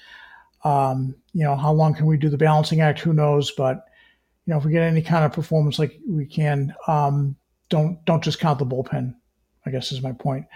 Um, 0.64 1.14
you 1.32 1.44
know, 1.44 1.56
how 1.56 1.72
long 1.72 1.94
can 1.94 2.06
we 2.06 2.16
do 2.16 2.28
the 2.28 2.36
balancing 2.36 2.80
act? 2.80 3.00
Who 3.00 3.12
knows? 3.12 3.50
But 3.52 3.84
you 4.46 4.52
know, 4.52 4.58
if 4.58 4.64
we 4.64 4.72
get 4.72 4.82
any 4.82 5.02
kind 5.02 5.24
of 5.24 5.32
performance 5.32 5.78
like 5.78 5.98
we 6.08 6.26
can, 6.26 6.74
um, 6.86 7.36
don't 7.68 8.04
don't 8.04 8.24
just 8.24 8.40
count 8.40 8.58
the 8.58 8.66
bullpen. 8.66 9.14
I 9.66 9.70
guess 9.70 9.92
is 9.92 10.02
my 10.02 10.12
point. 10.12 10.46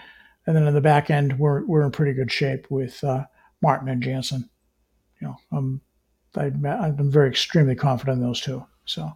And 0.46 0.56
then 0.56 0.66
in 0.66 0.74
the 0.74 0.80
back 0.80 1.10
end, 1.10 1.38
we're 1.38 1.64
we're 1.66 1.82
in 1.82 1.92
pretty 1.92 2.14
good 2.14 2.32
shape 2.32 2.70
with 2.70 3.02
uh, 3.04 3.24
Martin 3.60 3.88
and 3.88 4.02
Jansen. 4.02 4.48
You 5.20 5.28
know, 5.28 5.36
um, 5.52 5.80
I, 6.36 6.44
I'm 6.44 7.10
very 7.10 7.28
extremely 7.28 7.74
confident 7.74 8.18
in 8.18 8.24
those 8.24 8.40
two. 8.40 8.64
So. 8.84 9.12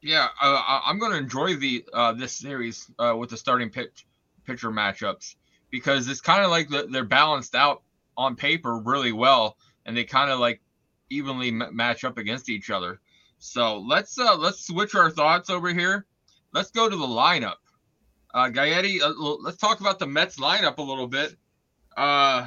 Yeah, 0.00 0.28
uh, 0.40 0.80
I'm 0.86 1.00
going 1.00 1.10
to 1.10 1.18
enjoy 1.18 1.56
the 1.56 1.84
uh, 1.92 2.12
this 2.12 2.32
series 2.32 2.88
uh, 3.00 3.16
with 3.18 3.30
the 3.30 3.36
starting 3.36 3.68
pitch 3.68 4.06
pitcher 4.46 4.70
matchups 4.70 5.34
because 5.70 6.08
it's 6.08 6.20
kind 6.20 6.44
of 6.44 6.50
like 6.50 6.68
the, 6.68 6.86
they're 6.90 7.04
balanced 7.04 7.54
out 7.54 7.82
on 8.16 8.36
paper 8.36 8.78
really 8.78 9.12
well, 9.12 9.56
and 9.88 9.96
they 9.96 10.04
kind 10.04 10.30
of 10.30 10.38
like 10.38 10.60
evenly 11.10 11.48
m- 11.48 11.70
match 11.72 12.04
up 12.04 12.18
against 12.18 12.48
each 12.48 12.70
other. 12.70 13.00
So 13.38 13.78
let's 13.78 14.16
uh, 14.18 14.36
let's 14.36 14.64
switch 14.66 14.94
our 14.94 15.10
thoughts 15.10 15.50
over 15.50 15.72
here. 15.72 16.06
Let's 16.52 16.70
go 16.70 16.88
to 16.88 16.96
the 16.96 17.06
lineup. 17.06 17.56
Uh, 18.34 18.50
Gaetti, 18.50 19.00
uh, 19.00 19.12
let's 19.42 19.56
talk 19.56 19.80
about 19.80 19.98
the 19.98 20.06
Mets 20.06 20.36
lineup 20.36 20.76
a 20.78 20.82
little 20.82 21.08
bit. 21.08 21.34
Uh, 21.96 22.46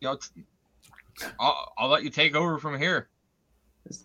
you 0.00 0.08
know, 0.08 0.16
t- 0.16 0.44
I'll, 1.38 1.72
I'll 1.76 1.88
let 1.88 2.02
you 2.02 2.10
take 2.10 2.34
over 2.34 2.58
from 2.58 2.78
here. 2.78 3.08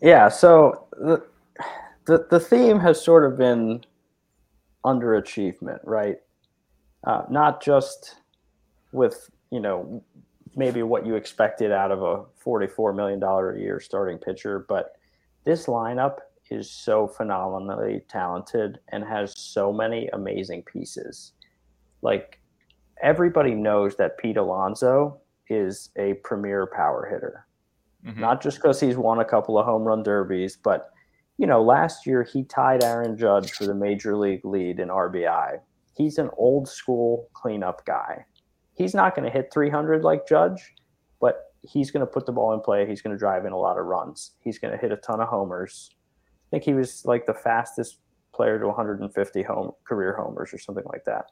Yeah. 0.02 0.28
So 0.28 0.88
the 0.91 1.24
the 2.06 2.28
the 2.30 2.39
theme 2.39 2.80
has 2.82 3.02
sort 3.02 3.24
of 3.24 3.38
been 3.38 3.86
underachievement, 4.86 5.80
right? 5.86 6.18
Uh, 7.06 7.24
not 7.30 7.64
just 7.64 8.16
with 8.91 9.30
you 9.50 9.62
know 9.62 10.04
maybe 10.56 10.84
what 10.84 11.06
you 11.06 11.16
expected 11.16 11.72
out 11.72 11.91
of 11.91 12.01
a 12.01 12.26
forty-four 12.38 12.93
million 12.93 13.20
dollar 13.20 13.54
a 13.54 13.60
year 13.60 13.80
starting 13.80 14.18
pitcher, 14.18 14.66
but 14.68 14.93
this 15.45 15.66
lineup 15.66 16.18
is 16.49 16.70
so 16.70 17.08
phenomenally 17.08 18.01
talented 18.08 18.80
and 18.89 19.04
has 19.04 19.34
so 19.38 19.74
many 19.74 20.08
amazing 20.14 20.64
pieces. 20.64 21.34
Like 22.01 22.39
everybody 23.01 23.56
knows 23.56 23.95
that 23.97 24.18
Pete 24.18 24.38
Alonso 24.38 25.20
is 25.49 25.89
a 25.97 26.14
premier 26.24 26.68
power 26.76 27.08
hitter. 27.12 27.47
Mm-hmm. 28.06 28.22
Not 28.22 28.41
just 28.41 28.58
because 28.58 28.80
he's 28.80 28.97
won 28.97 29.20
a 29.20 29.26
couple 29.26 29.58
of 29.58 29.66
home 29.66 29.84
run 29.84 30.04
derbies, 30.04 30.58
but 30.58 30.89
you 31.38 31.47
know, 31.47 31.64
last 31.64 32.06
year 32.06 32.24
he 32.24 32.43
tied 32.43 32.84
Aaron 32.84 33.18
Judge 33.18 33.51
for 33.51 33.66
the 33.66 33.74
major 33.74 34.16
league 34.16 34.45
lead 34.45 34.80
in 34.80 34.89
RBI. 34.89 35.60
He's 35.97 36.18
an 36.18 36.30
old 36.38 36.68
school 36.68 37.30
cleanup 37.34 37.86
guy. 37.86 38.26
He's 38.76 38.94
not 38.94 39.16
going 39.16 39.26
to 39.26 39.32
hit 39.32 39.52
300 39.54 40.04
like 40.04 40.28
Judge, 40.28 40.74
but 41.20 41.54
he's 41.62 41.92
going 41.92 42.06
to 42.06 42.12
put 42.12 42.26
the 42.26 42.32
ball 42.32 42.54
in 42.54 42.60
play. 42.60 42.88
He's 42.88 43.02
going 43.02 43.16
to 43.16 43.20
drive 43.20 43.46
in 43.46 43.52
a 43.52 43.58
lot 43.58 43.78
of 43.78 43.86
runs. 43.86 44.32
He's 44.40 44.58
going 44.58 44.72
to 44.72 44.78
hit 44.78 44.92
a 44.92 44.98
ton 44.98 45.22
of 45.22 45.28
homers. 45.28 45.92
I 45.94 46.50
think 46.50 46.64
he 46.64 46.74
was 46.74 47.06
like 47.06 47.26
the 47.26 47.34
fastest 47.34 48.00
player 48.34 48.60
to 48.60 48.68
150 48.68 49.44
home 49.44 49.72
career 49.84 50.16
homers 50.18 50.54
or 50.54 50.58
something 50.58 50.86
like 50.92 51.06
that. 51.06 51.26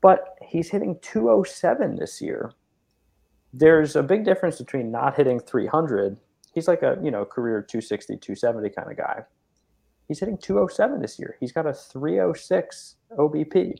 But 0.00 0.36
he's 0.42 0.70
hitting 0.70 0.98
207 1.02 1.96
this 1.96 2.20
year. 2.20 2.52
There's 3.52 3.96
a 3.96 4.02
big 4.02 4.24
difference 4.24 4.58
between 4.58 4.90
not 4.90 5.16
hitting 5.16 5.40
300 5.40 6.18
he's 6.52 6.68
like 6.68 6.82
a 6.82 6.98
you 7.02 7.10
know 7.10 7.24
career 7.24 7.62
260 7.62 8.16
270 8.16 8.70
kind 8.70 8.90
of 8.90 8.96
guy 8.96 9.22
he's 10.08 10.20
hitting 10.20 10.38
207 10.38 11.00
this 11.00 11.18
year 11.18 11.36
he's 11.40 11.52
got 11.52 11.66
a 11.66 11.72
306 11.72 12.96
obp 13.18 13.74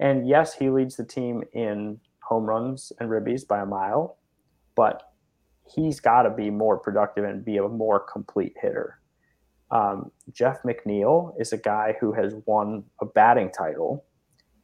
and 0.00 0.28
yes 0.28 0.54
he 0.54 0.70
leads 0.70 0.96
the 0.96 1.04
team 1.04 1.42
in 1.52 1.98
home 2.22 2.44
runs 2.44 2.92
and 2.98 3.10
ribbies 3.10 3.46
by 3.46 3.60
a 3.60 3.66
mile 3.66 4.18
but 4.74 5.14
he's 5.74 6.00
got 6.00 6.22
to 6.22 6.30
be 6.30 6.50
more 6.50 6.78
productive 6.78 7.24
and 7.24 7.44
be 7.44 7.56
a 7.56 7.68
more 7.68 8.00
complete 8.00 8.54
hitter 8.60 9.00
um, 9.70 10.10
jeff 10.32 10.62
mcneil 10.62 11.32
is 11.40 11.52
a 11.52 11.58
guy 11.58 11.94
who 12.00 12.12
has 12.12 12.34
won 12.46 12.84
a 13.00 13.06
batting 13.06 13.50
title 13.50 14.04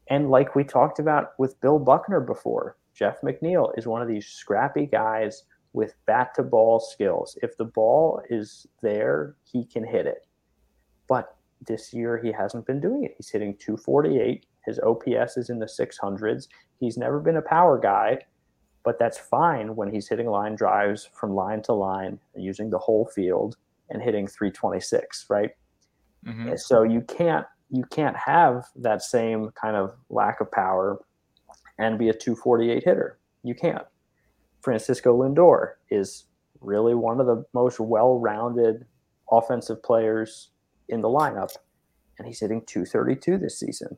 and 0.08 0.30
like 0.30 0.54
we 0.54 0.64
talked 0.64 0.98
about 0.98 1.32
with 1.38 1.60
bill 1.60 1.78
buckner 1.78 2.20
before 2.20 2.76
jeff 2.94 3.20
mcneil 3.22 3.76
is 3.78 3.86
one 3.86 4.02
of 4.02 4.08
these 4.08 4.26
scrappy 4.26 4.86
guys 4.86 5.44
with 5.72 5.94
bat 6.06 6.34
to 6.34 6.42
ball 6.42 6.80
skills. 6.80 7.38
If 7.42 7.56
the 7.56 7.64
ball 7.64 8.22
is 8.28 8.66
there, 8.82 9.36
he 9.44 9.64
can 9.64 9.84
hit 9.84 10.06
it. 10.06 10.26
But 11.08 11.36
this 11.66 11.92
year, 11.92 12.18
he 12.18 12.32
hasn't 12.32 12.66
been 12.66 12.80
doing 12.80 13.04
it. 13.04 13.14
He's 13.16 13.30
hitting 13.30 13.56
248. 13.58 14.46
His 14.66 14.78
OPS 14.80 15.36
is 15.36 15.50
in 15.50 15.58
the 15.58 15.66
600s. 15.66 16.48
He's 16.78 16.96
never 16.96 17.20
been 17.20 17.36
a 17.36 17.42
power 17.42 17.78
guy, 17.78 18.18
but 18.84 18.98
that's 18.98 19.18
fine 19.18 19.76
when 19.76 19.90
he's 19.90 20.08
hitting 20.08 20.26
line 20.26 20.54
drives 20.54 21.08
from 21.12 21.34
line 21.34 21.62
to 21.62 21.72
line, 21.72 22.18
using 22.36 22.70
the 22.70 22.78
whole 22.78 23.06
field 23.06 23.56
and 23.90 24.02
hitting 24.02 24.26
326, 24.26 25.26
right? 25.28 25.50
Mm-hmm. 26.26 26.52
So 26.56 26.82
you 26.82 27.00
can't 27.02 27.46
you 27.70 27.84
can't 27.84 28.16
have 28.16 28.64
that 28.76 29.00
same 29.00 29.50
kind 29.50 29.76
of 29.76 29.94
lack 30.08 30.40
of 30.40 30.50
power 30.50 31.00
and 31.78 31.98
be 31.98 32.08
a 32.08 32.12
248 32.12 32.82
hitter. 32.84 33.18
You 33.44 33.54
can't. 33.54 33.84
Francisco 34.60 35.16
Lindor 35.16 35.74
is 35.88 36.26
really 36.60 36.94
one 36.94 37.20
of 37.20 37.26
the 37.26 37.44
most 37.54 37.80
well-rounded 37.80 38.84
offensive 39.30 39.82
players 39.82 40.50
in 40.88 41.00
the 41.00 41.08
lineup, 41.08 41.50
and 42.18 42.26
he's 42.26 42.40
hitting 42.40 42.62
232 42.66 43.38
this 43.38 43.58
season. 43.58 43.96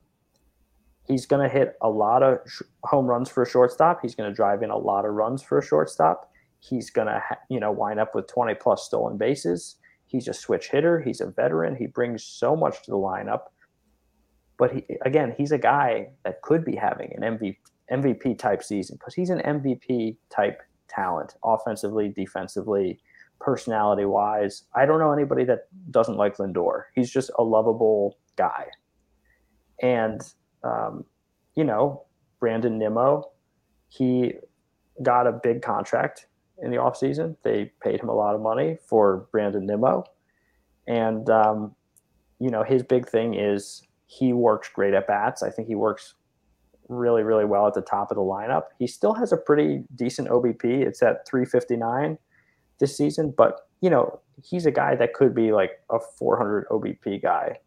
He's 1.06 1.26
going 1.26 1.42
to 1.42 1.52
hit 1.52 1.74
a 1.80 1.88
lot 1.88 2.22
of 2.22 2.38
sh- 2.46 2.62
home 2.84 3.06
runs 3.06 3.28
for 3.28 3.42
a 3.42 3.48
shortstop. 3.48 4.00
He's 4.02 4.14
going 4.14 4.30
to 4.30 4.34
drive 4.34 4.62
in 4.62 4.70
a 4.70 4.76
lot 4.76 5.04
of 5.04 5.12
runs 5.12 5.42
for 5.42 5.58
a 5.58 5.64
shortstop. 5.64 6.30
He's 6.60 6.90
going 6.90 7.08
to, 7.08 7.22
ha- 7.26 7.38
you 7.48 7.58
know, 7.58 7.72
wind 7.72 7.98
up 7.98 8.14
with 8.14 8.28
20 8.28 8.54
plus 8.54 8.86
stolen 8.86 9.18
bases. 9.18 9.76
He's 10.06 10.28
a 10.28 10.34
switch 10.34 10.68
hitter. 10.68 11.00
He's 11.00 11.20
a 11.20 11.26
veteran. 11.26 11.74
He 11.74 11.86
brings 11.86 12.22
so 12.22 12.54
much 12.54 12.82
to 12.84 12.90
the 12.90 12.96
lineup. 12.96 13.44
But 14.58 14.74
he, 14.74 14.84
again, 15.04 15.34
he's 15.36 15.52
a 15.52 15.58
guy 15.58 16.10
that 16.24 16.42
could 16.42 16.64
be 16.64 16.76
having 16.76 17.12
an 17.16 17.38
MVP, 17.38 17.56
MVP 17.90 18.38
type 18.38 18.62
season 18.62 18.96
because 18.98 19.14
he's 19.14 19.30
an 19.30 19.40
MVP 19.40 20.16
type 20.30 20.62
talent, 20.88 21.34
offensively, 21.42 22.10
defensively, 22.10 23.00
personality 23.40 24.04
wise. 24.04 24.64
I 24.74 24.86
don't 24.86 25.00
know 25.00 25.12
anybody 25.12 25.44
that 25.44 25.68
doesn't 25.90 26.16
like 26.16 26.36
Lindor. 26.36 26.84
He's 26.94 27.10
just 27.10 27.30
a 27.38 27.42
lovable 27.42 28.18
guy. 28.36 28.66
And, 29.82 30.20
um, 30.64 31.04
you 31.54 31.64
know, 31.64 32.04
Brandon 32.40 32.78
Nimmo, 32.78 33.30
he 33.88 34.34
got 35.02 35.26
a 35.26 35.32
big 35.32 35.62
contract 35.62 36.26
in 36.62 36.70
the 36.70 36.76
offseason. 36.76 37.36
They 37.42 37.72
paid 37.82 38.00
him 38.00 38.08
a 38.08 38.14
lot 38.14 38.34
of 38.34 38.40
money 38.40 38.78
for 38.88 39.28
Brandon 39.32 39.66
Nimmo. 39.66 40.04
And, 40.86 41.28
um, 41.30 41.74
you 42.38 42.50
know, 42.50 42.62
his 42.62 42.82
big 42.82 43.08
thing 43.08 43.34
is 43.34 43.82
he 44.06 44.32
works 44.32 44.68
great 44.68 44.94
at 44.94 45.06
bats. 45.06 45.42
I 45.42 45.50
think 45.50 45.68
he 45.68 45.74
works 45.74 46.14
really, 46.88 47.22
really 47.22 47.44
well 47.44 47.66
at 47.66 47.74
the 47.74 47.80
top 47.80 48.10
of 48.10 48.16
the 48.16 48.22
lineup. 48.22 48.64
He 48.78 48.86
still 48.86 49.14
has 49.14 49.32
a 49.32 49.36
pretty 49.36 49.84
decent 49.94 50.28
OBP. 50.28 50.64
It's 50.64 51.02
at 51.02 51.26
359 51.26 52.18
this 52.78 52.96
season, 52.96 53.32
but 53.36 53.60
you 53.80 53.90
know, 53.90 54.20
he's 54.42 54.66
a 54.66 54.70
guy 54.70 54.94
that 54.96 55.12
could 55.14 55.34
be 55.34 55.52
like 55.52 55.80
a 55.90 55.98
400 55.98 56.68
OBP 56.68 57.22
guy. 57.22 57.58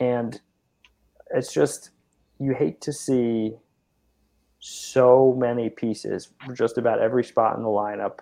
And 0.00 0.40
it's 1.34 1.52
just, 1.52 1.90
you 2.38 2.54
hate 2.54 2.80
to 2.82 2.92
see 2.92 3.52
so 4.58 5.34
many 5.38 5.70
pieces, 5.70 6.30
just 6.54 6.78
about 6.78 7.00
every 7.00 7.24
spot 7.24 7.56
in 7.56 7.62
the 7.62 7.68
lineup, 7.68 8.18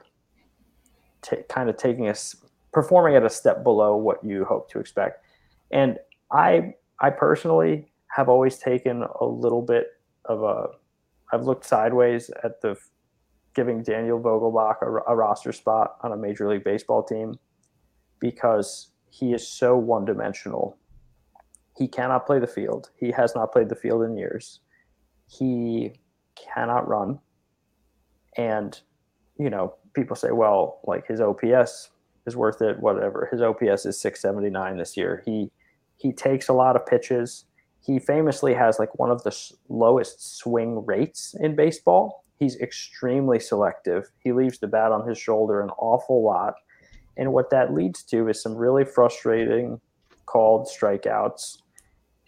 t- 1.23 1.43
kind 1.49 1.69
of 1.71 1.77
taking 1.77 2.09
us 2.09 2.37
performing 2.73 3.17
at 3.17 3.25
a 3.25 3.31
step 3.31 3.63
below 3.63 3.97
what 3.97 4.23
you 4.25 4.45
hope 4.45 4.71
to 4.71 4.79
expect. 4.79 5.25
And 5.71 5.99
I, 6.33 6.75
I 7.01 7.11
personally 7.11 7.93
have 8.15 8.29
always 8.29 8.59
taken 8.59 9.05
a 9.21 9.25
little 9.25 9.63
bit 9.63 9.89
of 10.27 10.43
a. 10.43 10.67
I've 11.33 11.45
looked 11.45 11.65
sideways 11.65 12.31
at 12.45 12.61
the 12.61 12.77
giving 13.55 13.83
Daniel 13.83 14.21
Vogelbach 14.21 14.83
a, 14.83 15.13
a 15.13 15.17
roster 15.17 15.53
spot 15.53 15.97
on 16.03 16.13
a 16.13 16.17
Major 16.17 16.49
League 16.49 16.65
Baseball 16.65 17.03
team 17.03 17.39
because 18.21 18.91
he 19.11 19.33
is 19.33 19.47
so 19.47 19.77
one 19.77 20.05
dimensional. 20.05 20.77
He 21.77 21.89
cannot 21.89 22.27
play 22.27 22.39
the 22.39 22.47
field. 22.47 22.91
He 22.97 23.11
has 23.11 23.35
not 23.35 23.53
played 23.53 23.69
the 23.69 23.77
field 23.77 24.03
in 24.03 24.17
years. 24.17 24.61
He 25.27 25.93
cannot 26.37 26.89
run. 26.89 27.19
And, 28.37 28.79
you 29.39 29.51
know, 29.51 29.75
people 29.95 30.17
say, 30.17 30.31
well, 30.31 30.81
like 30.85 31.07
his 31.07 31.21
OPS 31.21 31.91
is 32.27 32.37
worth 32.37 32.63
it, 32.63 32.81
whatever. 32.81 33.29
His 33.31 33.41
OPS 33.41 33.87
is 33.87 34.01
679 34.01 34.79
this 34.79 34.97
year. 34.97 35.23
He 35.25 35.51
he 35.97 36.13
takes 36.13 36.49
a 36.49 36.53
lot 36.53 36.75
of 36.75 36.85
pitches 36.87 37.45
he 37.85 37.99
famously 37.99 38.55
has 38.55 38.79
like 38.79 38.99
one 38.99 39.11
of 39.11 39.23
the 39.25 39.53
lowest 39.69 40.39
swing 40.39 40.85
rates 40.87 41.35
in 41.39 41.55
baseball. 41.55 42.25
He's 42.39 42.57
extremely 42.57 43.39
selective. 43.39 44.11
He 44.19 44.33
leaves 44.33 44.59
the 44.59 44.67
bat 44.67 44.91
on 44.91 45.07
his 45.07 45.19
shoulder 45.19 45.61
an 45.61 45.69
awful 45.77 46.25
lot. 46.25 46.55
And 47.17 47.33
what 47.33 47.51
that 47.51 47.75
leads 47.75 48.03
to 48.05 48.29
is 48.29 48.43
some 48.43 48.57
really 48.57 48.85
frustrating 48.85 49.81
called 50.25 50.67
strikeouts. 50.67 51.59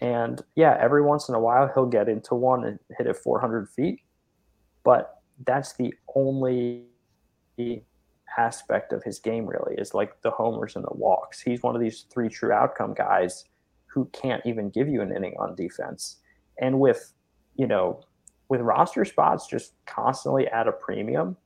And 0.01 0.43
yeah, 0.55 0.77
every 0.81 1.03
once 1.03 1.29
in 1.29 1.35
a 1.35 1.41
while 1.41 1.71
he'll 1.75 1.87
get 1.87 2.09
into 2.09 2.35
one 2.35 2.65
and 2.65 2.79
hit 2.97 3.07
it 3.07 3.17
400 3.17 3.69
feet. 3.69 4.01
But 4.85 5.23
that's 5.45 5.75
the 5.75 5.95
only 6.15 6.85
aspect 8.37 8.93
of 8.93 9.03
his 9.03 9.19
game 9.19 9.47
really 9.47 9.75
is 9.77 9.95
like 9.95 10.21
the 10.23 10.31
homers 10.31 10.77
and 10.77 10.85
the 10.85 10.95
walks. 10.95 11.41
He's 11.41 11.63
one 11.63 11.75
of 11.75 11.81
these 11.81 12.05
three 12.13 12.29
true 12.29 12.53
outcome 12.53 12.95
guys 12.95 13.45
who 13.87 14.07
can't 14.13 14.43
even 14.45 14.69
give 14.71 14.89
you 14.89 15.01
an 15.01 15.15
inning 15.15 15.35
on 15.39 15.55
defense. 15.55 16.17
And 16.61 16.79
with, 16.79 17.15
you 17.57 17.67
know, 17.67 18.03
with 18.49 18.61
roster 18.61 19.05
spots 19.05 19.47
just 19.47 19.73
constantly 19.87 20.47
at 20.49 20.69
a 20.69 20.73
premium, 20.73 21.37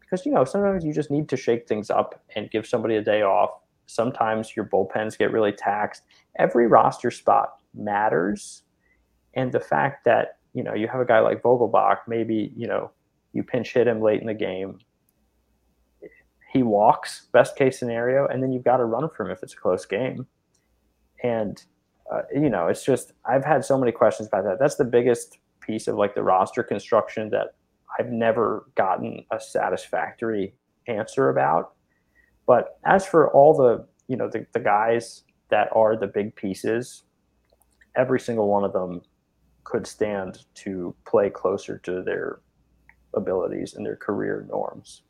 because 0.00 0.26
you 0.26 0.32
know, 0.32 0.44
sometimes 0.44 0.84
you 0.84 0.92
just 0.92 1.10
need 1.10 1.28
to 1.28 1.36
shake 1.36 1.68
things 1.68 1.88
up 1.88 2.20
and 2.34 2.50
give 2.50 2.66
somebody 2.66 2.96
a 2.96 3.02
day 3.02 3.22
off. 3.22 3.50
Sometimes 3.86 4.56
your 4.56 4.64
bullpens 4.64 5.16
get 5.16 5.32
really 5.32 5.52
taxed. 5.52 6.02
Every 6.36 6.66
roster 6.66 7.10
spot 7.10 7.59
matters. 7.74 8.62
And 9.34 9.52
the 9.52 9.60
fact 9.60 10.04
that, 10.04 10.38
you 10.54 10.62
know, 10.62 10.74
you 10.74 10.88
have 10.88 11.00
a 11.00 11.04
guy 11.04 11.20
like 11.20 11.42
Vogelbach, 11.42 11.98
maybe, 12.08 12.52
you 12.56 12.66
know, 12.66 12.90
you 13.32 13.42
pinch 13.42 13.72
hit 13.72 13.86
him 13.86 14.00
late 14.00 14.20
in 14.20 14.26
the 14.26 14.34
game 14.34 14.78
he 16.52 16.62
walks, 16.62 17.28
best 17.32 17.56
case 17.56 17.78
scenario, 17.78 18.26
and 18.26 18.42
then 18.42 18.52
you've 18.52 18.64
got 18.64 18.78
to 18.78 18.84
run 18.84 19.08
for 19.08 19.24
him 19.24 19.30
if 19.30 19.42
it's 19.42 19.54
a 19.54 19.56
close 19.56 19.86
game. 19.86 20.26
And 21.22 21.62
uh, 22.12 22.22
you 22.34 22.50
know, 22.50 22.66
it's 22.66 22.84
just 22.84 23.12
I've 23.24 23.44
had 23.44 23.64
so 23.64 23.78
many 23.78 23.92
questions 23.92 24.28
about 24.28 24.44
that. 24.44 24.58
That's 24.58 24.74
the 24.74 24.84
biggest 24.84 25.38
piece 25.60 25.86
of 25.86 25.94
like 25.94 26.14
the 26.14 26.22
roster 26.22 26.64
construction 26.64 27.30
that 27.30 27.54
I've 27.98 28.10
never 28.10 28.66
gotten 28.74 29.24
a 29.30 29.38
satisfactory 29.38 30.54
answer 30.88 31.28
about. 31.28 31.74
But 32.46 32.78
as 32.84 33.06
for 33.06 33.30
all 33.32 33.54
the 33.54 33.86
you 34.08 34.16
know 34.16 34.28
the, 34.28 34.44
the 34.52 34.60
guys 34.60 35.22
that 35.50 35.68
are 35.72 35.96
the 35.96 36.08
big 36.08 36.34
pieces, 36.34 37.04
every 38.00 38.18
single 38.18 38.48
one 38.48 38.64
of 38.64 38.72
them 38.72 39.02
could 39.64 39.86
stand 39.86 40.44
to 40.54 40.94
play 41.06 41.28
closer 41.28 41.76
to 41.78 42.02
their 42.02 42.40
abilities 43.12 43.74
and 43.74 43.84
their 43.84 43.96
career 43.96 44.46
norms. 44.48 45.02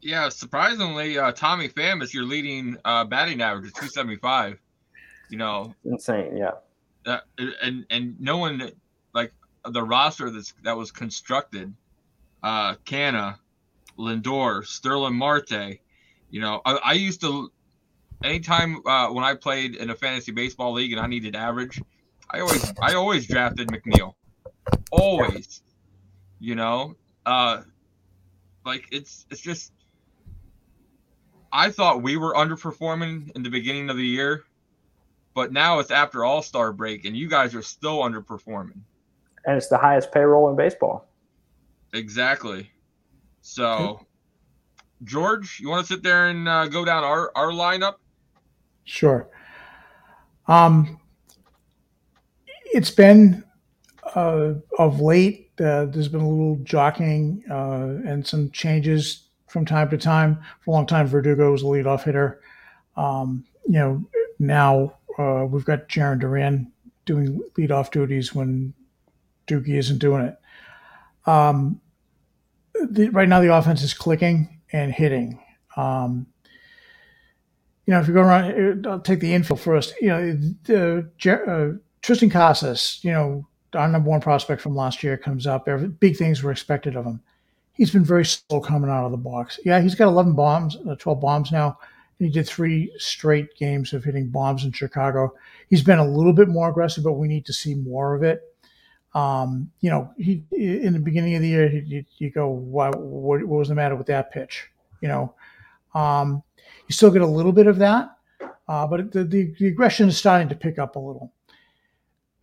Yeah, 0.00 0.30
surprisingly, 0.30 1.18
uh, 1.18 1.32
Tommy 1.32 1.68
Pham 1.68 2.02
is 2.02 2.14
your 2.14 2.24
leading 2.24 2.76
uh, 2.84 3.04
batting 3.04 3.42
average 3.42 3.68
at 3.68 3.74
275. 3.74 4.58
You 5.30 5.38
know, 5.38 5.74
insane. 5.84 6.36
Yeah. 6.36 6.52
Uh, 7.06 7.18
and 7.62 7.86
and 7.90 8.20
no 8.20 8.38
one 8.38 8.70
like 9.14 9.32
the 9.66 9.82
roster 9.82 10.30
that's 10.30 10.54
that 10.62 10.76
was 10.76 10.90
constructed, 10.90 11.74
uh, 12.42 12.74
Canha, 12.84 13.38
Lindor, 13.98 14.66
Starling 14.66 15.14
Marte. 15.14 15.78
You 16.30 16.40
know, 16.40 16.60
I, 16.64 16.72
I 16.76 16.92
used 16.92 17.20
to 17.22 17.50
anytime 18.24 18.80
uh, 18.86 19.08
when 19.08 19.24
I 19.24 19.34
played 19.34 19.76
in 19.76 19.90
a 19.90 19.94
fantasy 19.94 20.32
baseball 20.32 20.72
league 20.72 20.92
and 20.92 21.00
I 21.00 21.06
needed 21.06 21.36
average, 21.36 21.80
I 22.30 22.40
always 22.40 22.72
I 22.80 22.94
always 22.94 23.26
drafted 23.26 23.68
McNeil. 23.68 24.14
Always. 24.90 25.62
You 26.40 26.54
know, 26.54 26.96
uh, 27.24 27.62
like 28.64 28.88
it's 28.90 29.26
it's 29.30 29.40
just 29.40 29.72
I 31.52 31.70
thought 31.70 32.02
we 32.02 32.16
were 32.16 32.34
underperforming 32.34 33.30
in 33.36 33.42
the 33.42 33.50
beginning 33.50 33.88
of 33.88 33.96
the 33.96 34.04
year, 34.04 34.44
but 35.34 35.52
now 35.52 35.78
it's 35.78 35.90
after 35.90 36.24
All 36.24 36.42
Star 36.42 36.72
break, 36.72 37.04
and 37.04 37.16
you 37.16 37.28
guys 37.28 37.54
are 37.54 37.62
still 37.62 37.98
underperforming. 37.98 38.80
And 39.46 39.56
it's 39.56 39.68
the 39.68 39.78
highest 39.78 40.10
payroll 40.10 40.50
in 40.50 40.56
baseball. 40.56 41.06
Exactly. 41.92 42.70
So, 43.42 44.04
George, 45.04 45.60
you 45.60 45.68
want 45.68 45.86
to 45.86 45.92
sit 45.92 46.02
there 46.02 46.28
and 46.28 46.48
uh, 46.48 46.66
go 46.66 46.84
down 46.84 47.04
our 47.04 47.30
our 47.36 47.50
lineup? 47.50 47.96
Sure. 48.84 49.28
Um, 50.46 51.00
it's 52.72 52.90
been 52.90 53.44
uh, 54.14 54.54
of 54.78 55.00
late. 55.00 55.50
Uh, 55.58 55.86
there's 55.86 56.08
been 56.08 56.20
a 56.20 56.28
little 56.28 56.56
jockeying 56.64 57.44
uh, 57.50 58.08
and 58.08 58.26
some 58.26 58.50
changes 58.50 59.28
from 59.46 59.64
time 59.64 59.88
to 59.90 59.98
time. 59.98 60.42
For 60.60 60.70
a 60.70 60.74
long 60.74 60.86
time, 60.86 61.06
Verdugo 61.06 61.52
was 61.52 61.62
a 61.62 61.66
leadoff 61.66 62.02
hitter. 62.02 62.40
Um, 62.96 63.44
you 63.66 63.74
know, 63.78 64.04
now 64.38 64.94
uh, 65.18 65.46
we've 65.48 65.64
got 65.64 65.88
Jarren 65.88 66.20
Duran 66.20 66.72
doing 67.06 67.40
leadoff 67.56 67.90
duties 67.90 68.34
when 68.34 68.74
Doogie 69.46 69.78
isn't 69.78 69.98
doing 69.98 70.24
it. 70.26 70.36
Um, 71.28 71.80
the, 72.90 73.08
right 73.10 73.28
now, 73.28 73.40
the 73.40 73.54
offense 73.54 73.82
is 73.82 73.94
clicking 73.94 74.60
and 74.72 74.92
hitting. 74.92 75.40
Um, 75.76 76.26
you 77.86 77.94
know, 77.94 78.00
if 78.00 78.08
you 78.08 78.14
go 78.14 78.22
around, 78.22 78.86
I'll 78.86 79.00
take 79.00 79.20
the 79.20 79.34
infield 79.34 79.60
first. 79.60 79.94
You 80.00 80.08
know, 80.08 80.32
the, 80.64 80.98
uh, 81.26 81.78
Triston 82.02 82.30
Casas, 82.30 83.00
you 83.02 83.12
know, 83.12 83.46
our 83.74 83.88
number 83.88 84.10
one 84.10 84.20
prospect 84.20 84.62
from 84.62 84.76
last 84.76 85.02
year 85.02 85.16
comes 85.16 85.46
up. 85.46 85.68
Every, 85.68 85.88
big 85.88 86.16
things 86.16 86.42
were 86.42 86.52
expected 86.52 86.96
of 86.96 87.04
him 87.04 87.20
he's 87.74 87.90
been 87.90 88.04
very 88.04 88.24
slow 88.24 88.60
coming 88.60 88.88
out 88.88 89.04
of 89.04 89.10
the 89.10 89.18
box. 89.18 89.60
Yeah, 89.64 89.80
he's 89.80 89.94
got 89.94 90.08
11 90.08 90.32
bombs, 90.32 90.76
uh, 90.88 90.94
12 90.96 91.20
bombs 91.20 91.52
now. 91.52 91.78
He 92.18 92.30
did 92.30 92.48
three 92.48 92.92
straight 92.96 93.54
games 93.56 93.92
of 93.92 94.04
hitting 94.04 94.30
bombs 94.30 94.64
in 94.64 94.72
Chicago. 94.72 95.34
He's 95.68 95.82
been 95.82 95.98
a 95.98 96.08
little 96.08 96.32
bit 96.32 96.48
more 96.48 96.70
aggressive, 96.70 97.04
but 97.04 97.14
we 97.14 97.28
need 97.28 97.44
to 97.46 97.52
see 97.52 97.74
more 97.74 98.14
of 98.14 98.22
it. 98.22 98.42
Um, 99.14 99.70
you 99.80 99.90
know, 99.90 100.10
he 100.16 100.42
in 100.52 100.92
the 100.92 100.98
beginning 100.98 101.34
of 101.34 101.42
the 101.42 101.48
year, 101.48 101.70
you, 101.72 102.04
you 102.18 102.30
go, 102.30 102.48
what, 102.48 102.98
what, 102.98 103.46
was 103.46 103.68
the 103.68 103.74
matter 103.74 103.94
with 103.94 104.06
that 104.06 104.32
pitch? 104.32 104.68
You 105.00 105.08
know, 105.08 105.34
um, 105.94 106.42
you 106.88 106.92
still 106.94 107.10
get 107.10 107.22
a 107.22 107.26
little 107.26 107.52
bit 107.52 107.66
of 107.66 107.78
that, 107.78 108.16
uh, 108.68 108.86
but 108.86 109.12
the, 109.12 109.24
the, 109.24 109.54
the 109.58 109.68
aggression 109.68 110.08
is 110.08 110.16
starting 110.16 110.48
to 110.48 110.54
pick 110.54 110.78
up 110.78 110.96
a 110.96 110.98
little 110.98 111.32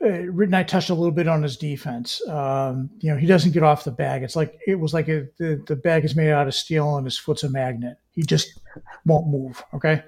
uh, 0.03 0.31
I 0.53 0.63
touched 0.63 0.89
a 0.89 0.95
little 0.95 1.11
bit 1.11 1.27
on 1.27 1.43
his 1.43 1.57
defense. 1.57 2.25
Um, 2.27 2.89
you 2.99 3.11
know, 3.11 3.17
he 3.17 3.27
doesn't 3.27 3.51
get 3.51 3.63
off 3.63 3.83
the 3.83 3.91
bag. 3.91 4.23
It's 4.23 4.35
like 4.35 4.59
it 4.65 4.75
was 4.75 4.93
like 4.93 5.07
a, 5.07 5.27
the 5.37 5.63
the 5.67 5.75
bag 5.75 6.05
is 6.05 6.15
made 6.15 6.31
out 6.31 6.47
of 6.47 6.55
steel 6.55 6.97
and 6.97 7.05
his 7.05 7.17
foot's 7.17 7.43
a 7.43 7.49
magnet. 7.49 7.97
He 8.11 8.23
just 8.23 8.59
won't 9.05 9.27
move. 9.27 9.63
Okay, 9.73 10.03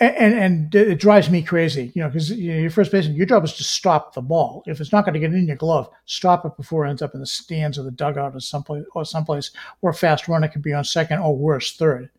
and 0.00 0.16
and, 0.16 0.34
and 0.34 0.74
it 0.74 0.98
drives 0.98 1.30
me 1.30 1.42
crazy. 1.42 1.92
You 1.94 2.02
know, 2.02 2.08
because 2.08 2.30
you 2.30 2.52
know, 2.52 2.60
your 2.60 2.70
first 2.70 2.90
baseman, 2.90 3.16
your 3.16 3.26
job 3.26 3.44
is 3.44 3.52
to 3.54 3.64
stop 3.64 4.14
the 4.14 4.22
ball. 4.22 4.64
If 4.66 4.80
it's 4.80 4.92
not 4.92 5.04
going 5.04 5.14
to 5.14 5.20
get 5.20 5.32
in 5.32 5.46
your 5.46 5.56
glove, 5.56 5.88
stop 6.06 6.44
it 6.44 6.56
before 6.56 6.86
it 6.86 6.90
ends 6.90 7.02
up 7.02 7.14
in 7.14 7.20
the 7.20 7.26
stands 7.26 7.78
or 7.78 7.84
the 7.84 7.90
dugout 7.92 8.34
or 8.34 8.40
someplace 8.40 8.84
or 8.94 9.04
someplace 9.04 9.52
where 9.80 9.92
a 9.92 9.94
fast 9.94 10.28
runner 10.28 10.48
can 10.48 10.62
be 10.62 10.72
on 10.72 10.84
second 10.84 11.20
or 11.20 11.36
worse 11.36 11.76
third. 11.76 12.10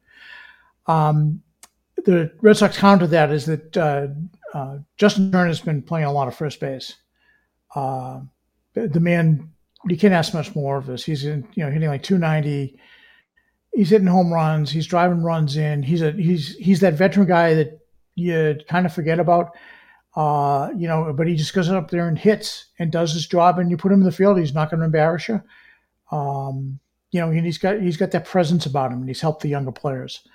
Um, 0.91 1.41
the 2.05 2.31
Red 2.41 2.57
Sox 2.57 2.77
counter 2.77 3.07
that 3.07 3.31
is 3.31 3.45
that 3.45 3.77
uh, 3.77 4.07
uh, 4.53 4.77
Justin 4.97 5.31
Turner 5.31 5.47
has 5.47 5.61
been 5.61 5.81
playing 5.81 6.05
a 6.05 6.11
lot 6.11 6.27
of 6.27 6.35
first 6.35 6.59
base. 6.59 6.95
Uh, 7.75 8.21
the 8.73 8.99
man, 8.99 9.51
you 9.87 9.97
can't 9.97 10.13
ask 10.13 10.33
much 10.33 10.55
more 10.55 10.77
of 10.77 10.85
this. 10.85 11.03
He's 11.03 11.25
in, 11.25 11.47
you 11.53 11.63
know, 11.63 11.71
hitting 11.71 11.89
like 11.89 12.03
290. 12.03 12.77
He's 13.73 13.89
hitting 13.89 14.07
home 14.07 14.33
runs. 14.33 14.71
He's 14.71 14.87
driving 14.87 15.23
runs 15.23 15.57
in. 15.57 15.83
He's 15.83 16.01
a 16.01 16.11
he's 16.11 16.55
he's 16.57 16.81
that 16.81 16.95
veteran 16.95 17.27
guy 17.27 17.53
that 17.53 17.79
you 18.15 18.57
kind 18.67 18.85
of 18.85 18.93
forget 18.93 19.19
about. 19.19 19.51
Uh, 20.15 20.69
you 20.75 20.87
know, 20.87 21.13
but 21.13 21.27
he 21.27 21.35
just 21.35 21.53
goes 21.53 21.69
up 21.69 21.89
there 21.89 22.09
and 22.09 22.19
hits 22.19 22.65
and 22.79 22.91
does 22.91 23.13
his 23.13 23.27
job, 23.27 23.59
and 23.59 23.71
you 23.71 23.77
put 23.77 23.91
him 23.91 23.99
in 23.99 24.05
the 24.05 24.11
field. 24.11 24.37
He's 24.37 24.53
not 24.53 24.69
going 24.69 24.79
to 24.79 24.85
embarrass 24.85 25.29
you. 25.29 25.41
Um, 26.11 26.79
you 27.11 27.21
know, 27.21 27.29
and 27.29 27.45
he's 27.45 27.57
got 27.57 27.79
he's 27.79 27.97
got 27.97 28.11
that 28.11 28.25
presence 28.25 28.65
about 28.65 28.91
him, 28.91 28.99
and 28.99 29.07
he's 29.07 29.21
helped 29.21 29.41
the 29.41 29.49
younger 29.49 29.71
players. 29.71 30.27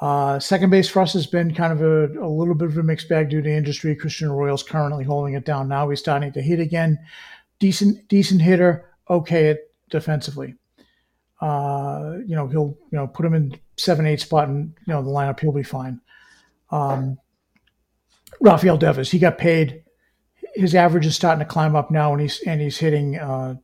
Uh, 0.00 0.38
second 0.38 0.70
base 0.70 0.88
for 0.88 1.02
us 1.02 1.12
has 1.12 1.26
been 1.26 1.54
kind 1.54 1.72
of 1.72 1.82
a, 1.82 2.06
a, 2.20 2.28
little 2.28 2.54
bit 2.54 2.68
of 2.68 2.78
a 2.78 2.82
mixed 2.82 3.08
bag 3.08 3.28
due 3.28 3.42
to 3.42 3.50
injury. 3.50 3.94
Christian 3.94 4.30
Arroyo's 4.30 4.62
currently 4.62 5.04
holding 5.04 5.34
it 5.34 5.44
down. 5.44 5.68
Now 5.68 5.90
he's 5.90 6.00
starting 6.00 6.32
to 6.32 6.40
hit 6.40 6.58
again. 6.58 6.98
Decent, 7.58 8.08
decent 8.08 8.40
hitter. 8.40 8.86
Okay 9.10 9.56
defensively. 9.90 10.54
Uh, 11.40 12.16
you 12.26 12.34
know, 12.34 12.46
he'll 12.46 12.76
you 12.90 12.98
know 12.98 13.06
put 13.06 13.26
him 13.26 13.34
in 13.34 13.58
seven, 13.76 14.06
eight 14.06 14.20
spot, 14.20 14.48
and 14.48 14.74
you 14.86 14.92
know 14.92 15.02
the 15.02 15.10
lineup. 15.10 15.40
He'll 15.40 15.52
be 15.52 15.62
fine. 15.62 16.00
Um, 16.70 17.18
Rafael 18.40 18.78
Devers, 18.78 19.10
he 19.10 19.18
got 19.18 19.38
paid. 19.38 19.82
His 20.54 20.74
average 20.74 21.06
is 21.06 21.14
starting 21.14 21.40
to 21.40 21.50
climb 21.50 21.76
up 21.76 21.90
now, 21.90 22.12
and 22.12 22.20
he's 22.20 22.40
and 22.40 22.60
he's 22.60 22.78
hitting. 22.78 23.18
Uh, 23.18 23.56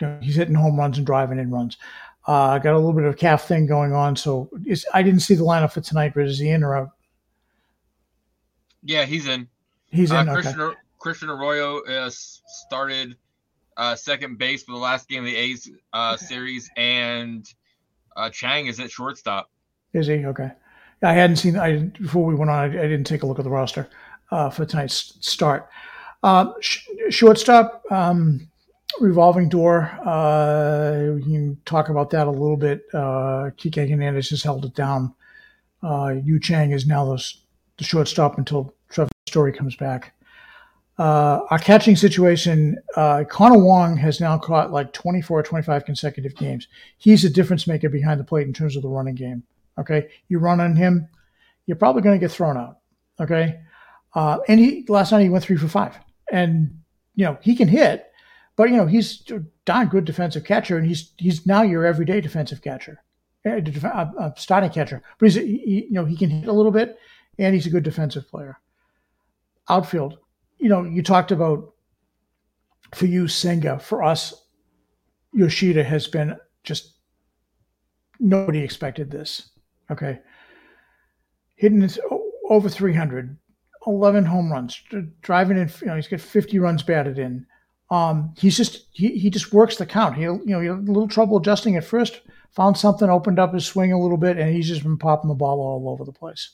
you 0.00 0.06
know, 0.06 0.18
he's 0.20 0.34
hitting 0.34 0.54
home 0.54 0.76
runs 0.76 0.98
and 0.98 1.06
driving 1.06 1.38
in 1.38 1.50
runs. 1.50 1.76
Uh, 2.26 2.32
I 2.32 2.58
got 2.58 2.72
a 2.72 2.78
little 2.78 2.94
bit 2.94 3.04
of 3.04 3.12
a 3.12 3.16
calf 3.16 3.46
thing 3.46 3.66
going 3.66 3.92
on, 3.92 4.16
so 4.16 4.48
I 4.94 5.02
didn't 5.02 5.20
see 5.20 5.34
the 5.34 5.44
lineup 5.44 5.72
for 5.72 5.82
tonight. 5.82 6.12
But 6.14 6.24
is 6.24 6.38
he 6.38 6.48
in 6.48 6.62
or 6.62 6.74
out? 6.74 6.90
Yeah, 8.82 9.04
he's 9.04 9.26
in. 9.26 9.46
He's 9.90 10.10
in. 10.10 10.28
Uh, 10.28 10.32
okay. 10.32 10.42
Christian, 10.42 10.74
Christian 10.98 11.30
Arroyo 11.30 11.80
uh, 11.84 12.10
started 12.10 13.16
uh, 13.76 13.94
second 13.94 14.38
base 14.38 14.62
for 14.62 14.72
the 14.72 14.78
last 14.78 15.06
game 15.08 15.20
of 15.20 15.26
the 15.26 15.36
A's 15.36 15.70
uh, 15.92 16.16
series, 16.16 16.70
and 16.78 17.46
uh, 18.16 18.30
Chang 18.30 18.68
is 18.68 18.80
at 18.80 18.90
shortstop. 18.90 19.50
Is 19.92 20.06
he 20.06 20.24
okay? 20.24 20.50
I 21.02 21.12
hadn't 21.12 21.36
seen. 21.36 21.58
I 21.58 21.80
before 22.00 22.24
we 22.24 22.34
went 22.34 22.50
on. 22.50 22.58
I, 22.58 22.64
I 22.64 22.88
didn't 22.88 23.04
take 23.04 23.22
a 23.22 23.26
look 23.26 23.38
at 23.38 23.44
the 23.44 23.50
roster 23.50 23.86
uh, 24.30 24.48
for 24.48 24.64
tonight's 24.64 25.18
start. 25.20 25.68
Sh- 26.60 26.86
shortstop. 27.10 27.82
Um, 27.90 28.48
revolving 29.00 29.48
door. 29.48 29.82
Uh, 30.04 31.12
we 31.14 31.22
can 31.22 31.58
talk 31.64 31.88
about 31.88 32.10
that 32.10 32.26
a 32.26 32.30
little 32.30 32.56
bit. 32.56 32.82
Uh, 32.92 33.50
Kike 33.56 33.88
Hernandez 33.88 34.30
has 34.30 34.42
held 34.42 34.64
it 34.64 34.74
down. 34.74 35.14
Uh, 35.82 36.14
Yu 36.22 36.40
Chang 36.40 36.70
is 36.70 36.86
now 36.86 37.04
the, 37.04 37.34
the 37.78 37.84
shortstop 37.84 38.38
until 38.38 38.74
Trevor 38.88 39.10
Story 39.26 39.52
comes 39.52 39.76
back. 39.76 40.14
Uh, 40.96 41.40
our 41.50 41.58
catching 41.58 41.96
situation, 41.96 42.78
uh, 42.96 43.24
Connor 43.28 43.58
Wong 43.58 43.96
has 43.96 44.20
now 44.20 44.38
caught 44.38 44.70
like 44.70 44.92
24 44.92 45.40
or 45.40 45.42
25 45.42 45.84
consecutive 45.84 46.36
games. 46.36 46.68
He's 46.98 47.24
a 47.24 47.30
difference 47.30 47.66
maker 47.66 47.88
behind 47.88 48.20
the 48.20 48.24
plate 48.24 48.46
in 48.46 48.52
terms 48.52 48.76
of 48.76 48.82
the 48.82 48.88
running 48.88 49.16
game. 49.16 49.42
Okay. 49.76 50.08
You 50.28 50.38
run 50.38 50.60
on 50.60 50.76
him, 50.76 51.08
you're 51.66 51.76
probably 51.76 52.02
going 52.02 52.18
to 52.18 52.24
get 52.24 52.30
thrown 52.30 52.56
out. 52.56 52.78
Okay. 53.20 53.58
Uh, 54.14 54.38
and 54.46 54.60
he, 54.60 54.84
last 54.88 55.10
night 55.10 55.22
he 55.22 55.28
went 55.28 55.42
three 55.42 55.56
for 55.56 55.66
five. 55.66 55.98
And, 56.30 56.80
you 57.16 57.24
know, 57.24 57.38
he 57.42 57.56
can 57.56 57.66
hit, 57.66 58.06
but, 58.56 58.70
you 58.70 58.76
know, 58.76 58.86
he's 58.86 59.28
a 59.30 59.42
darn 59.64 59.88
good 59.88 60.04
defensive 60.04 60.44
catcher 60.44 60.76
and 60.76 60.86
he's, 60.86 61.12
he's 61.16 61.46
now 61.46 61.62
your 61.62 61.84
everyday 61.84 62.20
defensive 62.20 62.62
catcher, 62.62 63.02
eh, 63.44 63.60
a, 63.82 64.12
a 64.18 64.34
starting 64.36 64.70
catcher. 64.70 65.02
But 65.18 65.26
he's, 65.26 65.34
he, 65.34 65.86
you 65.88 65.92
know, 65.92 66.04
he 66.04 66.16
can 66.16 66.30
hit 66.30 66.48
a 66.48 66.52
little 66.52 66.72
bit 66.72 66.98
and 67.38 67.54
he's 67.54 67.66
a 67.66 67.70
good 67.70 67.82
defensive 67.82 68.28
player. 68.28 68.58
Outfield 69.68 70.18
you 70.64 70.70
know, 70.70 70.82
you 70.82 71.02
talked 71.02 71.30
about 71.30 71.74
for 72.94 73.04
you 73.04 73.28
Senga. 73.28 73.78
For 73.78 74.02
us, 74.02 74.46
Yoshida 75.34 75.84
has 75.84 76.06
been 76.06 76.38
just 76.62 76.94
nobody 78.18 78.60
expected 78.60 79.10
this. 79.10 79.50
Okay, 79.90 80.20
hitting 81.56 81.86
over 82.48 82.70
300, 82.70 83.36
11 83.86 84.24
home 84.24 84.50
runs, 84.50 84.82
driving 85.20 85.58
in. 85.58 85.70
You 85.82 85.88
know, 85.88 85.96
he's 85.96 86.08
got 86.08 86.20
50 86.20 86.58
runs 86.58 86.82
batted 86.82 87.18
in. 87.18 87.44
Um, 87.94 88.34
he's 88.36 88.56
just 88.56 88.86
he, 88.90 89.18
he 89.18 89.30
just 89.30 89.52
works 89.52 89.76
the 89.76 89.86
count. 89.86 90.16
He 90.16 90.22
you 90.22 90.42
know 90.46 90.60
he 90.60 90.66
had 90.66 90.78
a 90.78 90.92
little 90.92 91.06
trouble 91.06 91.36
adjusting 91.38 91.76
at 91.76 91.84
first. 91.84 92.20
Found 92.52 92.76
something, 92.76 93.08
opened 93.08 93.38
up 93.38 93.54
his 93.54 93.66
swing 93.66 93.92
a 93.92 94.00
little 94.00 94.16
bit, 94.16 94.36
and 94.36 94.52
he's 94.54 94.68
just 94.68 94.82
been 94.82 94.98
popping 94.98 95.28
the 95.28 95.34
ball 95.34 95.60
all 95.60 95.88
over 95.88 96.04
the 96.04 96.12
place. 96.12 96.50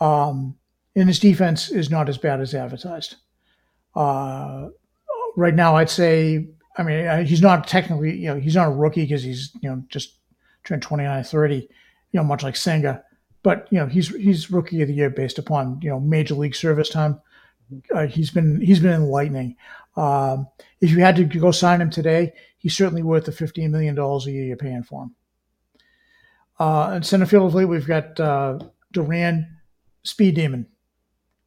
Um, 0.00 0.56
and 0.94 1.08
his 1.08 1.18
defense 1.18 1.70
is 1.70 1.90
not 1.90 2.08
as 2.08 2.18
bad 2.18 2.40
as 2.40 2.54
advertised. 2.54 3.16
Uh, 3.94 4.68
right 5.36 5.54
now, 5.54 5.76
I'd 5.76 5.90
say, 5.90 6.48
I 6.76 6.82
mean, 6.82 7.06
uh, 7.06 7.24
he's 7.24 7.42
not 7.42 7.66
technically, 7.66 8.16
you 8.16 8.28
know, 8.28 8.38
he's 8.38 8.54
not 8.54 8.68
a 8.68 8.70
rookie 8.70 9.02
because 9.02 9.22
he's, 9.22 9.52
you 9.60 9.68
know, 9.68 9.82
just 9.88 10.14
turned 10.64 10.82
29, 10.82 11.24
30, 11.24 11.56
you 11.56 11.68
know, 12.12 12.24
much 12.24 12.42
like 12.42 12.56
Senga. 12.56 13.02
But, 13.42 13.68
you 13.70 13.78
know, 13.78 13.86
he's 13.86 14.08
he's 14.08 14.50
rookie 14.50 14.82
of 14.82 14.88
the 14.88 14.94
year 14.94 15.10
based 15.10 15.38
upon, 15.38 15.80
you 15.82 15.90
know, 15.90 16.00
major 16.00 16.34
league 16.34 16.54
service 16.54 16.88
time. 16.88 17.20
Uh, 17.94 18.06
he's 18.06 18.30
been 18.30 18.60
he's 18.60 18.80
been 18.80 18.92
enlightening. 18.92 19.56
Um, 19.96 20.48
if 20.80 20.90
you 20.90 21.00
had 21.00 21.16
to 21.16 21.24
go 21.24 21.50
sign 21.50 21.80
him 21.80 21.90
today, 21.90 22.32
he's 22.58 22.76
certainly 22.76 23.02
worth 23.02 23.24
the 23.24 23.32
$15 23.32 23.70
million 23.70 23.98
a 23.98 24.18
year 24.26 24.44
you're 24.44 24.56
paying 24.56 24.82
for 24.82 25.04
him. 25.04 25.14
Uh, 26.58 26.92
in 26.96 27.02
center 27.02 27.24
field, 27.24 27.46
of 27.46 27.54
late, 27.54 27.64
we've 27.64 27.86
got 27.86 28.20
uh, 28.20 28.58
Duran, 28.92 29.56
Speed 30.02 30.34
Demon. 30.34 30.66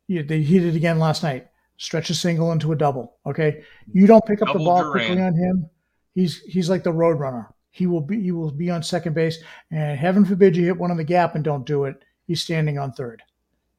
Yeah, 0.07 0.23
they 0.23 0.41
hit 0.41 0.65
it 0.65 0.75
again 0.75 0.97
last 0.97 1.21
night 1.21 1.49
stretch 1.79 2.09
a 2.09 2.13
single 2.13 2.51
into 2.51 2.71
a 2.71 2.75
double. 2.75 3.15
Okay, 3.25 3.63
you 3.91 4.05
don't 4.05 4.25
pick 4.25 4.41
up 4.41 4.49
double 4.49 4.59
the 4.59 4.65
ball 4.65 4.83
Duran. 4.83 4.91
quickly 4.91 5.21
on 5.23 5.33
him. 5.33 5.69
He's 6.13 6.39
he's 6.41 6.69
like 6.69 6.83
the 6.83 6.93
road 6.93 7.19
runner. 7.19 7.51
He 7.71 7.87
will 7.87 8.01
be 8.01 8.21
he 8.21 8.31
will 8.31 8.51
be 8.51 8.69
on 8.69 8.83
second 8.83 9.13
base, 9.13 9.41
and 9.71 9.97
heaven 9.97 10.23
forbid 10.25 10.55
you 10.55 10.65
hit 10.65 10.77
one 10.77 10.91
in 10.91 10.97
the 10.97 11.03
gap 11.03 11.33
and 11.35 11.43
don't 11.43 11.65
do 11.65 11.85
it. 11.85 12.03
He's 12.27 12.41
standing 12.41 12.77
on 12.77 12.91
third. 12.91 13.23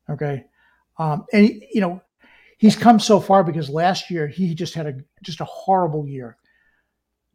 Okay, 0.08 0.44
um, 0.98 1.26
and 1.32 1.48
you 1.72 1.80
know 1.80 2.02
he's 2.60 2.76
come 2.76 3.00
so 3.00 3.18
far 3.18 3.42
because 3.42 3.70
last 3.70 4.10
year 4.10 4.28
he 4.28 4.54
just 4.54 4.74
had 4.74 4.86
a 4.86 4.94
just 5.22 5.40
a 5.40 5.46
horrible 5.46 6.06
year. 6.06 6.36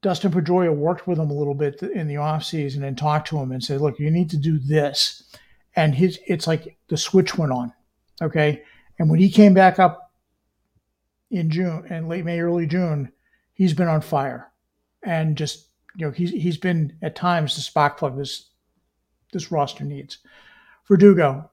Dustin 0.02 0.32
Pedroia 0.32 0.74
worked 0.74 1.08
with 1.08 1.18
him 1.18 1.32
a 1.32 1.34
little 1.34 1.56
bit 1.56 1.82
in 1.82 2.08
the 2.08 2.16
offseason 2.16 2.84
and 2.84 2.96
talked 2.96 3.28
to 3.30 3.38
him 3.40 3.52
and 3.52 3.62
said, 3.62 3.82
"Look, 3.82 4.00
you 4.00 4.12
need 4.12 4.30
to 4.30 4.38
do 4.38 4.60
this." 4.60 5.24
And 5.76 5.96
his 5.96 6.20
it's 6.28 6.48
like 6.48 6.78
the 6.88 6.96
switch 6.96 7.38
went 7.38 7.52
on. 7.52 7.74
Okay, 8.22 8.64
and 9.00 9.10
when 9.10 9.20
he 9.20 9.30
came 9.30 9.54
back 9.54 9.80
up 9.80 10.14
in 11.32 11.50
June 11.50 11.86
and 11.90 12.08
late 12.08 12.24
May, 12.24 12.40
early 12.40 12.68
June, 12.68 13.12
he's 13.54 13.74
been 13.74 13.88
on 13.88 14.02
fire, 14.02 14.52
and 15.04 15.36
just 15.36 15.70
you 15.96 16.06
know 16.06 16.12
he's 16.12 16.30
he's 16.30 16.58
been 16.58 16.96
at 17.02 17.16
times 17.16 17.56
the 17.56 17.62
spark 17.62 17.98
plug 17.98 18.16
this 18.16 18.52
this 19.34 19.52
roster 19.52 19.84
needs. 19.84 20.20
Verdugo, 20.88 21.50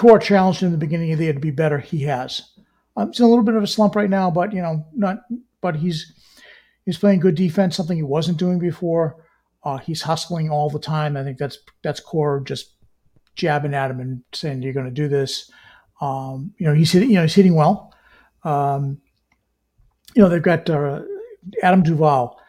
Cora 0.00 0.20
challenged 0.20 0.62
in 0.62 0.72
the 0.72 0.78
beginning 0.78 1.12
of 1.12 1.18
the 1.18 1.24
year 1.24 1.32
to 1.34 1.40
be 1.40 1.50
better. 1.50 1.78
He 1.78 2.02
has. 2.04 2.42
Um, 2.96 3.10
it's 3.10 3.18
in 3.18 3.26
a 3.26 3.28
little 3.28 3.44
bit 3.44 3.54
of 3.54 3.62
a 3.62 3.66
slump 3.66 3.94
right 3.94 4.08
now, 4.08 4.30
but 4.30 4.52
you 4.52 4.62
know 4.62 4.86
not. 4.94 5.20
But 5.60 5.76
he's 5.76 6.14
he's 6.86 6.96
playing 6.96 7.20
good 7.20 7.34
defense, 7.34 7.76
something 7.76 7.96
he 7.96 8.02
wasn't 8.02 8.38
doing 8.38 8.58
before. 8.58 9.24
Uh, 9.62 9.76
he's 9.76 10.00
hustling 10.00 10.48
all 10.48 10.70
the 10.70 10.78
time. 10.78 11.18
I 11.18 11.22
think 11.22 11.36
that's 11.36 11.58
that's 11.82 12.00
Cora 12.00 12.42
just 12.42 12.76
jabbing 13.36 13.74
at 13.74 13.90
him 13.90 14.00
and 14.00 14.22
saying 14.32 14.62
you're 14.62 14.72
going 14.72 14.86
to 14.86 14.90
do 14.90 15.06
this. 15.06 15.50
Um, 16.00 16.54
you 16.56 16.66
know 16.66 16.72
he's 16.72 16.90
hitting 16.90 17.10
you 17.10 17.16
know 17.16 17.22
he's 17.22 17.34
hitting 17.34 17.54
well. 17.54 17.92
Um, 18.42 19.02
you 20.14 20.22
know, 20.22 20.28
they've 20.28 20.42
got 20.42 20.68
uh, 20.70 21.02
Adam 21.62 21.82
Duvall. 21.82 22.40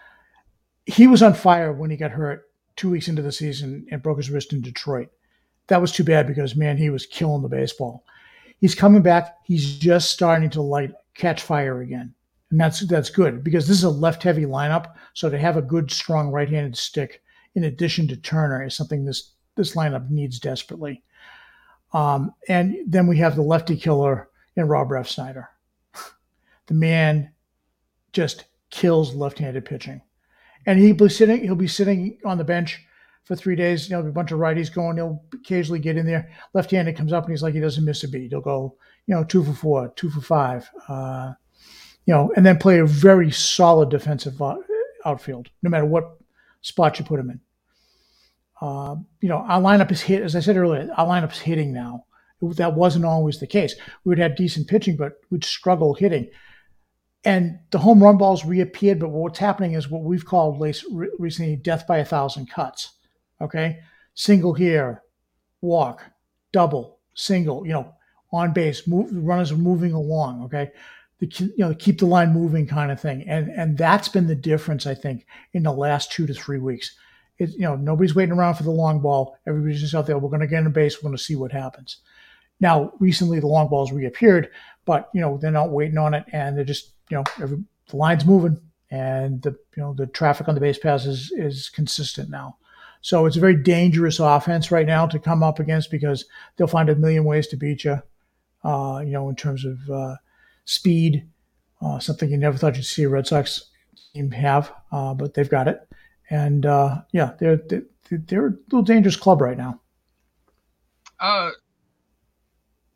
He 0.86 1.08
was 1.08 1.22
on 1.22 1.34
fire 1.34 1.72
when 1.74 1.90
he 1.90 1.98
got 1.98 2.12
hurt 2.12 2.50
two 2.76 2.90
weeks 2.90 3.08
into 3.08 3.22
the 3.22 3.32
season 3.32 3.86
and 3.92 4.02
broke 4.02 4.18
his 4.18 4.30
wrist 4.30 4.54
in 4.54 4.62
Detroit. 4.62 5.10
That 5.72 5.80
was 5.80 5.94
too 5.94 6.04
bad 6.04 6.28
because 6.28 6.54
man, 6.54 6.76
he 6.76 6.90
was 6.90 7.06
killing 7.06 7.42
the 7.42 7.48
baseball. 7.48 8.04
He's 8.60 8.76
coming 8.76 9.02
back. 9.02 9.38
He's 9.46 9.80
just 9.80 10.12
starting 10.12 10.50
to 10.50 10.62
light 10.62 10.92
catch 11.14 11.44
fire 11.44 11.80
again, 11.80 12.14
and 12.50 12.60
that's 12.60 12.82
that's 12.82 13.10
good 13.10 13.42
because 13.42 13.70
this 13.70 13.78
is 13.78 13.86
a 13.86 13.90
left-heavy 13.90 14.44
lineup. 14.44 14.96
So 15.14 15.30
to 15.30 15.38
have 15.38 15.56
a 15.56 15.62
good, 15.62 15.90
strong 15.90 16.30
right-handed 16.30 16.76
stick 16.76 17.24
in 17.56 17.64
addition 17.64 18.06
to 18.10 18.18
Turner 18.18 18.66
is 18.66 18.76
something 18.76 19.06
this 19.06 19.32
this 19.56 19.74
lineup 19.74 20.10
needs 20.10 20.42
desperately. 20.42 21.04
Um, 21.94 22.34
and 22.50 22.76
then 22.86 23.08
we 23.08 23.18
have 23.20 23.38
the 23.38 23.42
lefty 23.42 23.78
killer 23.78 24.28
in 24.58 24.68
Rob 24.68 24.90
Refsnyder 24.90 25.48
the 26.66 26.74
man 26.74 27.32
just 28.12 28.44
kills 28.72 29.16
left-handed 29.16 29.64
pitching. 29.64 30.02
And 30.66 30.80
he'll 30.80 30.96
be 30.96 31.08
sitting, 31.08 31.44
he'll 31.44 31.56
be 31.56 31.70
sitting 31.70 32.18
on 32.26 32.38
the 32.38 32.44
bench 32.44 32.86
for 33.24 33.36
three 33.36 33.56
days. 33.56 33.90
You 33.90 33.98
know, 33.98 34.08
a 34.08 34.12
bunch 34.12 34.32
of 34.32 34.40
righties 34.40 34.74
going. 34.74 34.98
He'll 34.98 35.24
occasionally 35.34 35.80
get 35.80 35.98
in 35.98 36.06
there. 36.06 36.32
Left-handed 36.54 36.96
comes 36.96 37.14
up 37.14 37.26
and 37.26 37.32
he's 37.32 37.44
like 37.44 37.54
he 37.54 37.60
doesn't 37.60 37.86
miss 37.86 38.04
a 38.04 38.08
beat. 38.08 38.32
He'll 38.32 38.42
go, 38.42 38.76
you 39.08 39.16
know, 39.16 39.24
two 39.24 39.44
for 39.44 39.54
four, 39.54 39.90
two 39.96 40.10
for 40.10 40.22
five. 40.22 40.70
Uh, 40.88 41.34
you 42.06 42.14
know, 42.14 42.32
and 42.36 42.46
then 42.46 42.58
play 42.58 42.80
a 42.80 42.86
very 42.86 43.32
solid 43.32 43.90
defensive 43.90 44.42
outfield, 45.06 45.50
no 45.62 45.70
matter 45.70 45.86
what 45.86 46.18
spot 46.62 46.98
you 47.00 47.06
put 47.06 47.20
him 47.20 47.30
in. 47.30 47.40
Uh, 48.60 48.96
you 49.22 49.30
know, 49.30 49.38
our 49.38 49.62
lineup 49.62 49.92
is 49.92 50.02
hit, 50.02 50.22
as 50.22 50.36
I 50.36 50.40
said 50.40 50.58
earlier, 50.58 50.90
our 50.98 51.08
lineup's 51.08 51.40
hitting 51.40 51.74
now. 51.74 52.06
That 52.42 52.76
wasn't 52.76 53.06
always 53.06 53.40
the 53.40 53.48
case. 53.48 53.76
We 54.04 54.10
would 54.10 54.20
have 54.20 54.36
decent 54.36 54.68
pitching, 54.68 54.98
but 54.98 55.14
we'd 55.30 55.44
struggle 55.44 55.94
hitting 55.94 56.30
and 57.24 57.60
the 57.70 57.80
home 57.80 58.02
run 58.02 58.18
balls 58.18 58.46
reappeared. 58.46 59.00
But 59.00 59.10
what's 59.10 59.40
happening 59.40 59.74
is 59.74 59.90
what 59.90 60.04
we've 60.04 60.26
called 60.26 60.62
recently 61.20 61.56
death 61.56 61.86
by 61.88 62.00
a 62.00 62.06
thousand 62.06 62.50
cuts. 62.50 62.94
Okay, 63.42 63.80
single 64.14 64.54
here, 64.54 65.04
walk, 65.62 66.04
double, 66.52 67.00
single. 67.16 67.66
You 67.66 67.74
know, 67.74 67.94
on 68.32 68.54
base, 68.54 68.88
move, 68.88 69.10
runners 69.12 69.52
are 69.52 69.58
moving 69.58 69.94
along. 69.94 70.44
Okay, 70.44 70.72
the 71.20 71.28
you 71.28 71.54
know 71.58 71.74
keep 71.74 72.00
the 72.00 72.06
line 72.06 72.34
moving 72.34 72.68
kind 72.68 72.92
of 72.92 73.00
thing, 73.00 73.24
and 73.28 73.50
and 73.50 73.78
that's 73.78 74.08
been 74.08 74.28
the 74.28 74.36
difference 74.36 74.86
I 74.86 74.94
think 74.94 75.26
in 75.54 75.64
the 75.64 75.74
last 75.74 76.12
two 76.12 76.28
to 76.28 76.34
three 76.34 76.60
weeks. 76.60 76.96
It, 77.38 77.52
you 77.52 77.62
know, 77.62 77.76
nobody's 77.76 78.14
waiting 78.14 78.36
around 78.36 78.56
for 78.56 78.64
the 78.64 78.72
long 78.72 79.00
ball. 79.00 79.38
Everybody's 79.48 79.82
just 79.82 79.96
out 79.96 80.06
there. 80.06 80.18
We're 80.20 80.30
going 80.30 80.42
to 80.42 80.48
get 80.48 80.60
in 80.60 80.68
a 80.68 80.70
base. 80.70 80.98
We're 80.98 81.08
going 81.08 81.18
to 81.18 81.24
see 81.24 81.36
what 81.36 81.52
happens. 81.52 81.98
Now, 82.60 82.94
recently 83.00 83.40
the 83.40 83.48
long 83.48 83.68
balls 83.68 83.92
reappeared, 83.92 84.52
but 84.86 85.10
you 85.14 85.22
know 85.22 85.38
they're 85.38 85.52
not 85.52 85.72
waiting 85.72 85.98
on 85.98 86.14
it, 86.14 86.26
and 86.32 86.56
they're 86.56 86.64
just 86.64 86.92
you 87.10 87.18
know, 87.18 87.24
every, 87.42 87.58
the 87.90 87.98
line's 87.98 88.26
moving 88.26 88.60
and 88.92 89.42
the 89.42 89.52
you 89.76 89.82
know 89.82 89.94
the 89.94 90.06
traffic 90.08 90.48
on 90.48 90.56
the 90.56 90.62
base 90.62 90.78
pass 90.78 91.06
is 91.06 91.32
is 91.32 91.70
consistent 91.70 92.30
now. 92.30 92.58
So 93.02 93.26
it's 93.26 93.38
a 93.38 93.40
very 93.40 93.62
dangerous 93.62 94.20
offense 94.20 94.72
right 94.72 94.86
now 94.86 95.08
to 95.08 95.20
come 95.20 95.44
up 95.44 95.60
against 95.60 95.90
because 95.92 96.26
they'll 96.56 96.68
find 96.68 96.90
a 96.90 96.96
million 96.96 97.26
ways 97.26 97.48
to 97.48 97.58
beat 97.58 97.84
you. 97.84 98.02
Uh, 98.64 99.02
you 99.04 99.12
know, 99.12 99.28
in 99.28 99.36
terms 99.36 99.66
of 99.66 99.90
uh, 99.90 100.16
speed, 100.66 101.28
uh, 101.82 102.00
something 102.00 102.30
you 102.30 102.38
never 102.38 102.58
thought 102.58 102.76
you'd 102.76 102.86
see 102.86 103.04
a 103.04 103.10
Red 103.10 103.26
Sox 103.26 103.70
team 104.14 104.30
have, 104.32 104.72
uh, 104.92 105.14
but 105.16 105.34
they've 105.34 105.50
got 105.50 105.68
it. 105.68 105.82
And 106.30 106.66
uh, 106.66 107.02
yeah, 107.12 107.34
they're, 107.40 107.58
they're 107.58 107.84
they're 108.10 108.48
a 108.48 108.58
little 108.70 108.84
dangerous 108.84 109.16
club 109.16 109.42
right 109.42 109.58
now. 109.58 109.80
Uh, 111.20 111.52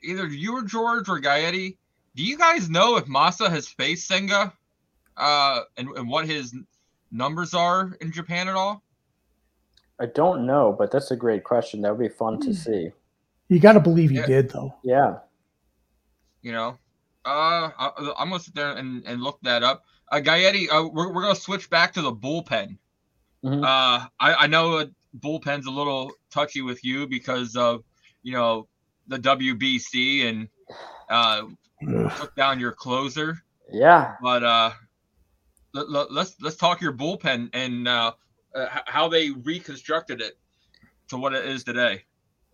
either 0.03 0.27
you 0.27 0.55
or 0.57 0.63
George 0.63 1.07
or 1.09 1.19
Gaetti 1.19 1.77
do 2.15 2.23
you 2.23 2.37
guys 2.37 2.69
know 2.69 2.95
if 2.95 3.05
Masa 3.05 3.49
has 3.49 3.67
faced 3.67 4.07
Senga, 4.07 4.53
uh, 5.17 5.61
and, 5.77 5.89
and 5.89 6.07
what 6.07 6.25
his 6.25 6.55
numbers 7.11 7.53
are 7.53 7.91
in 7.99 8.11
Japan 8.11 8.47
at 8.47 8.55
all? 8.55 8.81
I 9.99 10.07
don't 10.07 10.45
know, 10.45 10.75
but 10.77 10.91
that's 10.91 11.11
a 11.11 11.15
great 11.15 11.43
question. 11.43 11.81
That 11.81 11.97
would 11.97 12.03
be 12.03 12.13
fun 12.13 12.39
to 12.41 12.47
hmm. 12.47 12.53
see. 12.53 12.91
You 13.47 13.59
got 13.59 13.73
to 13.73 13.79
believe 13.79 14.09
he 14.09 14.17
yeah. 14.17 14.25
did, 14.25 14.49
though. 14.49 14.73
Yeah. 14.83 15.19
You 16.41 16.51
know, 16.51 16.77
uh, 17.25 17.71
I, 17.77 17.91
am 18.19 18.29
gonna 18.29 18.39
sit 18.39 18.53
there 18.53 18.73
and, 18.73 19.03
and 19.05 19.21
look 19.21 19.39
that 19.41 19.63
up. 19.63 19.83
Uh, 20.11 20.17
Gaetti, 20.17 20.67
uh, 20.69 20.87
we're, 20.87 21.11
we're 21.11 21.23
gonna 21.23 21.35
switch 21.35 21.69
back 21.71 21.93
to 21.93 22.01
the 22.01 22.11
bullpen. 22.11 22.77
Mm-hmm. 23.43 23.63
Uh, 23.63 24.05
I, 24.19 24.35
I 24.35 24.47
know 24.47 24.87
bullpen's 25.19 25.65
a 25.65 25.71
little 25.71 26.11
touchy 26.29 26.61
with 26.61 26.83
you 26.83 27.07
because 27.07 27.55
of 27.55 27.83
you 28.21 28.33
know 28.33 28.67
the 29.07 29.17
WBC 29.17 30.27
and 30.27 30.49
Uh, 31.09 31.43
took 32.17 32.35
down 32.35 32.59
your 32.59 32.71
closer. 32.71 33.43
Yeah. 33.71 34.15
But 34.21 34.43
uh, 34.43 34.71
let, 35.73 35.89
let, 35.89 36.11
let's 36.11 36.35
let's 36.41 36.55
talk 36.55 36.81
your 36.81 36.93
bullpen 36.93 37.49
and 37.53 37.87
uh, 37.87 38.13
uh, 38.55 38.67
how 38.85 39.07
they 39.07 39.31
reconstructed 39.31 40.21
it 40.21 40.37
to 41.09 41.17
what 41.17 41.33
it 41.33 41.45
is 41.45 41.63
today. 41.63 42.03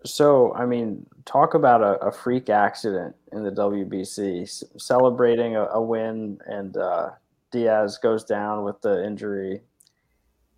So, 0.04 0.54
I 0.56 0.66
mean, 0.66 1.06
talk 1.26 1.54
about 1.54 1.82
a, 1.82 1.93
a 2.06 2.12
freak 2.12 2.49
accident 2.49 3.16
in 3.34 3.43
the 3.43 3.52
WBC, 3.52 4.49
C- 4.49 4.66
celebrating 4.78 5.56
a, 5.56 5.66
a, 5.66 5.82
win, 5.82 6.39
and 6.47 6.76
uh, 6.76 7.12
Diaz 7.52 7.99
goes 8.02 8.24
down 8.24 8.64
with 8.64 8.82
the 8.82 9.06
injury. 9.06 9.62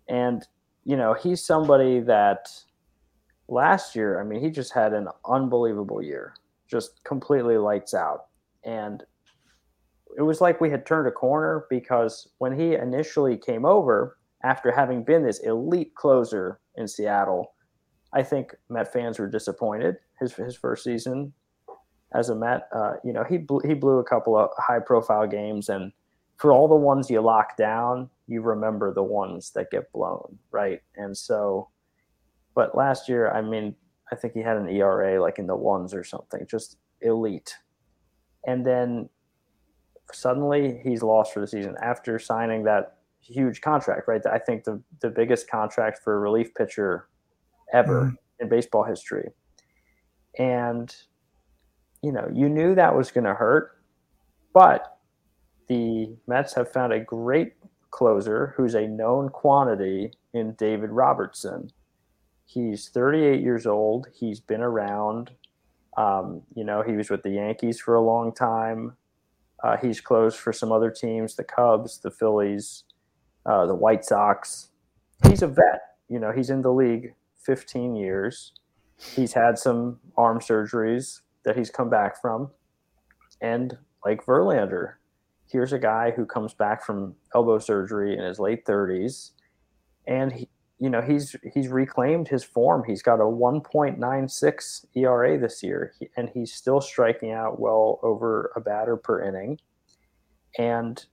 And, 0.08 0.46
you 0.84 0.96
know, 0.96 1.12
he's 1.12 1.44
somebody 1.44 2.00
that 2.00 2.48
last 3.48 3.94
year, 3.94 4.18
I 4.18 4.24
mean, 4.24 4.40
he 4.40 4.50
just 4.50 4.72
had 4.72 4.94
an 4.94 5.08
unbelievable 5.28 6.02
year, 6.02 6.34
just 6.66 7.04
completely 7.04 7.58
lights 7.58 7.92
out. 7.92 8.26
And 8.64 9.02
it 10.16 10.22
was 10.22 10.40
like 10.40 10.60
we 10.60 10.70
had 10.70 10.86
turned 10.86 11.06
a 11.06 11.12
corner 11.12 11.66
because 11.68 12.28
when 12.38 12.58
he 12.58 12.74
initially 12.74 13.36
came 13.36 13.66
over, 13.66 14.16
after 14.44 14.70
having 14.70 15.02
been 15.02 15.24
this 15.24 15.40
elite 15.40 15.94
closer 15.94 16.60
in 16.76 16.86
Seattle, 16.86 17.54
I 18.12 18.22
think 18.22 18.54
Met 18.68 18.92
fans 18.92 19.18
were 19.18 19.28
disappointed 19.28 19.96
his 20.20 20.34
his 20.34 20.54
first 20.54 20.84
season 20.84 21.32
as 22.14 22.28
a 22.28 22.34
Met. 22.34 22.68
Uh, 22.72 22.94
you 23.02 23.12
know, 23.12 23.24
he 23.24 23.38
blew, 23.38 23.60
he 23.64 23.74
blew 23.74 23.98
a 23.98 24.04
couple 24.04 24.36
of 24.36 24.50
high 24.58 24.78
profile 24.78 25.26
games, 25.26 25.68
and 25.68 25.92
for 26.36 26.52
all 26.52 26.68
the 26.68 26.74
ones 26.76 27.10
you 27.10 27.20
lock 27.20 27.56
down, 27.56 28.10
you 28.26 28.42
remember 28.42 28.92
the 28.92 29.02
ones 29.02 29.50
that 29.54 29.70
get 29.70 29.90
blown, 29.92 30.38
right? 30.50 30.80
And 30.96 31.16
so, 31.16 31.70
but 32.54 32.76
last 32.76 33.08
year, 33.08 33.30
I 33.30 33.40
mean, 33.42 33.74
I 34.12 34.16
think 34.16 34.34
he 34.34 34.40
had 34.40 34.56
an 34.56 34.68
ERA 34.68 35.20
like 35.20 35.38
in 35.38 35.46
the 35.46 35.56
ones 35.56 35.94
or 35.94 36.04
something, 36.04 36.46
just 36.48 36.76
elite. 37.00 37.56
And 38.46 38.64
then 38.64 39.08
suddenly 40.12 40.80
he's 40.84 41.02
lost 41.02 41.32
for 41.32 41.40
the 41.40 41.46
season 41.46 41.76
after 41.82 42.18
signing 42.18 42.64
that 42.64 42.98
huge 43.26 43.60
contract, 43.60 44.08
right? 44.08 44.24
I 44.26 44.38
think 44.38 44.64
the 44.64 44.82
the 45.00 45.10
biggest 45.10 45.48
contract 45.48 46.00
for 46.02 46.14
a 46.14 46.18
relief 46.18 46.54
pitcher 46.54 47.08
ever 47.72 48.02
mm-hmm. 48.02 48.14
in 48.40 48.48
baseball 48.48 48.84
history. 48.84 49.30
And, 50.38 50.94
you 52.02 52.12
know, 52.12 52.28
you 52.32 52.48
knew 52.48 52.74
that 52.74 52.96
was 52.96 53.10
going 53.10 53.24
to 53.24 53.34
hurt, 53.34 53.78
but 54.52 54.98
the 55.68 56.16
Mets 56.26 56.54
have 56.54 56.70
found 56.70 56.92
a 56.92 57.00
great 57.00 57.54
closer 57.90 58.54
who's 58.56 58.74
a 58.74 58.86
known 58.86 59.28
quantity 59.28 60.12
in 60.32 60.54
David 60.54 60.90
Robertson. 60.90 61.70
He's 62.46 62.88
38 62.88 63.40
years 63.40 63.66
old. 63.66 64.08
He's 64.12 64.40
been 64.40 64.60
around. 64.60 65.30
Um, 65.96 66.42
you 66.54 66.64
know, 66.64 66.82
he 66.82 66.92
was 66.96 67.08
with 67.08 67.22
the 67.22 67.30
Yankees 67.30 67.80
for 67.80 67.94
a 67.94 68.02
long 68.02 68.34
time. 68.34 68.96
Uh, 69.62 69.76
he's 69.76 70.00
closed 70.00 70.36
for 70.36 70.52
some 70.52 70.72
other 70.72 70.90
teams, 70.90 71.36
the 71.36 71.44
Cubs, 71.44 72.00
the 72.00 72.10
Phillies, 72.10 72.84
uh, 73.46 73.66
the 73.66 73.74
White 73.74 74.04
Sox. 74.04 74.68
He's 75.28 75.42
a 75.42 75.48
vet. 75.48 75.80
You 76.08 76.18
know, 76.18 76.32
he's 76.32 76.50
in 76.50 76.62
the 76.62 76.72
league 76.72 77.14
15 77.44 77.96
years. 77.96 78.52
He's 79.14 79.32
had 79.32 79.58
some 79.58 80.00
arm 80.16 80.40
surgeries 80.40 81.20
that 81.44 81.56
he's 81.56 81.70
come 81.70 81.90
back 81.90 82.20
from. 82.20 82.50
And 83.40 83.76
like 84.04 84.24
Verlander, 84.24 84.94
here's 85.50 85.72
a 85.72 85.78
guy 85.78 86.10
who 86.10 86.26
comes 86.26 86.54
back 86.54 86.84
from 86.84 87.14
elbow 87.34 87.58
surgery 87.58 88.16
in 88.16 88.24
his 88.24 88.38
late 88.38 88.64
30s 88.64 89.32
and 90.06 90.32
he, 90.32 90.48
you 90.78 90.90
know 90.90 91.00
he's 91.00 91.36
he's 91.52 91.68
reclaimed 91.68 92.28
his 92.28 92.44
form 92.44 92.82
he's 92.86 93.02
got 93.02 93.20
a 93.20 93.24
1.96 93.24 94.84
era 94.94 95.38
this 95.38 95.62
year 95.62 95.94
and 96.16 96.30
he's 96.34 96.52
still 96.52 96.80
striking 96.80 97.32
out 97.32 97.60
well 97.60 98.00
over 98.02 98.52
a 98.56 98.60
batter 98.60 98.96
per 98.96 99.22
inning 99.22 99.58
and 100.58 101.06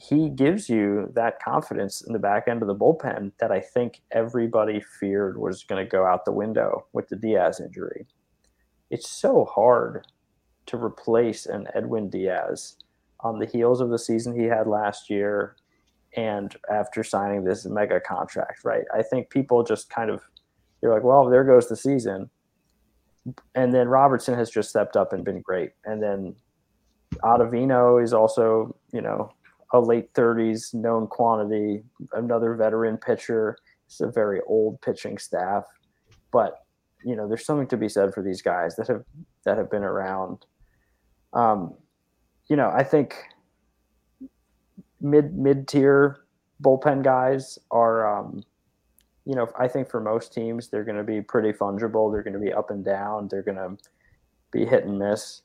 he 0.00 0.28
gives 0.28 0.68
you 0.68 1.10
that 1.14 1.42
confidence 1.42 2.02
in 2.02 2.12
the 2.12 2.20
back 2.20 2.46
end 2.46 2.62
of 2.62 2.68
the 2.68 2.74
bullpen 2.74 3.32
that 3.40 3.50
I 3.50 3.60
think 3.60 4.00
everybody 4.12 4.80
feared 4.80 5.36
was 5.36 5.64
going 5.64 5.84
to 5.84 5.90
go 5.90 6.06
out 6.06 6.24
the 6.24 6.32
window 6.32 6.86
with 6.92 7.08
the 7.08 7.16
Diaz 7.16 7.60
injury. 7.60 8.06
It's 8.90 9.10
so 9.10 9.44
hard 9.44 10.06
to 10.66 10.76
replace 10.76 11.46
an 11.46 11.66
Edwin 11.74 12.08
Diaz 12.10 12.76
on 13.20 13.40
the 13.40 13.46
heels 13.46 13.80
of 13.80 13.90
the 13.90 13.98
season 13.98 14.38
he 14.38 14.46
had 14.46 14.68
last 14.68 15.10
year 15.10 15.56
and 16.16 16.54
after 16.70 17.02
signing 17.02 17.42
this 17.42 17.66
mega 17.66 18.00
contract, 18.00 18.64
right? 18.64 18.84
I 18.94 19.02
think 19.02 19.30
people 19.30 19.64
just 19.64 19.90
kind 19.90 20.10
of 20.10 20.22
you're 20.80 20.94
like, 20.94 21.02
well, 21.02 21.28
there 21.28 21.42
goes 21.42 21.68
the 21.68 21.76
season. 21.76 22.30
And 23.56 23.74
then 23.74 23.88
Robertson 23.88 24.34
has 24.34 24.48
just 24.48 24.70
stepped 24.70 24.96
up 24.96 25.12
and 25.12 25.24
been 25.24 25.40
great. 25.40 25.72
And 25.84 26.00
then 26.00 26.36
Ottavino 27.24 28.02
is 28.02 28.12
also, 28.12 28.76
you 28.92 29.00
know, 29.00 29.32
a 29.72 29.80
late 29.80 30.12
30s 30.14 30.74
known 30.74 31.06
quantity, 31.06 31.82
another 32.12 32.54
veteran 32.54 32.96
pitcher. 32.96 33.56
It's 33.86 34.00
a 34.00 34.10
very 34.10 34.40
old 34.46 34.80
pitching 34.80 35.18
staff, 35.18 35.64
but 36.30 36.64
you 37.04 37.14
know, 37.14 37.28
there's 37.28 37.44
something 37.44 37.68
to 37.68 37.76
be 37.76 37.88
said 37.88 38.12
for 38.12 38.22
these 38.22 38.42
guys 38.42 38.76
that 38.76 38.88
have 38.88 39.04
that 39.44 39.56
have 39.56 39.70
been 39.70 39.84
around. 39.84 40.44
Um, 41.32 41.74
you 42.48 42.56
know, 42.56 42.70
I 42.74 42.82
think 42.82 43.14
mid 45.00 45.36
mid 45.36 45.68
tier 45.68 46.24
bullpen 46.62 47.04
guys 47.04 47.58
are, 47.70 48.18
um, 48.18 48.42
you 49.24 49.34
know, 49.34 49.48
I 49.58 49.68
think 49.68 49.88
for 49.88 50.00
most 50.00 50.32
teams 50.32 50.68
they're 50.68 50.84
going 50.84 50.96
to 50.96 51.04
be 51.04 51.20
pretty 51.20 51.52
fungible. 51.52 52.10
They're 52.12 52.22
going 52.22 52.34
to 52.34 52.40
be 52.40 52.52
up 52.52 52.70
and 52.70 52.84
down. 52.84 53.28
They're 53.30 53.42
going 53.42 53.56
to 53.56 53.76
be 54.50 54.66
hit 54.66 54.84
and 54.84 54.98
miss, 54.98 55.42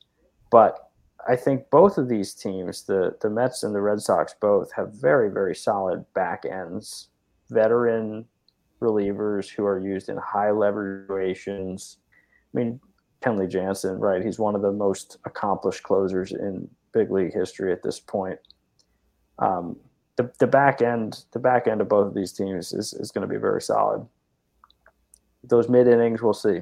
but 0.49 0.91
I 1.27 1.35
think 1.35 1.69
both 1.69 1.97
of 1.97 2.09
these 2.09 2.33
teams, 2.33 2.83
the 2.83 3.15
the 3.21 3.29
Mets 3.29 3.63
and 3.63 3.73
the 3.73 3.81
Red 3.81 4.01
Sox, 4.01 4.35
both 4.39 4.71
have 4.73 4.93
very 4.93 5.29
very 5.31 5.55
solid 5.55 6.05
back 6.13 6.43
ends, 6.45 7.09
veteran 7.49 8.25
relievers 8.81 9.49
who 9.49 9.65
are 9.65 9.79
used 9.79 10.09
in 10.09 10.17
high 10.17 10.51
leverage 10.51 11.07
situations. 11.07 11.97
I 12.53 12.57
mean, 12.57 12.79
Kenley 13.21 13.49
Jansen, 13.49 13.97
right? 13.99 14.23
He's 14.23 14.39
one 14.39 14.55
of 14.55 14.61
the 14.61 14.71
most 14.71 15.17
accomplished 15.25 15.83
closers 15.83 16.33
in 16.33 16.69
big 16.91 17.09
league 17.09 17.33
history 17.33 17.71
at 17.71 17.81
this 17.81 17.99
point. 17.99 18.39
Um, 19.39 19.77
the 20.17 20.31
the 20.39 20.47
back 20.47 20.81
end, 20.81 21.23
the 21.31 21.39
back 21.39 21.67
end 21.67 21.81
of 21.81 21.89
both 21.89 22.07
of 22.07 22.13
these 22.13 22.33
teams 22.33 22.73
is 22.73 22.93
is 22.93 23.11
going 23.11 23.27
to 23.27 23.33
be 23.33 23.39
very 23.39 23.61
solid. 23.61 24.05
Those 25.43 25.69
mid 25.69 25.87
innings, 25.87 26.21
we'll 26.21 26.33
see. 26.33 26.61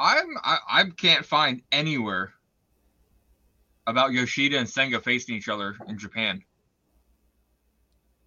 I'm 0.00 0.38
I, 0.42 0.58
I 0.68 0.84
can't 0.84 1.26
find 1.26 1.60
anywhere 1.70 2.32
about 3.86 4.12
Yoshida 4.12 4.56
and 4.56 4.68
Senga 4.68 4.98
facing 4.98 5.34
each 5.36 5.48
other 5.48 5.76
in 5.88 5.98
Japan. 5.98 6.42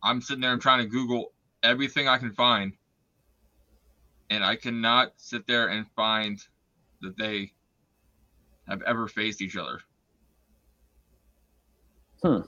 I'm 0.03 0.21
sitting 0.21 0.41
there 0.41 0.53
and 0.53 0.61
trying 0.61 0.83
to 0.83 0.85
Google 0.85 1.33
everything 1.63 2.07
I 2.07 2.19
can 2.19 2.31
find, 2.31 2.73
and 4.29 4.43
I 4.43 4.55
cannot 4.55 5.13
sit 5.17 5.47
there 5.47 5.67
and 5.67 5.87
find 5.95 6.39
that 7.01 7.17
they 7.17 7.53
have 8.67 8.83
ever 8.83 9.07
faced 9.07 9.41
each 9.41 9.57
other. 9.57 9.79
Hmm. 12.21 12.41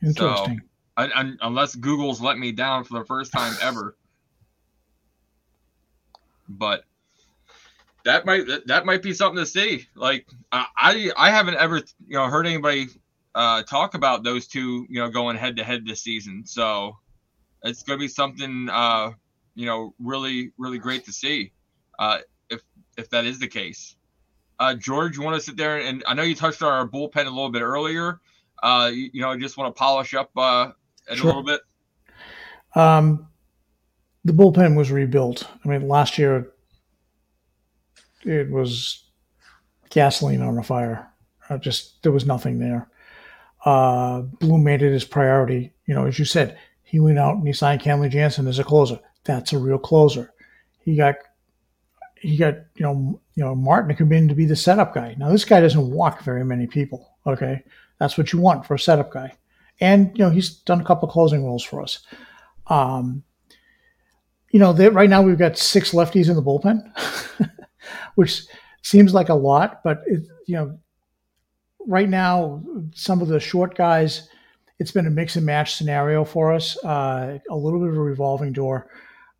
Interesting. 0.00 0.58
So, 0.58 0.66
I, 0.96 1.04
I, 1.06 1.32
unless 1.40 1.74
Google's 1.74 2.20
let 2.20 2.38
me 2.38 2.52
down 2.52 2.84
for 2.84 3.00
the 3.00 3.04
first 3.04 3.32
time 3.32 3.54
ever. 3.60 3.96
But 6.48 6.84
that 8.04 8.26
might 8.26 8.46
that 8.66 8.86
might 8.86 9.02
be 9.02 9.12
something 9.12 9.42
to 9.42 9.46
see. 9.46 9.86
Like 9.94 10.26
I 10.50 11.10
I 11.16 11.30
haven't 11.30 11.56
ever 11.56 11.76
you 12.06 12.16
know 12.16 12.26
heard 12.26 12.46
anybody 12.46 12.88
uh, 13.34 13.62
talk 13.62 13.94
about 13.94 14.24
those 14.24 14.46
two 14.46 14.86
you 14.88 15.00
know 15.00 15.08
going 15.08 15.36
head 15.36 15.56
to 15.56 15.64
head 15.64 15.86
this 15.86 16.00
season. 16.02 16.44
So 16.46 16.96
it's 17.62 17.82
going 17.82 17.98
to 17.98 18.02
be 18.02 18.08
something 18.08 18.68
uh, 18.70 19.12
you 19.54 19.66
know 19.66 19.94
really 19.98 20.52
really 20.58 20.78
great 20.78 21.04
to 21.06 21.12
see 21.12 21.52
uh, 21.98 22.18
if 22.50 22.62
if 22.96 23.10
that 23.10 23.24
is 23.24 23.38
the 23.38 23.48
case. 23.48 23.96
Uh, 24.58 24.74
George, 24.74 25.16
you 25.16 25.22
want 25.22 25.34
to 25.34 25.40
sit 25.40 25.56
there 25.56 25.78
and 25.78 26.04
I 26.06 26.14
know 26.14 26.22
you 26.22 26.34
touched 26.34 26.62
on 26.62 26.72
our 26.72 26.86
bullpen 26.86 27.26
a 27.26 27.30
little 27.30 27.50
bit 27.50 27.62
earlier. 27.62 28.20
Uh, 28.62 28.90
you, 28.92 29.10
you 29.12 29.20
know, 29.20 29.30
I 29.30 29.36
just 29.36 29.56
want 29.56 29.74
to 29.74 29.78
polish 29.78 30.14
up 30.14 30.30
uh, 30.36 30.70
it 31.10 31.16
sure. 31.16 31.24
a 31.24 31.26
little 31.26 31.42
bit. 31.42 31.60
Um, 32.76 33.26
the 34.24 34.32
bullpen 34.32 34.76
was 34.76 34.92
rebuilt. 34.92 35.48
I 35.64 35.68
mean, 35.68 35.88
last 35.88 36.16
year 36.16 36.52
it 38.24 38.50
was 38.50 39.04
gasoline 39.90 40.42
on 40.42 40.58
a 40.58 40.62
fire. 40.62 41.08
Uh, 41.48 41.58
just 41.58 42.02
there 42.02 42.12
was 42.12 42.26
nothing 42.26 42.58
there. 42.58 42.88
Uh, 43.64 44.22
Bloom 44.22 44.64
made 44.64 44.82
it 44.82 44.92
his 44.92 45.04
priority. 45.04 45.72
You 45.86 45.94
know, 45.94 46.06
as 46.06 46.18
you 46.18 46.24
said, 46.24 46.58
he 46.82 47.00
went 47.00 47.18
out 47.18 47.36
and 47.36 47.46
he 47.46 47.52
signed 47.52 47.80
Kenley 47.80 48.10
Jansen 48.10 48.46
as 48.46 48.58
a 48.58 48.64
closer. 48.64 48.98
That's 49.24 49.52
a 49.52 49.58
real 49.58 49.78
closer. 49.78 50.32
He 50.84 50.96
got 50.96 51.16
he 52.16 52.36
got 52.36 52.54
you 52.76 52.84
know 52.84 53.20
you 53.34 53.44
know 53.44 53.54
Martin 53.54 53.94
come 53.96 54.12
in 54.12 54.28
to 54.28 54.34
be 54.34 54.44
the 54.44 54.56
setup 54.56 54.94
guy. 54.94 55.14
Now 55.18 55.30
this 55.30 55.44
guy 55.44 55.60
doesn't 55.60 55.90
walk 55.90 56.22
very 56.22 56.44
many 56.44 56.66
people. 56.66 57.10
Okay, 57.26 57.62
that's 57.98 58.18
what 58.18 58.32
you 58.32 58.40
want 58.40 58.66
for 58.66 58.74
a 58.74 58.78
setup 58.78 59.12
guy, 59.12 59.32
and 59.80 60.10
you 60.16 60.24
know 60.24 60.30
he's 60.30 60.50
done 60.50 60.80
a 60.80 60.84
couple 60.84 61.08
of 61.08 61.12
closing 61.12 61.44
roles 61.44 61.62
for 61.62 61.82
us. 61.82 62.04
Um, 62.68 63.22
you 64.50 64.60
know, 64.60 64.72
they, 64.72 64.88
right 64.88 65.10
now 65.10 65.22
we've 65.22 65.38
got 65.38 65.58
six 65.58 65.92
lefties 65.92 66.28
in 66.28 66.36
the 66.36 66.42
bullpen. 66.42 66.82
which 68.14 68.44
seems 68.82 69.14
like 69.14 69.28
a 69.28 69.34
lot, 69.34 69.82
but 69.82 70.02
it, 70.06 70.26
you 70.46 70.56
know, 70.56 70.78
right 71.86 72.08
now 72.08 72.62
some 72.94 73.20
of 73.20 73.28
the 73.28 73.40
short 73.40 73.76
guys, 73.76 74.28
it's 74.78 74.92
been 74.92 75.06
a 75.06 75.10
mix 75.10 75.36
and 75.36 75.46
match 75.46 75.74
scenario 75.74 76.24
for 76.24 76.52
us. 76.52 76.76
Uh, 76.84 77.38
a 77.50 77.56
little 77.56 77.80
bit 77.80 77.88
of 77.88 77.96
a 77.96 78.00
revolving 78.00 78.52
door. 78.52 78.88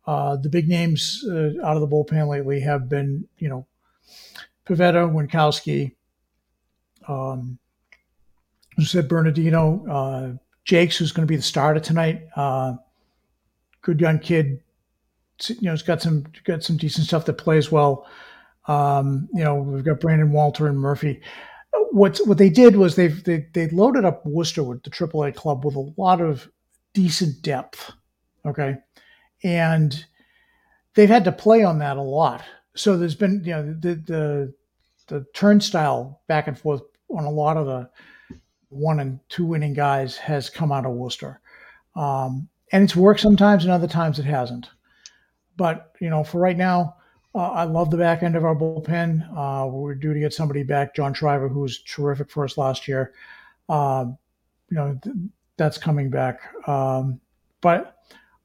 Uh, 0.05 0.35
the 0.35 0.49
big 0.49 0.67
names 0.67 1.23
uh, 1.29 1.51
out 1.63 1.75
of 1.75 1.81
the 1.81 1.87
bullpen 1.87 2.27
lately 2.27 2.59
have 2.59 2.89
been, 2.89 3.25
you 3.37 3.49
know, 3.49 3.65
Pivetta, 4.65 5.09
Winckowski, 5.11 5.93
um, 7.07 7.57
said 8.79 9.07
Bernardino, 9.07 9.85
uh, 9.89 10.33
Jacques, 10.65 10.93
who's 10.93 11.11
going 11.11 11.27
to 11.27 11.31
be 11.31 11.35
the 11.35 11.41
starter 11.41 11.79
tonight. 11.79 12.27
Uh, 12.35 12.75
good 13.81 13.99
young 13.99 14.19
kid. 14.19 14.61
You 15.47 15.57
know, 15.61 15.71
he's 15.71 15.81
got 15.81 16.01
some 16.01 16.25
got 16.45 16.63
some 16.63 16.77
decent 16.77 17.07
stuff 17.07 17.25
that 17.25 17.33
plays 17.33 17.71
well. 17.71 18.07
Um, 18.67 19.27
you 19.33 19.43
know, 19.43 19.55
we've 19.55 19.83
got 19.83 19.99
Brandon 19.99 20.31
Walter 20.31 20.67
and 20.67 20.77
Murphy. 20.77 21.21
What 21.91 22.19
what 22.25 22.37
they 22.37 22.49
did 22.49 22.75
was 22.75 22.95
they 22.95 23.07
they 23.07 23.67
loaded 23.69 24.05
up 24.05 24.25
Worcester 24.25 24.63
with 24.63 24.83
the 24.83 24.89
AAA 24.89 25.35
club 25.35 25.65
with 25.65 25.75
a 25.75 25.93
lot 25.97 26.21
of 26.21 26.49
decent 26.93 27.41
depth. 27.41 27.91
Okay, 28.45 28.77
and 29.43 30.05
they've 30.95 31.09
had 31.09 31.25
to 31.25 31.31
play 31.31 31.63
on 31.63 31.79
that 31.79 31.97
a 31.97 32.01
lot. 32.01 32.43
So 32.75 32.97
there's 32.97 33.15
been 33.15 33.43
you 33.43 33.51
know 33.51 33.63
the 33.79 33.95
the 33.95 34.53
the 35.07 35.25
turnstile 35.33 36.21
back 36.27 36.47
and 36.47 36.57
forth 36.57 36.81
on 37.09 37.25
a 37.25 37.31
lot 37.31 37.57
of 37.57 37.65
the 37.65 37.89
one 38.69 38.99
and 38.99 39.19
two 39.29 39.45
winning 39.45 39.73
guys 39.73 40.17
has 40.17 40.49
come 40.49 40.71
out 40.71 40.85
of 40.85 40.93
Worcester. 40.93 41.39
Um, 41.95 42.49
and 42.71 42.83
it's 42.83 42.95
worked 42.95 43.19
sometimes 43.19 43.63
and 43.63 43.71
other 43.71 43.87
times 43.87 44.19
it 44.19 44.25
hasn't. 44.25 44.69
But, 45.55 45.91
you 45.99 46.09
know, 46.09 46.23
for 46.23 46.39
right 46.39 46.57
now, 46.57 46.95
uh, 47.35 47.49
I 47.49 47.63
love 47.63 47.89
the 47.89 47.97
back 47.97 48.21
end 48.21 48.35
of 48.35 48.45
our 48.45 48.55
bullpen. 48.55 49.27
Uh, 49.35 49.67
we're 49.67 49.95
due 49.95 50.13
to 50.13 50.19
get 50.19 50.33
somebody 50.33 50.63
back, 50.63 50.95
John 50.95 51.13
Schreiber, 51.13 51.47
who 51.47 51.61
was 51.61 51.79
terrific 51.79 52.29
for 52.29 52.43
us 52.43 52.57
last 52.57 52.87
year. 52.87 53.13
Uh, 53.67 54.05
you 54.69 54.77
know, 54.77 54.99
th- 55.03 55.15
that's 55.57 55.77
coming 55.77 56.09
back. 56.09 56.41
Um, 56.67 57.19
but 57.61 57.97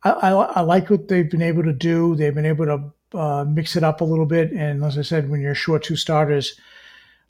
I, 0.04 0.10
I, 0.10 0.30
I, 0.30 0.60
like 0.60 0.88
what 0.88 1.08
they've 1.08 1.30
been 1.30 1.42
able 1.42 1.64
to 1.64 1.72
do. 1.72 2.14
They've 2.14 2.34
been 2.34 2.46
able 2.46 2.66
to 2.66 3.18
uh, 3.18 3.44
mix 3.44 3.76
it 3.76 3.82
up 3.82 4.00
a 4.00 4.04
little 4.04 4.26
bit. 4.26 4.52
And 4.52 4.82
as 4.84 4.96
I 4.96 5.02
said, 5.02 5.28
when 5.28 5.40
you're 5.40 5.54
short 5.54 5.82
two 5.82 5.96
starters, 5.96 6.58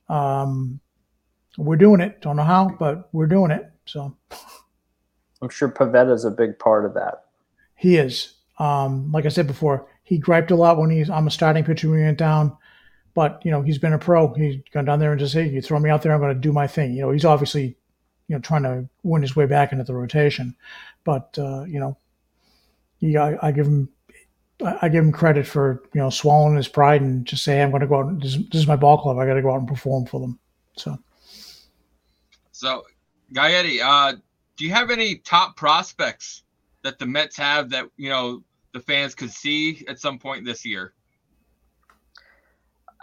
um, 0.09 0.80
we're 1.56 1.76
doing 1.76 2.00
it. 2.00 2.20
Don't 2.20 2.36
know 2.36 2.44
how, 2.44 2.76
but 2.78 3.09
we're 3.12 3.26
doing 3.26 3.50
it. 3.50 3.70
So 3.86 4.16
I'm 5.42 5.48
sure 5.48 5.68
Pivetta 5.68 6.12
is 6.12 6.24
a 6.24 6.30
big 6.30 6.59
part 6.59 6.84
of 6.84 6.94
that. 6.94 7.24
He 7.74 7.96
is. 7.96 8.34
Um, 8.59 9.11
like 9.12 9.24
I 9.24 9.28
said 9.28 9.46
before, 9.46 9.88
he 10.09 10.18
griped 10.18 10.50
a 10.50 10.56
lot 10.56 10.78
when 10.78 10.90
he's 10.90 11.11
I'm 11.11 11.26
a 11.26 11.30
starting 11.30 11.64
pitcher 11.64 11.88
when 11.88 11.98
he 11.98 12.04
went 12.04 12.18
down. 12.18 12.56
But 13.14 13.40
you 13.44 13.50
know 13.50 13.62
he's 13.62 13.78
been 13.78 13.92
a 13.92 13.98
pro. 13.98 14.32
He's 14.34 14.61
gone 14.72 14.84
down 14.84 15.00
there 15.00 15.12
and 15.12 15.20
just 15.20 15.32
say, 15.32 15.48
"You 15.48 15.61
throw 15.61 15.78
me 15.78 15.90
out 15.90 16.02
there, 16.02 16.12
I'm 16.12 16.20
going 16.20 16.34
to 16.34 16.40
do 16.40 16.52
my 16.52 16.66
thing." 16.66 16.94
You 16.94 17.02
know 17.02 17.11
he's 17.11 17.24
obviously, 17.24 17.76
you 18.28 18.36
know, 18.36 18.38
trying 18.38 18.62
to 18.62 18.88
win 19.02 19.22
his 19.22 19.36
way 19.36 19.46
back 19.46 19.72
into 19.72 19.84
the 19.84 19.94
rotation. 19.94 20.54
But 21.04 21.36
uh, 21.38 21.64
you 21.64 21.80
know, 21.80 21.96
yeah, 23.00 23.24
I, 23.24 23.48
I 23.48 23.52
give 23.52 23.66
him 23.66 23.88
I 24.64 24.88
give 24.88 25.04
him 25.04 25.12
credit 25.12 25.46
for 25.46 25.82
you 25.94 26.00
know 26.00 26.11
swallowing 26.11 26.56
his 26.56 26.68
pride 26.68 27.02
and 27.02 27.26
just 27.26 27.44
say, 27.44 27.61
"I'm 27.62 27.70
going 27.70 27.80
to 27.80 27.86
go 27.86 28.00
out. 28.00 28.20
This, 28.20 28.36
this 28.36 28.61
is 28.61 28.66
my 28.66 28.76
ball 28.76 28.98
club. 28.98 29.18
I 29.18 29.26
got 29.26 29.34
to 29.34 29.42
go 29.42 29.52
out 29.52 29.61
and 29.61 29.68
perform 29.68 30.06
for 30.06 30.20
them." 30.20 30.38
So 30.76 30.98
so, 32.59 32.82
Gaetti, 33.32 33.80
uh, 33.80 34.16
do 34.56 34.64
you 34.64 34.72
have 34.72 34.90
any 34.90 35.14
top 35.14 35.56
prospects 35.56 36.42
that 36.82 36.98
the 36.98 37.06
Mets 37.06 37.36
have 37.36 37.70
that 37.70 37.88
you 37.96 38.09
know 38.09 38.42
the 38.73 38.81
fans 38.81 39.14
could 39.14 39.31
see 39.31 39.85
at 39.89 39.99
some 39.99 40.19
point 40.19 40.45
this 40.45 40.64
year? 40.64 40.95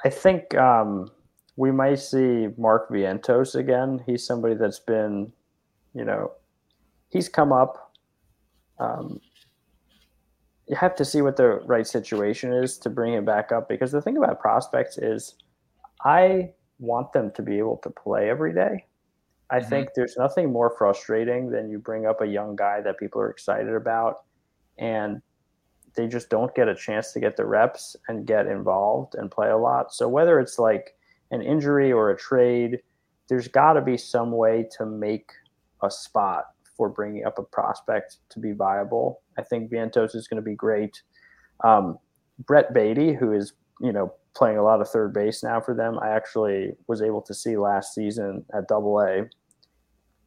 I 0.03 0.09
think 0.09 0.55
um, 0.55 1.09
we 1.55 1.71
might 1.71 1.99
see 1.99 2.47
Mark 2.57 2.89
Vientos 2.89 3.55
again. 3.55 4.03
He's 4.05 4.25
somebody 4.25 4.55
that's 4.55 4.79
been, 4.79 5.31
you 5.93 6.05
know, 6.05 6.31
he's 7.09 7.29
come 7.29 7.51
up. 7.51 7.93
Um, 8.79 9.19
you 10.67 10.75
have 10.75 10.95
to 10.95 11.05
see 11.05 11.21
what 11.21 11.37
the 11.37 11.61
right 11.65 11.87
situation 11.87 12.51
is 12.51 12.77
to 12.79 12.89
bring 12.89 13.13
him 13.13 13.25
back 13.25 13.51
up 13.51 13.69
because 13.69 13.91
the 13.91 14.01
thing 14.01 14.17
about 14.17 14.39
prospects 14.39 14.97
is 14.97 15.35
I 16.03 16.51
want 16.79 17.13
them 17.13 17.31
to 17.35 17.41
be 17.41 17.57
able 17.57 17.77
to 17.77 17.89
play 17.89 18.29
every 18.29 18.53
day. 18.53 18.85
I 19.49 19.59
mm-hmm. 19.59 19.69
think 19.69 19.89
there's 19.95 20.17
nothing 20.17 20.51
more 20.51 20.75
frustrating 20.77 21.49
than 21.51 21.69
you 21.69 21.79
bring 21.79 22.05
up 22.05 22.21
a 22.21 22.25
young 22.25 22.55
guy 22.55 22.81
that 22.81 22.97
people 22.97 23.21
are 23.21 23.29
excited 23.29 23.73
about 23.73 24.25
and 24.77 25.21
they 25.95 26.07
just 26.07 26.29
don't 26.29 26.53
get 26.55 26.67
a 26.67 26.75
chance 26.75 27.11
to 27.13 27.19
get 27.19 27.37
the 27.37 27.45
reps 27.45 27.95
and 28.07 28.27
get 28.27 28.47
involved 28.47 29.15
and 29.15 29.31
play 29.31 29.49
a 29.49 29.57
lot. 29.57 29.93
So 29.93 30.07
whether 30.07 30.39
it's 30.39 30.59
like 30.59 30.95
an 31.31 31.41
injury 31.41 31.91
or 31.91 32.09
a 32.09 32.17
trade, 32.17 32.79
there's 33.29 33.47
got 33.47 33.73
to 33.73 33.81
be 33.81 33.97
some 33.97 34.31
way 34.31 34.67
to 34.77 34.85
make 34.85 35.31
a 35.81 35.89
spot 35.89 36.45
for 36.77 36.89
bringing 36.89 37.25
up 37.25 37.39
a 37.39 37.43
prospect 37.43 38.17
to 38.29 38.39
be 38.39 38.51
viable. 38.51 39.21
I 39.37 39.43
think 39.43 39.71
Vientos 39.71 40.15
is 40.15 40.27
going 40.27 40.41
to 40.41 40.47
be 40.47 40.55
great. 40.55 41.01
Um, 41.63 41.97
Brett 42.45 42.73
Baty, 42.73 43.13
who 43.13 43.31
is 43.31 43.53
you 43.81 43.91
know 43.91 44.13
playing 44.35 44.57
a 44.57 44.63
lot 44.63 44.81
of 44.81 44.89
third 44.89 45.13
base 45.13 45.43
now 45.43 45.61
for 45.61 45.73
them. 45.73 45.97
I 45.99 46.09
actually 46.09 46.73
was 46.87 47.01
able 47.01 47.21
to 47.21 47.33
see 47.33 47.57
last 47.57 47.93
season 47.93 48.43
at 48.53 48.67
Double 48.67 48.99
A, 48.99 49.29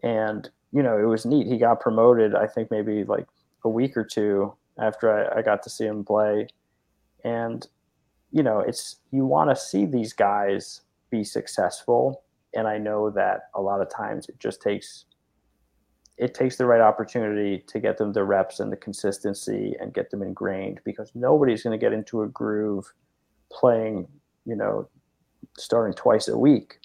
and 0.02 0.48
you 0.72 0.82
know 0.82 0.98
it 0.98 1.06
was 1.06 1.26
neat. 1.26 1.46
He 1.46 1.58
got 1.58 1.80
promoted, 1.80 2.34
I 2.34 2.46
think 2.46 2.70
maybe 2.70 3.04
like 3.04 3.26
a 3.64 3.68
week 3.68 3.96
or 3.96 4.04
two 4.04 4.54
after 4.80 5.34
I, 5.34 5.38
I 5.38 5.42
got 5.42 5.62
to 5.64 5.70
see 5.70 5.86
him 5.86 6.04
play, 6.04 6.48
and 7.24 7.66
you 8.30 8.42
know 8.42 8.60
it's 8.60 8.96
you 9.10 9.26
want 9.26 9.50
to 9.50 9.56
see 9.56 9.86
these 9.86 10.12
guys 10.12 10.82
be 11.10 11.24
successful, 11.24 12.22
and 12.54 12.66
I 12.68 12.78
know 12.78 13.10
that 13.10 13.50
a 13.54 13.60
lot 13.60 13.80
of 13.80 13.90
times 13.90 14.28
it 14.28 14.38
just 14.38 14.62
takes 14.62 15.04
it 16.18 16.34
takes 16.34 16.56
the 16.56 16.66
right 16.66 16.80
opportunity 16.80 17.62
to 17.68 17.78
get 17.78 17.96
them 17.96 18.12
the 18.12 18.24
reps 18.24 18.58
and 18.58 18.72
the 18.72 18.76
consistency 18.76 19.76
and 19.80 19.94
get 19.94 20.10
them 20.10 20.22
ingrained 20.22 20.80
because 20.84 21.12
nobody's 21.14 21.62
going 21.62 21.78
to 21.78 21.82
get 21.82 21.92
into 21.92 22.22
a 22.22 22.28
groove 22.28 22.92
playing, 23.52 24.06
you 24.44 24.56
know, 24.56 24.88
starting 25.56 25.94
twice 25.94 26.26
a 26.26 26.36
week 26.36 26.80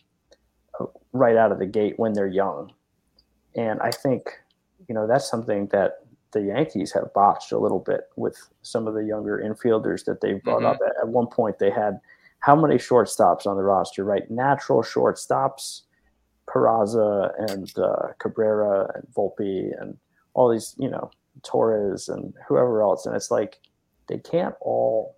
uh, 0.79 0.85
right 1.13 1.35
out 1.35 1.51
of 1.51 1.57
the 1.57 1.65
gate 1.65 1.97
when 1.97 2.13
they're 2.13 2.27
young. 2.27 2.71
And 3.55 3.81
I 3.81 3.89
think, 3.89 4.29
you 4.87 4.93
know, 4.93 5.07
that's 5.07 5.29
something 5.29 5.67
that 5.71 6.02
the 6.33 6.41
Yankees 6.41 6.91
have 6.93 7.13
botched 7.13 7.51
a 7.51 7.57
little 7.57 7.79
bit 7.79 8.09
with 8.15 8.37
some 8.61 8.87
of 8.87 8.93
the 8.93 9.03
younger 9.03 9.37
infielders 9.37 10.05
that 10.05 10.21
they've 10.21 10.43
brought 10.43 10.61
mm-hmm. 10.61 10.83
up. 10.83 10.93
At, 11.01 11.07
one 11.07 11.27
point, 11.27 11.59
they 11.59 11.69
had 11.71 11.99
how 12.39 12.55
many 12.55 12.75
shortstops 12.75 13.47
on 13.47 13.55
the 13.55 13.63
roster, 13.63 14.03
right? 14.03 14.29
Natural 14.29 14.81
shortstops, 14.83 15.81
Peraza 16.47 17.31
and 17.49 17.71
uh, 17.77 18.13
Cabrera 18.19 18.91
and 18.95 19.07
Volpe 19.15 19.71
and 19.81 19.97
all 20.33 20.49
these, 20.49 20.75
you 20.77 20.89
know, 20.89 21.09
Torres 21.43 22.09
and 22.09 22.33
whoever 22.47 22.81
else. 22.81 23.05
And 23.05 23.15
it's 23.15 23.31
like 23.31 23.59
they 24.07 24.17
can't 24.17 24.55
all 24.59 25.15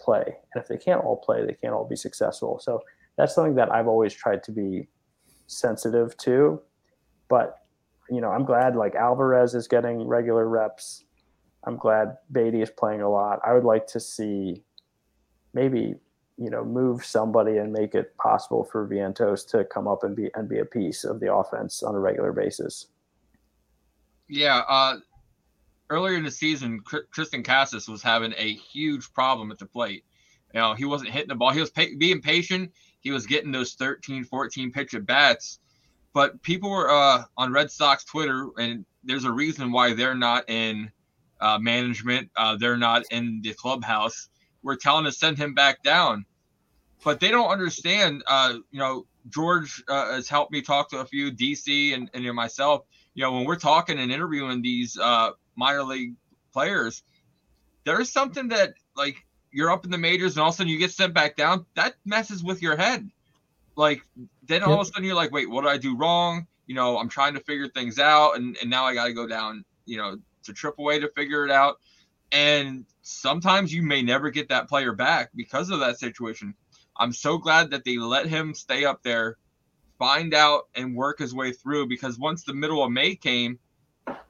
play. 0.00 0.24
And 0.54 0.62
if 0.62 0.68
they 0.68 0.78
can't 0.78 1.04
all 1.04 1.16
play, 1.16 1.44
they 1.44 1.54
can't 1.54 1.74
all 1.74 1.86
be 1.86 1.96
successful. 1.96 2.60
So 2.60 2.82
that's 3.16 3.34
something 3.34 3.56
that 3.56 3.72
I've 3.72 3.88
always 3.88 4.14
tried 4.14 4.42
to 4.44 4.52
be 4.52 4.88
sensitive 5.46 6.16
to. 6.18 6.60
But, 7.28 7.59
you 8.10 8.20
know, 8.20 8.30
I'm 8.30 8.44
glad 8.44 8.76
like 8.76 8.94
Alvarez 8.94 9.54
is 9.54 9.68
getting 9.68 10.06
regular 10.06 10.48
reps. 10.48 11.04
I'm 11.64 11.76
glad 11.76 12.16
Baty 12.32 12.62
is 12.62 12.70
playing 12.70 13.02
a 13.02 13.08
lot. 13.08 13.40
I 13.44 13.52
would 13.52 13.64
like 13.64 13.86
to 13.88 14.00
see 14.00 14.62
maybe, 15.54 15.94
you 16.36 16.50
know, 16.50 16.64
move 16.64 17.04
somebody 17.04 17.58
and 17.58 17.72
make 17.72 17.94
it 17.94 18.16
possible 18.16 18.64
for 18.64 18.88
Vientos 18.88 19.46
to 19.50 19.64
come 19.64 19.86
up 19.86 20.02
and 20.02 20.16
be 20.16 20.30
and 20.34 20.48
be 20.48 20.58
a 20.58 20.64
piece 20.64 21.04
of 21.04 21.20
the 21.20 21.32
offense 21.32 21.82
on 21.82 21.94
a 21.94 22.00
regular 22.00 22.32
basis. 22.32 22.86
Yeah, 24.28 24.62
uh, 24.68 24.96
earlier 25.90 26.16
in 26.16 26.24
the 26.24 26.30
season, 26.30 26.80
Triston 27.14 27.44
Casas 27.44 27.88
was 27.88 28.02
having 28.02 28.32
a 28.36 28.54
huge 28.54 29.12
problem 29.12 29.50
at 29.50 29.58
the 29.58 29.66
plate. 29.66 30.04
You 30.54 30.60
know, 30.60 30.74
he 30.74 30.84
wasn't 30.84 31.10
hitting 31.10 31.28
the 31.28 31.34
ball. 31.34 31.50
He 31.50 31.60
was 31.60 31.70
pa- 31.70 31.86
being 31.98 32.22
patient. 32.22 32.72
He 33.00 33.10
was 33.10 33.26
getting 33.26 33.52
those 33.52 33.74
13, 33.74 34.24
14 34.24 34.72
pitch 34.72 34.94
at 34.94 35.06
bats. 35.06 35.58
But 36.12 36.42
people 36.42 36.70
were 36.70 36.90
uh, 36.90 37.24
on 37.36 37.52
Red 37.52 37.70
Sox 37.70 38.04
Twitter, 38.04 38.48
and 38.58 38.84
there's 39.04 39.24
a 39.24 39.32
reason 39.32 39.72
why 39.72 39.94
they're 39.94 40.14
not 40.14 40.48
in 40.48 40.90
uh, 41.40 41.58
management. 41.58 42.30
Uh, 42.36 42.56
they're 42.56 42.76
not 42.76 43.04
in 43.10 43.40
the 43.42 43.54
clubhouse. 43.54 44.28
We're 44.62 44.76
telling 44.76 45.04
to 45.04 45.12
send 45.12 45.38
him 45.38 45.54
back 45.54 45.82
down. 45.82 46.26
But 47.02 47.20
they 47.20 47.30
don't 47.30 47.50
understand. 47.50 48.22
Uh, 48.26 48.54
you 48.70 48.78
know, 48.78 49.06
George 49.28 49.82
uh, 49.88 50.12
has 50.12 50.28
helped 50.28 50.52
me 50.52 50.62
talk 50.62 50.90
to 50.90 50.98
a 50.98 51.04
few 51.04 51.30
DC 51.30 51.94
and, 51.94 52.10
and 52.12 52.24
myself. 52.34 52.84
You 53.14 53.22
know, 53.22 53.32
when 53.32 53.44
we're 53.44 53.56
talking 53.56 53.98
and 53.98 54.12
interviewing 54.12 54.62
these 54.62 54.98
uh, 54.98 55.30
minor 55.56 55.82
league 55.82 56.14
players, 56.52 57.02
there's 57.84 58.12
something 58.12 58.48
that 58.48 58.74
like 58.96 59.16
you're 59.50 59.70
up 59.70 59.84
in 59.84 59.90
the 59.90 59.98
majors 59.98 60.36
and 60.36 60.42
all 60.42 60.48
of 60.48 60.54
a 60.54 60.56
sudden 60.58 60.72
you 60.72 60.78
get 60.78 60.92
sent 60.92 61.14
back 61.14 61.36
down. 61.36 61.66
That 61.74 61.94
messes 62.04 62.42
with 62.42 62.62
your 62.62 62.76
head. 62.76 63.08
Like 63.80 64.02
then 64.46 64.62
all 64.62 64.72
yep. 64.72 64.80
of 64.80 64.86
a 64.88 64.90
sudden 64.90 65.04
you're 65.04 65.14
like, 65.14 65.32
wait, 65.32 65.48
what 65.48 65.62
did 65.62 65.70
I 65.70 65.78
do 65.78 65.96
wrong? 65.96 66.46
You 66.66 66.74
know, 66.74 66.98
I'm 66.98 67.08
trying 67.08 67.32
to 67.32 67.40
figure 67.40 67.66
things 67.66 67.98
out, 67.98 68.36
and 68.36 68.54
and 68.60 68.68
now 68.68 68.84
I 68.84 68.92
got 68.92 69.06
to 69.06 69.14
go 69.14 69.26
down, 69.26 69.64
you 69.86 69.96
know, 69.96 70.18
to 70.44 70.52
AAA 70.52 71.00
to 71.00 71.08
figure 71.16 71.46
it 71.46 71.50
out. 71.50 71.78
And 72.30 72.84
sometimes 73.00 73.72
you 73.72 73.82
may 73.82 74.02
never 74.02 74.28
get 74.28 74.50
that 74.50 74.68
player 74.68 74.92
back 74.92 75.30
because 75.34 75.70
of 75.70 75.80
that 75.80 75.98
situation. 75.98 76.54
I'm 76.94 77.10
so 77.10 77.38
glad 77.38 77.70
that 77.70 77.84
they 77.84 77.96
let 77.96 78.26
him 78.26 78.52
stay 78.52 78.84
up 78.84 79.02
there, 79.02 79.38
find 79.98 80.34
out 80.34 80.68
and 80.74 80.94
work 80.94 81.18
his 81.18 81.34
way 81.34 81.50
through. 81.50 81.86
Because 81.86 82.18
once 82.18 82.44
the 82.44 82.52
middle 82.52 82.84
of 82.84 82.92
May 82.92 83.16
came, 83.16 83.58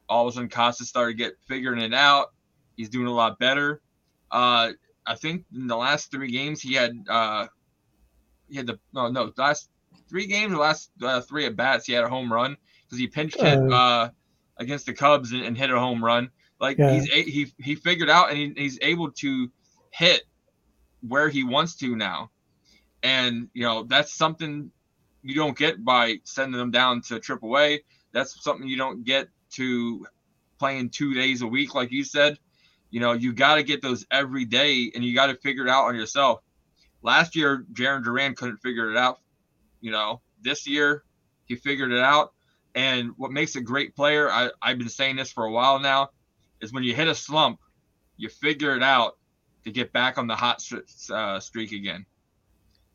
all 0.09 0.29
of 0.29 0.33
a 0.33 0.35
sudden 0.35 0.49
Costa 0.49 0.85
started 0.85 1.15
get 1.15 1.33
figuring 1.49 1.81
it 1.81 1.93
out. 1.93 2.29
He's 2.77 2.89
doing 2.89 3.09
a 3.09 3.13
lot 3.13 3.41
better. 3.41 3.83
Uh, 4.31 4.75
I 5.05 5.17
think 5.17 5.45
in 5.53 5.67
the 5.67 5.77
last 5.77 6.13
three 6.13 6.31
games 6.31 6.63
he 6.63 6.75
had 6.75 7.05
uh, 7.09 7.49
he 8.51 8.57
had 8.57 8.67
the 8.67 8.79
no 8.93 9.09
no 9.09 9.33
last 9.37 9.71
three 10.09 10.27
games, 10.27 10.53
the 10.53 10.59
last 10.59 10.91
uh, 11.03 11.21
three 11.21 11.47
at 11.47 11.57
bats 11.57 11.87
he 11.87 11.93
had 11.93 12.05
a 12.05 12.09
home 12.09 12.33
run 12.33 12.57
because 12.85 12.99
he 12.99 13.07
pinch 13.07 13.35
hit 13.35 13.59
uh, 13.73 14.11
against 14.57 14.87
the 14.87 14.93
Cubs 14.93 15.33
and, 15.33 15.43
and, 15.43 15.57
hit 15.57 15.71
a 15.71 15.79
home 15.79 16.05
run. 16.05 16.31
Like 16.59 16.79
yeah. 16.79 16.93
he's 16.93 17.07
he 17.07 17.53
he 17.59 17.75
figured 17.75 18.11
out 18.11 18.31
and 18.31 18.39
he, 18.39 18.53
he's 18.57 18.79
able 18.83 19.13
to 19.13 19.51
hit 19.91 20.23
where 21.07 21.29
he 21.29 21.45
wants 21.45 21.77
to 21.77 21.97
now, 21.97 22.31
and 23.03 23.49
you 23.55 23.63
know 23.63 23.85
that's 23.85 24.13
something 24.13 24.71
you 25.23 25.35
don't 25.35 25.57
get 25.57 25.83
by 25.85 26.17
sending 26.25 26.59
them 26.59 26.71
down 26.71 27.03
to 27.03 27.21
AAA. 27.21 27.81
That's 28.13 28.43
something 28.43 28.67
you 28.67 28.77
don't 28.77 29.05
get 29.05 29.29
to 29.53 30.07
playing 30.59 30.91
two 30.91 31.15
days 31.15 31.43
a 31.43 31.47
week, 31.47 31.75
like 31.75 31.91
you 31.91 32.05
said. 32.05 32.39
You 32.91 33.01
know, 33.01 33.13
you 33.13 33.33
got 33.33 33.55
to 33.55 33.63
get 33.63 33.83
those 33.83 34.05
every 34.11 34.45
day, 34.45 34.91
and 34.95 35.05
you 35.05 35.15
got 35.15 35.27
to 35.27 35.37
figure 35.37 35.67
it 35.67 35.71
out 35.71 35.85
on 35.85 35.95
yourself. 35.95 36.41
Last 37.03 37.35
year, 37.35 37.65
Jarren 37.73 38.05
Duran 38.05 38.35
couldn't 38.35 38.59
figure 38.59 38.91
it 38.91 38.97
out. 38.97 39.21
You 39.81 39.91
know, 39.91 40.21
this 40.43 40.67
year 40.67 41.05
he 41.47 41.57
figured 41.57 41.93
it 41.93 42.01
out. 42.01 42.33
And 42.75 43.13
what 43.17 43.33
makes 43.33 43.57
a 43.57 43.61
great 43.61 43.97
player, 43.97 44.31
I, 44.31 44.51
I've 44.63 44.79
been 44.79 44.89
saying 44.89 45.17
this 45.17 45.33
for 45.33 45.45
a 45.45 45.51
while 45.51 45.81
now, 45.81 46.11
is 46.61 46.73
when 46.73 46.85
you 46.85 46.95
hit 46.95 47.09
a 47.09 47.15
slump, 47.15 47.59
you 48.17 48.29
figure 48.29 48.77
it 48.77 48.83
out 48.83 49.19
to 49.65 49.73
get 49.73 49.93
back 49.93 50.19
on 50.19 50.27
the 50.27 50.37
hot 50.37 50.63
uh, 51.13 51.41
streak 51.41 51.73
again. 51.73 52.07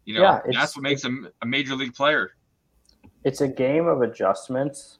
You 0.05 0.15
know, 0.15 0.21
yeah, 0.21 0.39
that's 0.51 0.75
what 0.75 0.83
makes 0.83 1.03
a, 1.03 1.09
a 1.41 1.45
major 1.45 1.75
league 1.75 1.93
player. 1.93 2.31
It's 3.23 3.41
a 3.41 3.47
game 3.47 3.87
of 3.87 4.01
adjustments. 4.01 4.99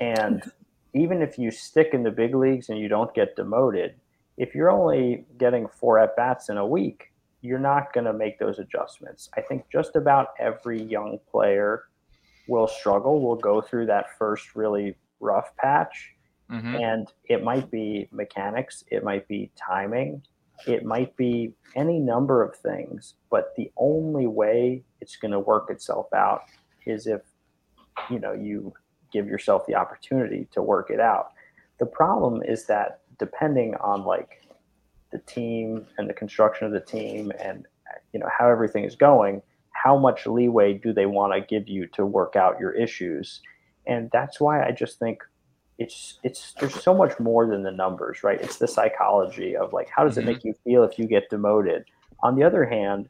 And 0.00 0.42
even 0.92 1.22
if 1.22 1.38
you 1.38 1.50
stick 1.50 1.90
in 1.92 2.02
the 2.02 2.10
big 2.10 2.34
leagues 2.34 2.68
and 2.68 2.78
you 2.78 2.88
don't 2.88 3.14
get 3.14 3.36
demoted, 3.36 3.94
if 4.36 4.54
you're 4.54 4.70
only 4.70 5.24
getting 5.38 5.68
four 5.68 6.00
at 6.00 6.16
bats 6.16 6.48
in 6.48 6.56
a 6.56 6.66
week, 6.66 7.12
you're 7.44 7.58
not 7.58 7.92
going 7.92 8.06
to 8.06 8.12
make 8.14 8.38
those 8.38 8.58
adjustments. 8.58 9.28
I 9.36 9.42
think 9.42 9.64
just 9.70 9.96
about 9.96 10.28
every 10.40 10.82
young 10.82 11.18
player 11.30 11.84
will 12.48 12.66
struggle, 12.66 13.20
will 13.20 13.36
go 13.36 13.60
through 13.60 13.84
that 13.86 14.16
first 14.18 14.56
really 14.56 14.96
rough 15.20 15.54
patch. 15.58 16.14
Mm-hmm. 16.50 16.74
And 16.76 17.08
it 17.28 17.44
might 17.44 17.70
be 17.70 18.08
mechanics, 18.10 18.84
it 18.90 19.04
might 19.04 19.28
be 19.28 19.50
timing, 19.56 20.22
it 20.66 20.86
might 20.86 21.14
be 21.18 21.52
any 21.76 21.98
number 21.98 22.42
of 22.42 22.56
things. 22.56 23.14
But 23.30 23.52
the 23.58 23.70
only 23.76 24.26
way 24.26 24.82
it's 25.02 25.16
going 25.16 25.32
to 25.32 25.40
work 25.40 25.68
itself 25.70 26.06
out 26.14 26.44
is 26.86 27.06
if 27.06 27.20
you 28.10 28.20
know 28.20 28.32
you 28.32 28.72
give 29.12 29.26
yourself 29.26 29.66
the 29.66 29.74
opportunity 29.74 30.48
to 30.52 30.62
work 30.62 30.90
it 30.90 31.00
out. 31.00 31.32
The 31.78 31.86
problem 31.86 32.42
is 32.42 32.66
that 32.66 33.00
depending 33.18 33.74
on 33.76 34.04
like 34.04 34.40
the 35.14 35.20
team 35.20 35.86
and 35.96 36.10
the 36.10 36.12
construction 36.12 36.66
of 36.66 36.72
the 36.72 36.80
team 36.80 37.32
and 37.40 37.66
you 38.12 38.18
know 38.18 38.28
how 38.36 38.50
everything 38.50 38.82
is 38.82 38.96
going 38.96 39.40
how 39.84 39.96
much 39.98 40.26
leeway 40.26 40.72
do 40.72 40.92
they 40.92 41.06
want 41.06 41.32
to 41.34 41.40
give 41.40 41.68
you 41.68 41.86
to 41.88 42.06
work 42.06 42.36
out 42.36 42.58
your 42.58 42.72
issues? 42.72 43.42
And 43.86 44.08
that's 44.12 44.40
why 44.40 44.66
i 44.66 44.72
just 44.72 44.98
think 44.98 45.22
it's 45.78 46.18
it's 46.22 46.54
there's 46.58 46.82
so 46.82 46.94
much 46.94 47.18
more 47.20 47.46
than 47.46 47.62
the 47.62 47.70
numbers 47.70 48.24
right? 48.24 48.40
It's 48.40 48.58
the 48.58 48.68
psychology 48.68 49.56
of 49.56 49.72
like 49.72 49.88
how 49.94 50.04
does 50.04 50.16
mm-hmm. 50.16 50.28
it 50.28 50.32
make 50.32 50.44
you 50.44 50.54
feel 50.64 50.84
if 50.84 50.98
you 50.98 51.06
get 51.06 51.30
demoted? 51.30 51.84
On 52.22 52.34
the 52.34 52.42
other 52.42 52.64
hand 52.64 53.08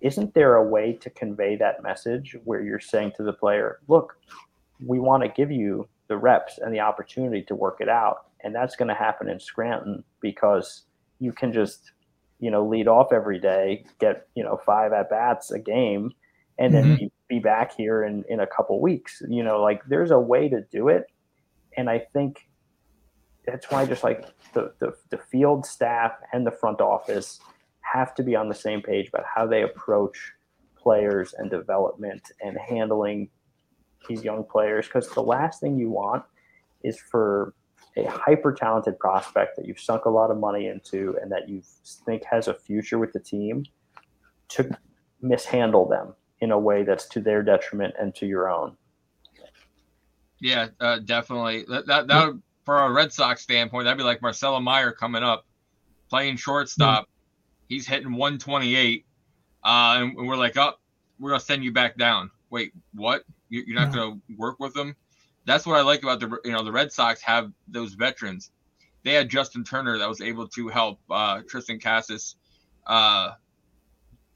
isn't 0.00 0.34
there 0.34 0.56
a 0.56 0.68
way 0.68 0.92
to 0.94 1.08
convey 1.10 1.54
that 1.56 1.82
message 1.82 2.36
where 2.44 2.60
you're 2.60 2.80
saying 2.80 3.12
to 3.16 3.22
the 3.22 3.32
player 3.32 3.78
look 3.88 4.16
we 4.84 4.98
want 4.98 5.22
to 5.22 5.28
give 5.28 5.50
you 5.50 5.88
the 6.08 6.16
reps 6.16 6.58
and 6.58 6.74
the 6.74 6.80
opportunity 6.80 7.42
to 7.42 7.54
work 7.54 7.78
it 7.80 7.88
out 7.88 8.26
and 8.44 8.54
that's 8.54 8.76
going 8.76 8.88
to 8.88 8.94
happen 8.94 9.28
in 9.28 9.38
scranton 9.38 10.02
because 10.20 10.82
you 11.22 11.32
can 11.32 11.52
just 11.52 11.92
you 12.40 12.50
know 12.50 12.66
lead 12.66 12.88
off 12.88 13.12
every 13.12 13.38
day, 13.38 13.84
get 14.00 14.26
you 14.34 14.42
know 14.42 14.60
five 14.66 14.92
at 14.92 15.08
bats 15.08 15.50
a 15.50 15.58
game, 15.58 16.12
and 16.58 16.74
then 16.74 16.84
mm-hmm. 16.84 16.94
be, 16.96 17.12
be 17.28 17.38
back 17.38 17.74
here 17.76 18.02
in 18.02 18.24
in 18.28 18.40
a 18.40 18.46
couple 18.46 18.80
weeks. 18.80 19.22
You 19.28 19.44
know, 19.44 19.62
like 19.62 19.82
there's 19.88 20.10
a 20.10 20.18
way 20.18 20.48
to 20.48 20.62
do 20.72 20.88
it, 20.88 21.06
and 21.76 21.88
I 21.88 22.00
think 22.12 22.48
that's 23.46 23.70
why 23.70 23.86
just 23.86 24.04
like 24.04 24.24
the, 24.52 24.72
the, 24.78 24.94
the 25.10 25.18
field 25.18 25.66
staff 25.66 26.12
and 26.32 26.46
the 26.46 26.50
front 26.50 26.80
office 26.80 27.40
have 27.80 28.14
to 28.14 28.22
be 28.22 28.36
on 28.36 28.48
the 28.48 28.54
same 28.54 28.80
page 28.80 29.08
about 29.08 29.24
how 29.34 29.46
they 29.46 29.62
approach 29.62 30.32
players 30.76 31.34
and 31.36 31.50
development 31.50 32.30
and 32.40 32.56
handling 32.56 33.28
these 34.08 34.22
young 34.22 34.44
players 34.44 34.86
because 34.86 35.08
the 35.10 35.22
last 35.22 35.60
thing 35.60 35.76
you 35.76 35.90
want 35.90 36.24
is 36.84 36.98
for 36.98 37.54
a 37.96 38.04
hyper 38.10 38.52
talented 38.52 38.98
prospect 38.98 39.56
that 39.56 39.66
you've 39.66 39.80
sunk 39.80 40.06
a 40.06 40.10
lot 40.10 40.30
of 40.30 40.38
money 40.38 40.66
into 40.66 41.16
and 41.20 41.30
that 41.30 41.48
you 41.48 41.62
think 42.06 42.24
has 42.24 42.48
a 42.48 42.54
future 42.54 42.98
with 42.98 43.12
the 43.12 43.20
team 43.20 43.64
to 44.48 44.70
mishandle 45.20 45.88
them 45.88 46.14
in 46.40 46.50
a 46.50 46.58
way 46.58 46.82
that's 46.82 47.06
to 47.08 47.20
their 47.20 47.42
detriment 47.42 47.94
and 47.98 48.14
to 48.14 48.26
your 48.26 48.48
own. 48.50 48.76
Yeah, 50.40 50.68
uh, 50.80 50.98
definitely. 50.98 51.64
That, 51.68 51.86
that, 51.86 52.08
that 52.08 52.26
would, 52.26 52.42
for 52.64 52.78
a 52.78 52.90
Red 52.90 53.12
Sox 53.12 53.42
standpoint, 53.42 53.84
that'd 53.84 53.98
be 53.98 54.04
like 54.04 54.22
Marcelo 54.22 54.58
Mayer 54.58 54.90
coming 54.92 55.22
up, 55.22 55.46
playing 56.10 56.36
shortstop. 56.36 57.08
He's 57.68 57.86
hitting 57.86 58.12
128, 58.12 59.06
uh, 59.62 59.68
and 59.98 60.16
we're 60.16 60.36
like, 60.36 60.56
oh, 60.56 60.72
we're 61.18 61.30
gonna 61.30 61.40
send 61.40 61.62
you 61.62 61.72
back 61.72 61.96
down. 61.96 62.30
Wait, 62.50 62.72
what? 62.92 63.22
You're 63.48 63.76
not 63.76 63.94
gonna 63.94 64.18
work 64.36 64.58
with 64.58 64.74
them? 64.74 64.96
That's 65.44 65.66
what 65.66 65.78
I 65.78 65.82
like 65.82 66.02
about 66.02 66.20
the 66.20 66.38
you 66.44 66.52
know 66.52 66.64
the 66.64 66.72
Red 66.72 66.92
Sox 66.92 67.20
have 67.22 67.52
those 67.68 67.94
veterans. 67.94 68.50
They 69.04 69.14
had 69.14 69.28
Justin 69.28 69.64
Turner 69.64 69.98
that 69.98 70.08
was 70.08 70.20
able 70.20 70.46
to 70.48 70.68
help 70.68 71.00
uh, 71.10 71.40
Triston 71.42 71.82
Casas 71.82 72.36
uh, 72.86 73.32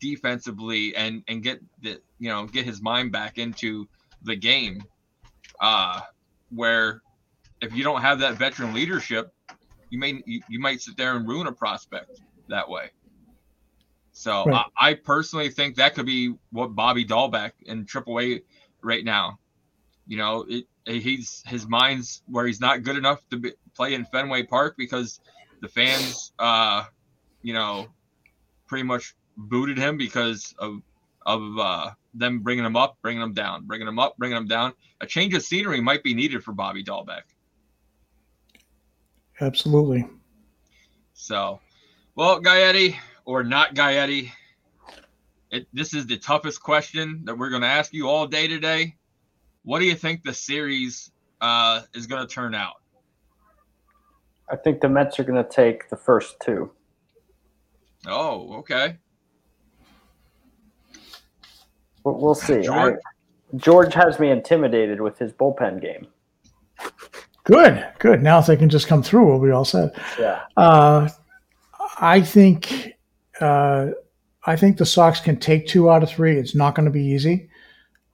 defensively 0.00 0.94
and 0.96 1.22
and 1.28 1.42
get 1.42 1.60
the 1.82 2.00
you 2.18 2.28
know 2.28 2.46
get 2.46 2.64
his 2.64 2.82
mind 2.82 3.12
back 3.12 3.38
into 3.38 3.88
the 4.22 4.36
game. 4.36 4.82
Uh, 5.60 6.00
where 6.50 7.02
if 7.60 7.74
you 7.74 7.82
don't 7.82 8.02
have 8.02 8.18
that 8.18 8.34
veteran 8.34 8.74
leadership, 8.74 9.32
you 9.90 9.98
may 9.98 10.22
you, 10.26 10.40
you 10.48 10.60
might 10.60 10.80
sit 10.80 10.96
there 10.96 11.16
and 11.16 11.28
ruin 11.28 11.46
a 11.46 11.52
prospect 11.52 12.20
that 12.48 12.68
way. 12.68 12.90
So 14.12 14.44
right. 14.44 14.64
I, 14.78 14.90
I, 14.90 14.94
personally 14.94 15.50
think 15.50 15.76
that 15.76 15.94
could 15.94 16.06
be 16.06 16.34
what 16.50 16.74
Bobby 16.74 17.04
Dalbec 17.04 17.52
in 17.66 17.84
AAA 17.84 18.44
right 18.82 19.04
now. 19.04 19.38
You 20.06 20.16
know, 20.16 20.46
it, 20.48 20.64
he's 20.86 21.42
his 21.46 21.66
mind's 21.66 22.22
where 22.26 22.46
he's 22.46 22.60
not 22.60 22.82
good 22.82 22.96
enough 22.96 23.20
to 23.30 23.38
be, 23.38 23.52
play 23.74 23.94
in 23.94 24.04
Fenway 24.04 24.44
Park 24.44 24.76
because 24.76 25.20
the 25.60 25.68
fans, 25.68 26.32
uh, 26.38 26.84
you 27.42 27.52
know, 27.52 27.88
pretty 28.66 28.84
much 28.84 29.14
booted 29.36 29.78
him 29.78 29.96
because 29.96 30.54
of 30.58 30.80
of 31.24 31.58
uh, 31.58 31.90
them 32.14 32.40
bringing 32.40 32.64
him 32.64 32.76
up, 32.76 32.96
bringing 33.02 33.22
him 33.22 33.34
down, 33.34 33.66
bringing 33.66 33.88
him 33.88 33.98
up, 33.98 34.16
bringing 34.16 34.36
him 34.36 34.46
down. 34.46 34.72
A 35.00 35.06
change 35.06 35.34
of 35.34 35.42
scenery 35.42 35.80
might 35.80 36.02
be 36.02 36.14
needed 36.14 36.42
for 36.42 36.52
Bobby 36.52 36.84
Dalbec. 36.84 37.22
Absolutely. 39.40 40.08
So, 41.12 41.60
well, 42.14 42.40
Gaetti 42.40 42.96
or 43.24 43.42
not 43.42 43.74
Gaetti, 43.74 44.30
it, 45.50 45.66
this 45.72 45.94
is 45.94 46.06
the 46.06 46.16
toughest 46.16 46.62
question 46.62 47.22
that 47.24 47.36
we're 47.36 47.50
going 47.50 47.62
to 47.62 47.68
ask 47.68 47.92
you 47.92 48.08
all 48.08 48.26
day 48.26 48.48
today. 48.48 48.96
What 49.66 49.80
do 49.80 49.84
you 49.84 49.96
think 49.96 50.22
the 50.22 50.32
series 50.32 51.10
uh, 51.40 51.82
is 51.92 52.06
going 52.06 52.24
to 52.24 52.32
turn 52.32 52.54
out? 52.54 52.76
I 54.48 54.54
think 54.54 54.80
the 54.80 54.88
Mets 54.88 55.18
are 55.18 55.24
going 55.24 55.42
to 55.42 55.50
take 55.50 55.88
the 55.88 55.96
first 55.96 56.36
two. 56.40 56.70
Oh, 58.06 58.58
okay. 58.58 58.96
But 62.04 62.20
we'll 62.20 62.36
see. 62.36 62.62
George? 62.62 62.94
I, 62.94 63.56
George 63.56 63.92
has 63.92 64.20
me 64.20 64.30
intimidated 64.30 65.00
with 65.00 65.18
his 65.18 65.32
bullpen 65.32 65.82
game. 65.82 66.06
Good, 67.42 67.84
good. 67.98 68.22
Now 68.22 68.38
if 68.38 68.46
they 68.46 68.56
can 68.56 68.68
just 68.68 68.86
come 68.86 69.02
through, 69.02 69.26
we'll 69.26 69.42
be 69.42 69.50
all 69.50 69.64
set. 69.64 69.98
Yeah. 70.16 70.42
Uh, 70.56 71.08
I 71.98 72.20
think 72.20 72.92
uh, 73.40 73.88
I 74.44 74.54
think 74.54 74.76
the 74.76 74.86
Sox 74.86 75.18
can 75.18 75.40
take 75.40 75.66
two 75.66 75.90
out 75.90 76.04
of 76.04 76.08
three. 76.08 76.38
It's 76.38 76.54
not 76.54 76.76
going 76.76 76.86
to 76.86 76.92
be 76.92 77.04
easy. 77.04 77.50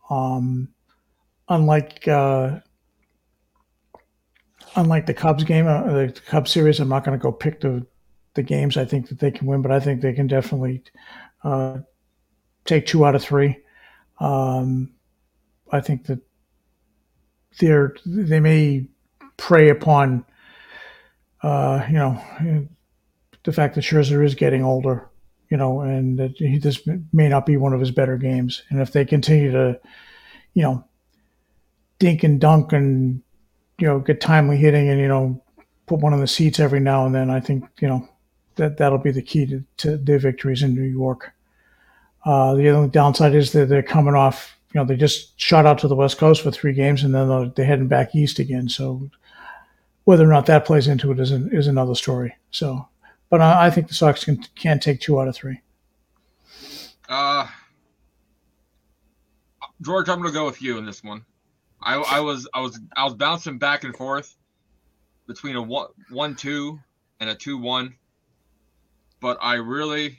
Um, 0.09 0.69
unlike 1.49 2.07
uh, 2.09 2.61
unlike 4.77 5.07
the 5.07 5.15
Cubs 5.15 5.45
game, 5.45 5.67
uh, 5.67 5.83
the 5.83 6.21
Cubs 6.27 6.51
series, 6.51 6.81
I'm 6.81 6.89
not 6.89 7.05
going 7.05 7.19
to 7.19 7.23
go 7.23 7.33
pick 7.33 7.61
the 7.61 7.87
the 8.35 8.43
games 8.43 8.77
I 8.77 8.85
think 8.85 9.09
that 9.09 9.19
they 9.19 9.31
can 9.31 9.47
win, 9.47 9.63
but 9.63 9.71
I 9.71 9.81
think 9.81 10.01
they 10.01 10.15
can 10.15 10.27
definitely 10.27 10.83
uh, 11.45 11.79
take 12.65 12.87
two 12.87 13.05
out 13.05 13.15
of 13.15 13.23
three. 13.23 13.59
Um, 14.21 14.93
I 15.71 15.81
think 15.81 16.07
that 16.07 16.21
they're 17.59 17.95
they 18.07 18.41
may 18.41 18.87
prey 19.37 19.69
upon 19.69 20.25
uh, 21.43 21.85
you 21.89 21.95
know 21.95 22.69
the 23.45 23.53
fact 23.53 23.75
that 23.75 23.83
Scherzer 23.83 24.25
is 24.25 24.35
getting 24.35 24.63
older, 24.63 25.09
you 25.51 25.57
know, 25.57 25.81
and 25.81 26.19
that 26.19 26.37
he, 26.37 26.59
this 26.59 26.87
may 27.13 27.29
not 27.29 27.47
be 27.47 27.57
one 27.57 27.73
of 27.73 27.81
his 27.81 27.91
better 27.91 28.17
games. 28.17 28.63
And 28.71 28.81
if 28.81 28.93
they 28.93 29.05
continue 29.05 29.51
to, 29.51 29.81
you 30.55 30.63
know, 30.63 30.85
dink 32.03 32.25
and 32.25 32.41
dunk 32.41 32.73
and 32.73 33.23
you 33.79 33.87
know 33.87 34.01
get 34.01 34.21
timely 34.21 34.57
hitting 34.57 34.89
and 34.89 34.99
you 34.99 35.07
know 35.07 35.41
put 35.87 36.01
one 36.01 36.13
on 36.13 36.21
the 36.21 36.27
seats 36.27 36.59
every 36.59 36.81
now 36.81 37.07
and 37.07 37.15
then, 37.15 37.31
I 37.31 37.39
think 37.39 37.65
you 37.81 37.87
know 37.87 38.09
that 38.57 38.77
that'll 38.77 38.99
be 38.99 39.13
the 39.13 39.23
key 39.23 39.47
to, 39.47 39.65
to 39.79 39.97
their 39.97 40.19
victories 40.19 40.63
in 40.65 40.75
New 40.75 40.83
York. 40.83 41.33
Uh, 42.25 42.55
the 42.55 42.69
only 42.71 42.89
downside 42.89 43.35
is 43.37 43.53
that 43.53 43.69
they're 43.69 43.85
coming 43.85 44.15
off. 44.15 44.57
You 44.75 44.81
know, 44.81 44.85
they 44.85 44.97
just 44.97 45.39
shot 45.41 45.65
out 45.65 45.79
to 45.79 45.89
the 45.89 45.95
West 45.95 46.19
Coast 46.19 46.43
for 46.43 46.51
three 46.51 46.73
games, 46.73 47.05
and 47.05 47.15
then 47.15 47.29
they're, 47.29 47.49
they're 47.55 47.65
heading 47.67 47.89
back 47.89 48.15
east 48.15 48.41
again. 48.41 48.69
So, 48.69 49.11
whether 50.05 50.25
or 50.25 50.33
not 50.33 50.47
that 50.47 50.65
plays 50.65 50.89
into 50.89 51.13
it 51.13 51.21
is 51.21 51.31
an, 51.31 51.51
is 51.53 51.69
another 51.69 51.95
story. 51.95 52.35
So, 52.51 52.89
but 53.31 53.41
I, 53.41 53.67
I 53.67 53.71
think 53.71 53.87
the 53.87 53.95
Sox 53.95 54.25
can 54.25 54.43
can 54.57 54.81
take 54.81 55.01
two 55.01 55.21
out 55.21 55.29
of 55.29 55.37
three. 55.37 55.61
Uh, 57.09 57.47
George, 59.81 60.09
I'm 60.09 60.21
gonna 60.21 60.33
go 60.33 60.47
with 60.47 60.61
you 60.61 60.79
in 60.79 60.85
this 60.85 61.05
one. 61.05 61.25
I, 61.83 61.95
I 61.97 62.21
was 62.21 62.49
I 62.55 62.61
was 62.61 62.81
I 62.97 63.05
was 63.05 63.15
bouncing 63.15 63.59
back 63.59 63.85
and 63.85 63.97
forth 63.97 64.37
between 65.27 65.57
a 65.57 65.63
one 65.63 65.89
one 66.11 66.37
two 66.37 66.81
and 67.21 67.29
a 67.31 67.35
two 67.35 67.59
one, 67.59 67.97
but 69.21 69.39
I 69.41 69.55
really 69.55 70.19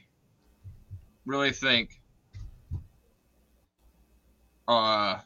really 1.25 1.51
think 1.51 2.01
uh 4.67 5.19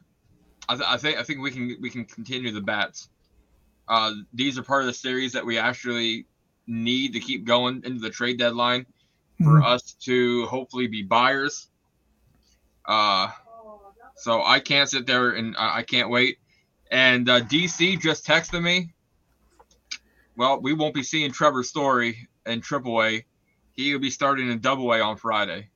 I, 0.69 0.75
th- 0.75 0.87
I 0.87 0.97
think 0.97 1.17
I 1.17 1.23
think 1.23 1.41
we 1.41 1.51
can 1.51 1.77
we 1.81 1.89
can 1.89 2.05
continue 2.05 2.51
the 2.51 2.61
bats. 2.61 3.09
Uh, 3.87 4.11
these 4.33 4.57
are 4.57 4.63
part 4.63 4.81
of 4.81 4.87
the 4.87 4.93
series 4.93 5.31
that 5.33 5.45
we 5.45 5.57
actually 5.57 6.25
need 6.67 7.13
to 7.13 7.21
keep 7.21 7.45
going 7.45 7.83
into 7.85 8.01
the 8.01 8.09
trade 8.09 8.37
deadline 8.37 8.85
for 9.41 9.61
Mhm. 9.61 9.65
us 9.65 9.93
to 10.01 10.45
hopefully 10.47 10.87
be 10.87 11.03
buyers. 11.03 11.69
Uh, 12.85 13.29
so 14.17 14.43
I 14.43 14.59
can't 14.59 14.89
sit 14.89 15.05
there 15.05 15.31
and 15.31 15.55
I 15.57 15.83
can't 15.83 16.09
wait. 16.09 16.37
And 16.91 17.29
uh, 17.29 17.41
DC 17.41 17.99
just 18.01 18.25
texted 18.25 18.61
me. 18.61 18.93
Well, 20.35 20.61
we 20.61 20.73
won't 20.73 20.93
be 20.93 21.03
seeing 21.03 21.31
Trevor 21.31 21.63
Story 21.63 22.27
in 22.45 22.61
AAA. 22.61 23.25
He 23.73 23.91
will 23.93 23.99
be 23.99 24.09
starting 24.11 24.49
in 24.51 24.59
Double 24.59 24.91
A 24.93 24.99
on 25.01 25.17
Friday. 25.17 25.69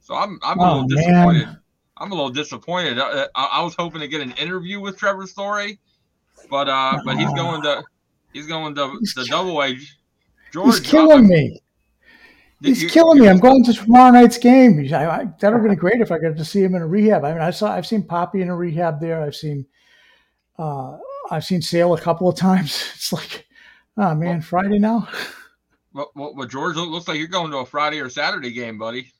So 0.00 0.14
I'm 0.14 0.38
I'm 0.42 0.58
a 0.58 0.62
Oh, 0.62 0.72
little 0.80 0.88
disappointed. 0.88 1.46
man. 1.46 1.60
I'm 1.98 2.12
a 2.12 2.14
little 2.14 2.30
disappointed. 2.30 2.98
I, 2.98 3.26
I, 3.34 3.44
I 3.54 3.62
was 3.62 3.74
hoping 3.74 4.00
to 4.00 4.08
get 4.08 4.20
an 4.20 4.32
interview 4.32 4.80
with 4.80 4.96
Trevor 4.96 5.26
Story, 5.26 5.78
but 6.50 6.68
uh, 6.68 6.98
but 7.04 7.18
he's 7.18 7.32
going 7.34 7.62
to 7.62 7.82
he's 8.32 8.46
going 8.46 8.74
to 8.76 8.98
the 9.16 9.26
Double 9.28 9.62
A. 9.62 9.76
George, 10.52 10.66
He's 10.78 10.80
killing 10.80 11.24
uh, 11.24 11.28
me. 11.28 11.60
Did 12.60 12.68
He's 12.70 12.82
you- 12.82 12.88
killing 12.90 13.20
me. 13.20 13.28
I'm 13.28 13.38
going 13.38 13.62
to 13.64 13.72
tomorrow 13.72 14.10
night's 14.10 14.38
game. 14.38 14.80
I, 14.92 15.06
I, 15.06 15.24
that 15.40 15.52
would 15.52 15.60
have 15.60 15.62
been 15.62 15.74
great 15.76 16.00
if 16.00 16.10
I 16.10 16.18
got 16.18 16.36
to 16.36 16.44
see 16.44 16.62
him 16.62 16.74
in 16.74 16.82
a 16.82 16.86
rehab. 16.86 17.24
I 17.24 17.32
mean, 17.32 17.42
I 17.42 17.50
saw, 17.50 17.72
I've 17.72 17.86
seen 17.86 18.02
Papi 18.02 18.40
in 18.42 18.48
a 18.48 18.56
rehab 18.56 19.00
there. 19.00 19.22
I've 19.22 19.36
seen, 19.36 19.64
uh, 20.58 20.96
I've 21.30 21.44
seen 21.44 21.62
Sale 21.62 21.94
a 21.94 22.00
couple 22.00 22.28
of 22.28 22.36
times. 22.36 22.84
It's 22.96 23.12
like, 23.12 23.46
oh 23.96 24.14
man, 24.14 24.40
Friday 24.42 24.78
now 24.78 25.08
Well, 25.94 26.10
well, 26.16 26.34
well, 26.34 26.46
George, 26.48 26.76
it 26.76 26.80
looks 26.80 27.06
like 27.08 27.18
you're 27.18 27.28
going 27.28 27.50
to 27.52 27.58
a 27.58 27.66
Friday 27.66 28.00
or 28.00 28.10
Saturday 28.10 28.50
game, 28.50 28.76
buddy. 28.76 29.12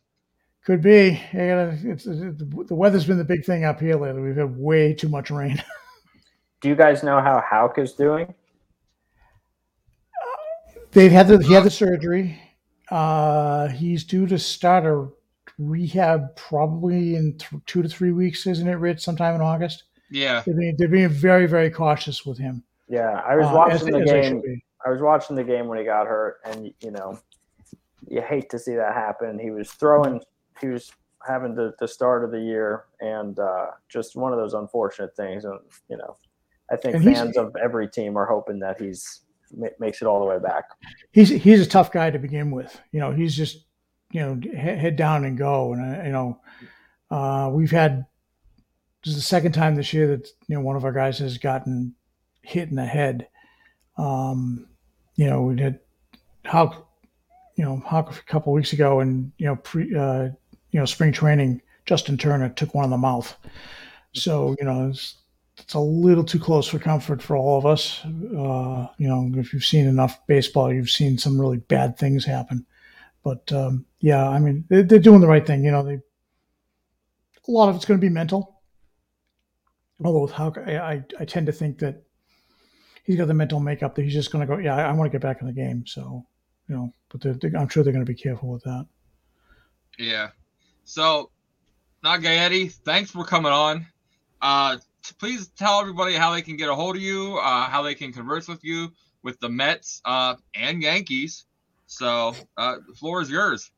could 0.64 0.82
be. 0.82 1.20
I 1.32 1.36
gotta, 1.36 1.78
it's, 1.84 2.06
it, 2.06 2.38
the 2.68 2.74
weather's 2.74 3.06
been 3.06 3.18
the 3.18 3.24
big 3.24 3.44
thing 3.44 3.64
up 3.64 3.80
here 3.80 3.94
lately. 3.96 4.20
We've 4.20 4.36
had 4.36 4.56
way 4.56 4.94
too 4.94 5.08
much 5.08 5.30
rain. 5.30 5.62
Do 6.60 6.68
you 6.68 6.74
guys 6.74 7.02
know 7.04 7.20
how 7.20 7.40
Houck 7.48 7.78
is 7.78 7.92
doing? 7.92 8.34
They've 10.92 11.12
had 11.12 11.28
the, 11.28 11.38
he 11.38 11.52
had 11.52 11.64
the 11.64 11.70
surgery. 11.70 12.40
Uh, 12.90 13.68
he's 13.68 14.04
due 14.04 14.26
to 14.26 14.38
start 14.38 14.86
a 14.86 15.08
rehab 15.58 16.34
probably 16.36 17.16
in 17.16 17.36
th- 17.38 17.62
two 17.66 17.82
to 17.82 17.88
three 17.88 18.12
weeks, 18.12 18.46
isn't 18.46 18.68
it, 18.68 18.74
Rich? 18.74 19.00
Sometime 19.00 19.34
in 19.34 19.40
August. 19.40 19.84
Yeah, 20.10 20.42
They're 20.46 20.56
being, 20.56 20.74
they're 20.78 20.88
being 20.88 21.08
very, 21.08 21.46
very 21.46 21.70
cautious 21.70 22.24
with 22.24 22.38
him. 22.38 22.62
Yeah, 22.88 23.20
I 23.26 23.36
was 23.36 23.46
Uh, 23.46 23.52
watching 23.54 23.74
as- 23.74 23.84
the 23.84 23.98
as 23.98 24.10
game. 24.10 24.42
should. 24.42 24.60
I 24.86 24.90
was 24.90 25.02
watching 25.02 25.36
the 25.36 25.44
game 25.44 25.66
when 25.66 25.76
he 25.78 25.84
got 25.84 26.06
hurt, 26.06 26.36
and 26.44 26.72
you 26.80 26.90
know, 26.92 27.18
you 28.06 28.22
hate 28.22 28.48
to 28.50 28.58
see 28.58 28.74
that 28.76 28.94
happen. 28.94 29.38
He 29.38 29.50
was 29.50 29.70
throwing, 29.72 30.22
he 30.60 30.68
was 30.68 30.90
having 31.26 31.54
the, 31.56 31.74
the 31.80 31.88
start 31.88 32.24
of 32.24 32.30
the 32.30 32.40
year, 32.40 32.84
and 33.00 33.38
uh, 33.38 33.72
just 33.88 34.16
one 34.16 34.32
of 34.32 34.38
those 34.38 34.54
unfortunate 34.54 35.14
things. 35.16 35.44
And 35.44 35.58
you 35.90 35.96
know, 35.98 36.16
I 36.70 36.76
think 36.76 36.94
And 36.94 37.04
fans 37.04 37.36
of 37.36 37.54
every 37.62 37.88
team 37.88 38.16
are 38.16 38.24
hoping 38.24 38.60
that 38.60 38.80
he's 38.80 39.22
ma- 39.56 39.68
makes 39.78 40.02
it 40.02 40.06
all 40.06 40.20
the 40.20 40.26
way 40.26 40.38
back. 40.38 40.64
He's 41.12 41.28
he's 41.28 41.60
a 41.60 41.68
tough 41.68 41.92
guy 41.92 42.10
to 42.10 42.18
begin 42.18 42.50
with. 42.50 42.80
You 42.92 43.00
know, 43.00 43.12
he's 43.12 43.36
just 43.36 43.64
you 44.10 44.20
know 44.20 44.40
head 44.56 44.96
down 44.96 45.24
and 45.24 45.36
go. 45.36 45.72
And 45.72 45.96
uh, 45.96 46.02
you 46.04 46.12
know, 46.12 46.40
uh, 47.10 47.50
we've 47.52 47.70
had 47.70 48.06
this 49.04 49.12
is 49.12 49.16
the 49.16 49.22
second 49.22 49.52
time 49.52 49.74
this 49.74 49.92
year 49.92 50.06
that 50.08 50.28
you 50.46 50.56
know 50.56 50.60
one 50.60 50.76
of 50.76 50.84
our 50.84 50.92
guys 50.92 51.18
has 51.18 51.38
gotten 51.38 51.94
hit 52.42 52.68
in 52.68 52.76
the 52.76 52.86
head. 52.86 53.28
Um, 53.96 54.68
you 55.16 55.26
know, 55.26 55.42
we 55.42 55.56
did 55.56 55.80
how 56.44 56.86
you 57.56 57.64
know 57.64 57.82
how 57.86 58.00
a 58.00 58.12
couple 58.26 58.52
weeks 58.52 58.72
ago, 58.72 59.00
and 59.00 59.32
you 59.38 59.46
know 59.46 59.56
pre 59.56 59.94
uh, 59.94 60.28
you 60.70 60.80
know 60.80 60.84
spring 60.84 61.12
training, 61.12 61.60
Justin 61.86 62.16
Turner 62.16 62.48
took 62.48 62.74
one 62.74 62.84
in 62.84 62.90
the 62.90 62.96
mouth. 62.96 63.36
So 64.14 64.56
you 64.58 64.64
know 64.64 64.92
it's, 65.58 65.74
a 65.74 65.80
little 65.80 66.24
too 66.24 66.38
close 66.38 66.66
for 66.68 66.78
comfort 66.78 67.22
for 67.22 67.36
all 67.36 67.58
of 67.58 67.66
us. 67.66 68.04
Uh, 68.04 68.86
you 68.98 69.08
know, 69.08 69.30
if 69.36 69.52
you've 69.52 69.64
seen 69.64 69.86
enough 69.86 70.26
baseball, 70.26 70.72
you've 70.72 70.90
seen 70.90 71.18
some 71.18 71.40
really 71.40 71.58
bad 71.58 71.98
things 71.98 72.24
happen. 72.24 72.66
But 73.22 73.52
um, 73.52 73.84
yeah, 74.00 74.28
I 74.28 74.38
mean 74.38 74.64
they're, 74.68 74.82
they're 74.82 74.98
doing 74.98 75.20
the 75.20 75.26
right 75.26 75.46
thing. 75.46 75.64
You 75.64 75.70
know, 75.70 75.82
they 75.82 76.00
a 77.48 77.50
lot 77.50 77.68
of 77.68 77.76
it's 77.76 77.84
going 77.84 77.98
to 77.98 78.06
be 78.06 78.12
mental. 78.12 78.60
Although 80.04 80.32
Houck, 80.32 80.58
I, 80.58 81.02
I, 81.18 81.24
tend 81.24 81.46
to 81.46 81.52
think 81.52 81.78
that 81.80 82.02
he's 83.02 83.16
got 83.16 83.26
the 83.26 83.34
mental 83.34 83.58
makeup 83.58 83.94
that 83.94 84.02
he's 84.02 84.12
just 84.12 84.30
going 84.30 84.46
to 84.46 84.54
go, 84.54 84.60
yeah, 84.60 84.76
I, 84.76 84.82
I 84.82 84.92
want 84.92 85.10
to 85.10 85.12
get 85.18 85.22
back 85.22 85.40
in 85.40 85.48
the 85.48 85.52
game. 85.52 85.84
So, 85.86 86.24
you 86.68 86.76
know, 86.76 86.92
but 87.08 87.20
they're, 87.20 87.32
they 87.32 87.50
I'm 87.58 87.68
sure 87.68 87.82
they're 87.82 87.92
going 87.92 88.04
to 88.04 88.12
be 88.12 88.18
careful 88.18 88.50
with 88.50 88.62
that. 88.62 88.86
yeah. 89.98 90.28
So, 90.84 91.30
Not 92.04 92.20
Gaetti, 92.20 92.70
thanks 92.70 93.10
for 93.10 93.24
coming 93.24 93.50
on. 93.50 93.86
Uh, 94.40 94.76
please 95.12 95.48
tell 95.48 95.80
everybody 95.80 96.14
how 96.14 96.32
they 96.32 96.42
can 96.42 96.56
get 96.56 96.68
a 96.68 96.74
hold 96.74 96.96
of 96.96 97.02
you, 97.02 97.38
uh, 97.38 97.68
how 97.68 97.82
they 97.82 97.94
can 97.94 98.12
converse 98.12 98.48
with 98.48 98.64
you 98.64 98.92
with 99.22 99.38
the 99.40 99.48
Mets 99.48 100.00
uh, 100.04 100.34
and 100.54 100.82
Yankees. 100.82 101.46
So, 101.86 102.34
uh, 102.56 102.76
the 102.86 102.94
floor 102.94 103.22
is 103.22 103.30
yours. 103.30 103.70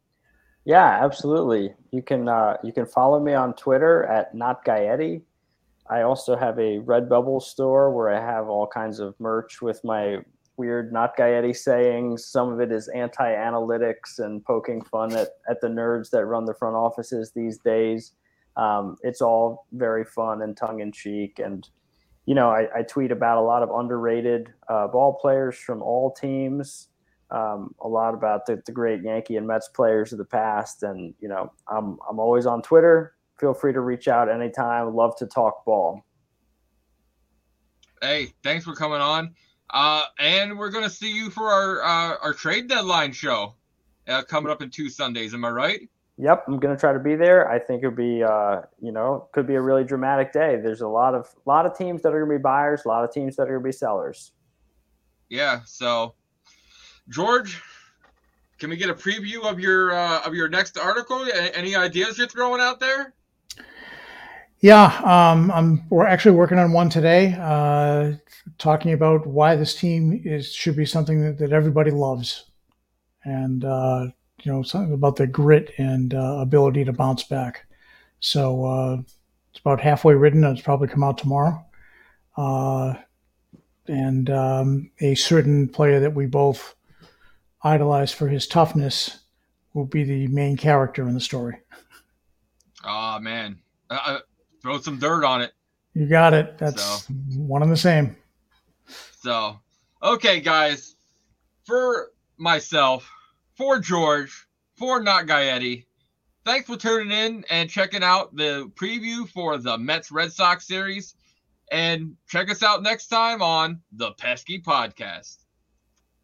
Yeah, 0.65 0.99
absolutely. 1.03 1.73
You 1.91 2.03
can 2.03 2.29
uh, 2.29 2.57
you 2.63 2.73
can 2.73 2.87
follow 2.87 3.19
me 3.21 3.35
on 3.35 3.55
Twitter 3.55 4.05
at 4.05 4.35
not 4.35 4.65
Gaetti. 4.65 5.23
I 5.89 6.03
also 6.03 6.37
have 6.37 6.59
a 6.59 6.79
Redbubble 6.79 7.43
store 7.43 7.91
where 7.91 8.11
I 8.11 8.21
have 8.21 8.49
all 8.49 8.67
kinds 8.67 9.01
of 9.01 9.19
merch 9.19 9.61
with 9.61 9.83
my 9.83 10.19
weird 10.57 10.93
not 10.93 11.17
Gaetti 11.17 11.57
sayings. 11.57 12.27
Some 12.27 12.53
of 12.53 12.61
it 12.61 12.71
is 12.71 12.89
anti-analytics 12.89 14.19
and 14.19 14.45
poking 14.45 14.83
fun 14.83 15.13
at, 15.17 15.29
at 15.49 15.61
the 15.61 15.69
nerds 15.69 16.11
that 16.11 16.27
run 16.27 16.45
the 16.45 16.55
front 16.55 16.77
offices 16.77 17.33
these 17.33 17.59
days. 17.59 18.13
Um, 18.57 18.97
it's 19.03 19.21
all 19.21 19.67
very 19.73 20.05
fun 20.05 20.43
and 20.43 20.57
tongue 20.57 20.81
in 20.81 20.93
cheek. 20.93 21.39
And, 21.39 21.69
you 22.27 22.35
know, 22.35 22.51
I, 22.51 22.69
I 22.77 22.83
tweet 22.83 23.13
about 23.13 23.39
a 23.39 23.41
lot 23.41 23.63
of 23.63 23.71
underrated 23.71 24.53
uh, 24.69 24.89
ball 24.89 25.19
players 25.21 25.57
from 25.57 25.83
all 25.83 26.13
teams 26.13 26.89
um, 27.31 27.75
a 27.81 27.89
lot 27.89 28.15
about 28.15 28.47
the, 28.47 28.61
the 28.67 28.73
great 28.73 29.03
Yankee 29.03 29.37
and 29.37 29.47
Mets 29.47 29.69
players 29.69 30.13
of 30.13 30.19
the 30.19 30.25
past. 30.25 30.83
And, 30.83 31.15
you 31.21 31.29
know, 31.29 31.53
I'm, 31.69 31.99
I'm 32.09 32.19
always 32.19 32.47
on 32.47 32.63
Twitter. 32.63 33.15
Feel 33.39 33.55
free 33.55 33.73
to 33.73 33.81
reach 33.81 34.09
out 34.09 34.29
anytime. 34.29 34.95
Love 34.95 35.17
to 35.17 35.27
talk 35.27 35.65
ball. 35.65 36.05
Hey, 38.03 38.33
thanks 38.43 38.65
for 38.65 38.75
coming 38.75 39.01
on. 39.01 39.35
Uh, 39.73 40.03
and 40.19 40.59
we're 40.59 40.71
gonna 40.71 40.91
see 40.91 41.15
you 41.15 41.31
for 41.31 41.45
our 41.45 41.83
uh, 41.83 42.17
our 42.23 42.33
trade 42.33 42.67
deadline 42.67 43.13
show 43.13 43.55
uh, 44.09 44.23
coming 44.23 44.51
up 44.51 44.63
in 44.63 44.71
two 44.71 44.89
Sundays. 44.89 45.33
Am 45.33 45.45
I 45.45 45.51
right? 45.51 45.89
Yep, 46.23 46.45
I'm 46.49 46.59
gonna 46.59 46.77
try 46.77 46.93
to 46.93 46.99
be 46.99 47.17
there. 47.17 47.51
I 47.51 47.59
think 47.59 47.83
it'll 47.83 47.97
be, 47.97 48.23
uh, 48.23 48.61
you 48.79 48.93
know, 48.93 49.29
could 49.33 49.47
be 49.47 49.55
a 49.55 49.61
really 49.61 49.85
dramatic 49.85 50.35
day. 50.35 50.61
There's 50.63 50.83
a 50.83 50.89
lot 50.89 51.15
of 51.15 51.27
lot 51.47 51.65
of 51.65 51.77
teams 51.77 52.03
that 52.03 52.13
are 52.13 52.21
gonna 52.21 52.39
be 52.39 52.43
buyers, 52.43 52.83
a 52.85 52.89
lot 52.89 53.05
of 53.05 53.11
teams 53.11 53.37
that 53.37 53.45
are 53.45 53.53
gonna 53.57 53.65
be 53.65 53.73
sellers. 53.73 54.33
Yeah. 55.31 55.61
So, 55.65 56.15
George, 57.09 57.63
can 58.59 58.69
we 58.69 58.77
get 58.77 58.91
a 58.91 58.95
preview 58.95 59.51
of 59.51 59.59
your 59.59 59.93
uh, 59.93 60.21
of 60.27 60.35
your 60.35 60.51
next 60.51 60.77
article? 60.77 61.27
Any 61.55 61.75
ideas 61.75 62.19
you're 62.19 62.27
throwing 62.27 62.61
out 62.61 62.81
there? 62.81 63.15
Yeah, 64.61 64.89
um, 64.99 65.51
I'm. 65.51 65.89
We're 65.89 66.07
actually 66.07 66.37
working 66.37 66.59
on 66.59 66.73
one 66.73 66.91
today, 66.91 67.35
uh, 67.41 68.13
talking 68.59 68.93
about 68.93 69.27
why 69.27 69.57
this 69.57 69.75
team 69.75 70.21
is 70.23 70.53
should 70.53 70.77
be 70.77 70.85
something 70.85 71.23
that, 71.23 71.39
that 71.39 71.53
everybody 71.53 71.91
loves, 71.91 72.51
and 73.25 73.65
uh, 73.65 74.09
you 74.45 74.53
know 74.53 74.63
something 74.63 74.93
about 74.93 75.17
the 75.17 75.27
grit 75.27 75.73
and 75.79 76.15
uh, 76.15 76.39
ability 76.41 76.85
to 76.85 76.93
bounce 76.93 77.25
back. 77.25 77.67
So 78.21 78.65
uh, 78.65 78.97
it's 79.51 79.61
about 79.61 79.81
halfway 79.81 80.15
written. 80.15 80.45
It's 80.45 80.63
probably 80.63 80.89
come 80.89 81.03
out 81.03 81.19
tomorrow. 81.19 81.65
Uh, 82.37 82.95
and 83.89 84.31
um, 84.31 84.91
a 85.01 85.15
certain 85.15 85.69
player 85.69 86.01
that 86.01 86.15
we 86.15 86.27
both 86.27 86.75
idolize 87.63 88.13
for 88.13 88.29
his 88.29 88.47
toughness 88.47 89.21
will 89.75 89.87
be 89.87 90.05
the 90.05 90.27
main 90.29 90.57
character 90.57 91.07
in 91.09 91.15
the 91.15 91.21
story. 91.21 91.59
Oh 92.85 93.19
man, 93.21 93.59
uh, 93.91 93.99
uh, 94.07 94.19
throw 94.63 94.81
some 94.81 94.99
dirt 94.99 95.25
on 95.25 95.43
it. 95.43 95.53
You 95.95 96.07
got 96.07 96.33
it. 96.35 96.57
That's 96.59 96.83
so, 96.83 97.13
one 97.37 97.63
and 97.63 97.71
the 97.71 97.77
same. 97.77 98.17
So, 99.21 99.61
okay, 100.03 100.41
guys, 100.41 100.95
for 101.65 102.13
myself, 102.39 103.11
for 103.61 103.79
George, 103.79 104.47
for 104.79 105.03
Not 105.03 105.27
Gaetti, 105.27 105.85
thanks 106.47 106.67
for 106.67 106.79
tuning 106.79 107.13
in 107.13 107.45
and 107.51 107.69
checking 107.69 108.03
out 108.03 108.35
the 108.35 108.73
preview 108.75 109.29
for 109.29 109.59
the 109.59 109.77
Mets 109.77 110.11
Red 110.11 110.33
Sox 110.33 110.67
series. 110.67 111.15
And 111.71 112.17
check 112.27 112.51
us 112.51 112.63
out 112.63 112.83
next 112.83 113.09
time 113.09 113.43
on 113.43 113.83
the 113.93 114.13
Pesky 114.13 114.63
Podcast. 114.63 115.40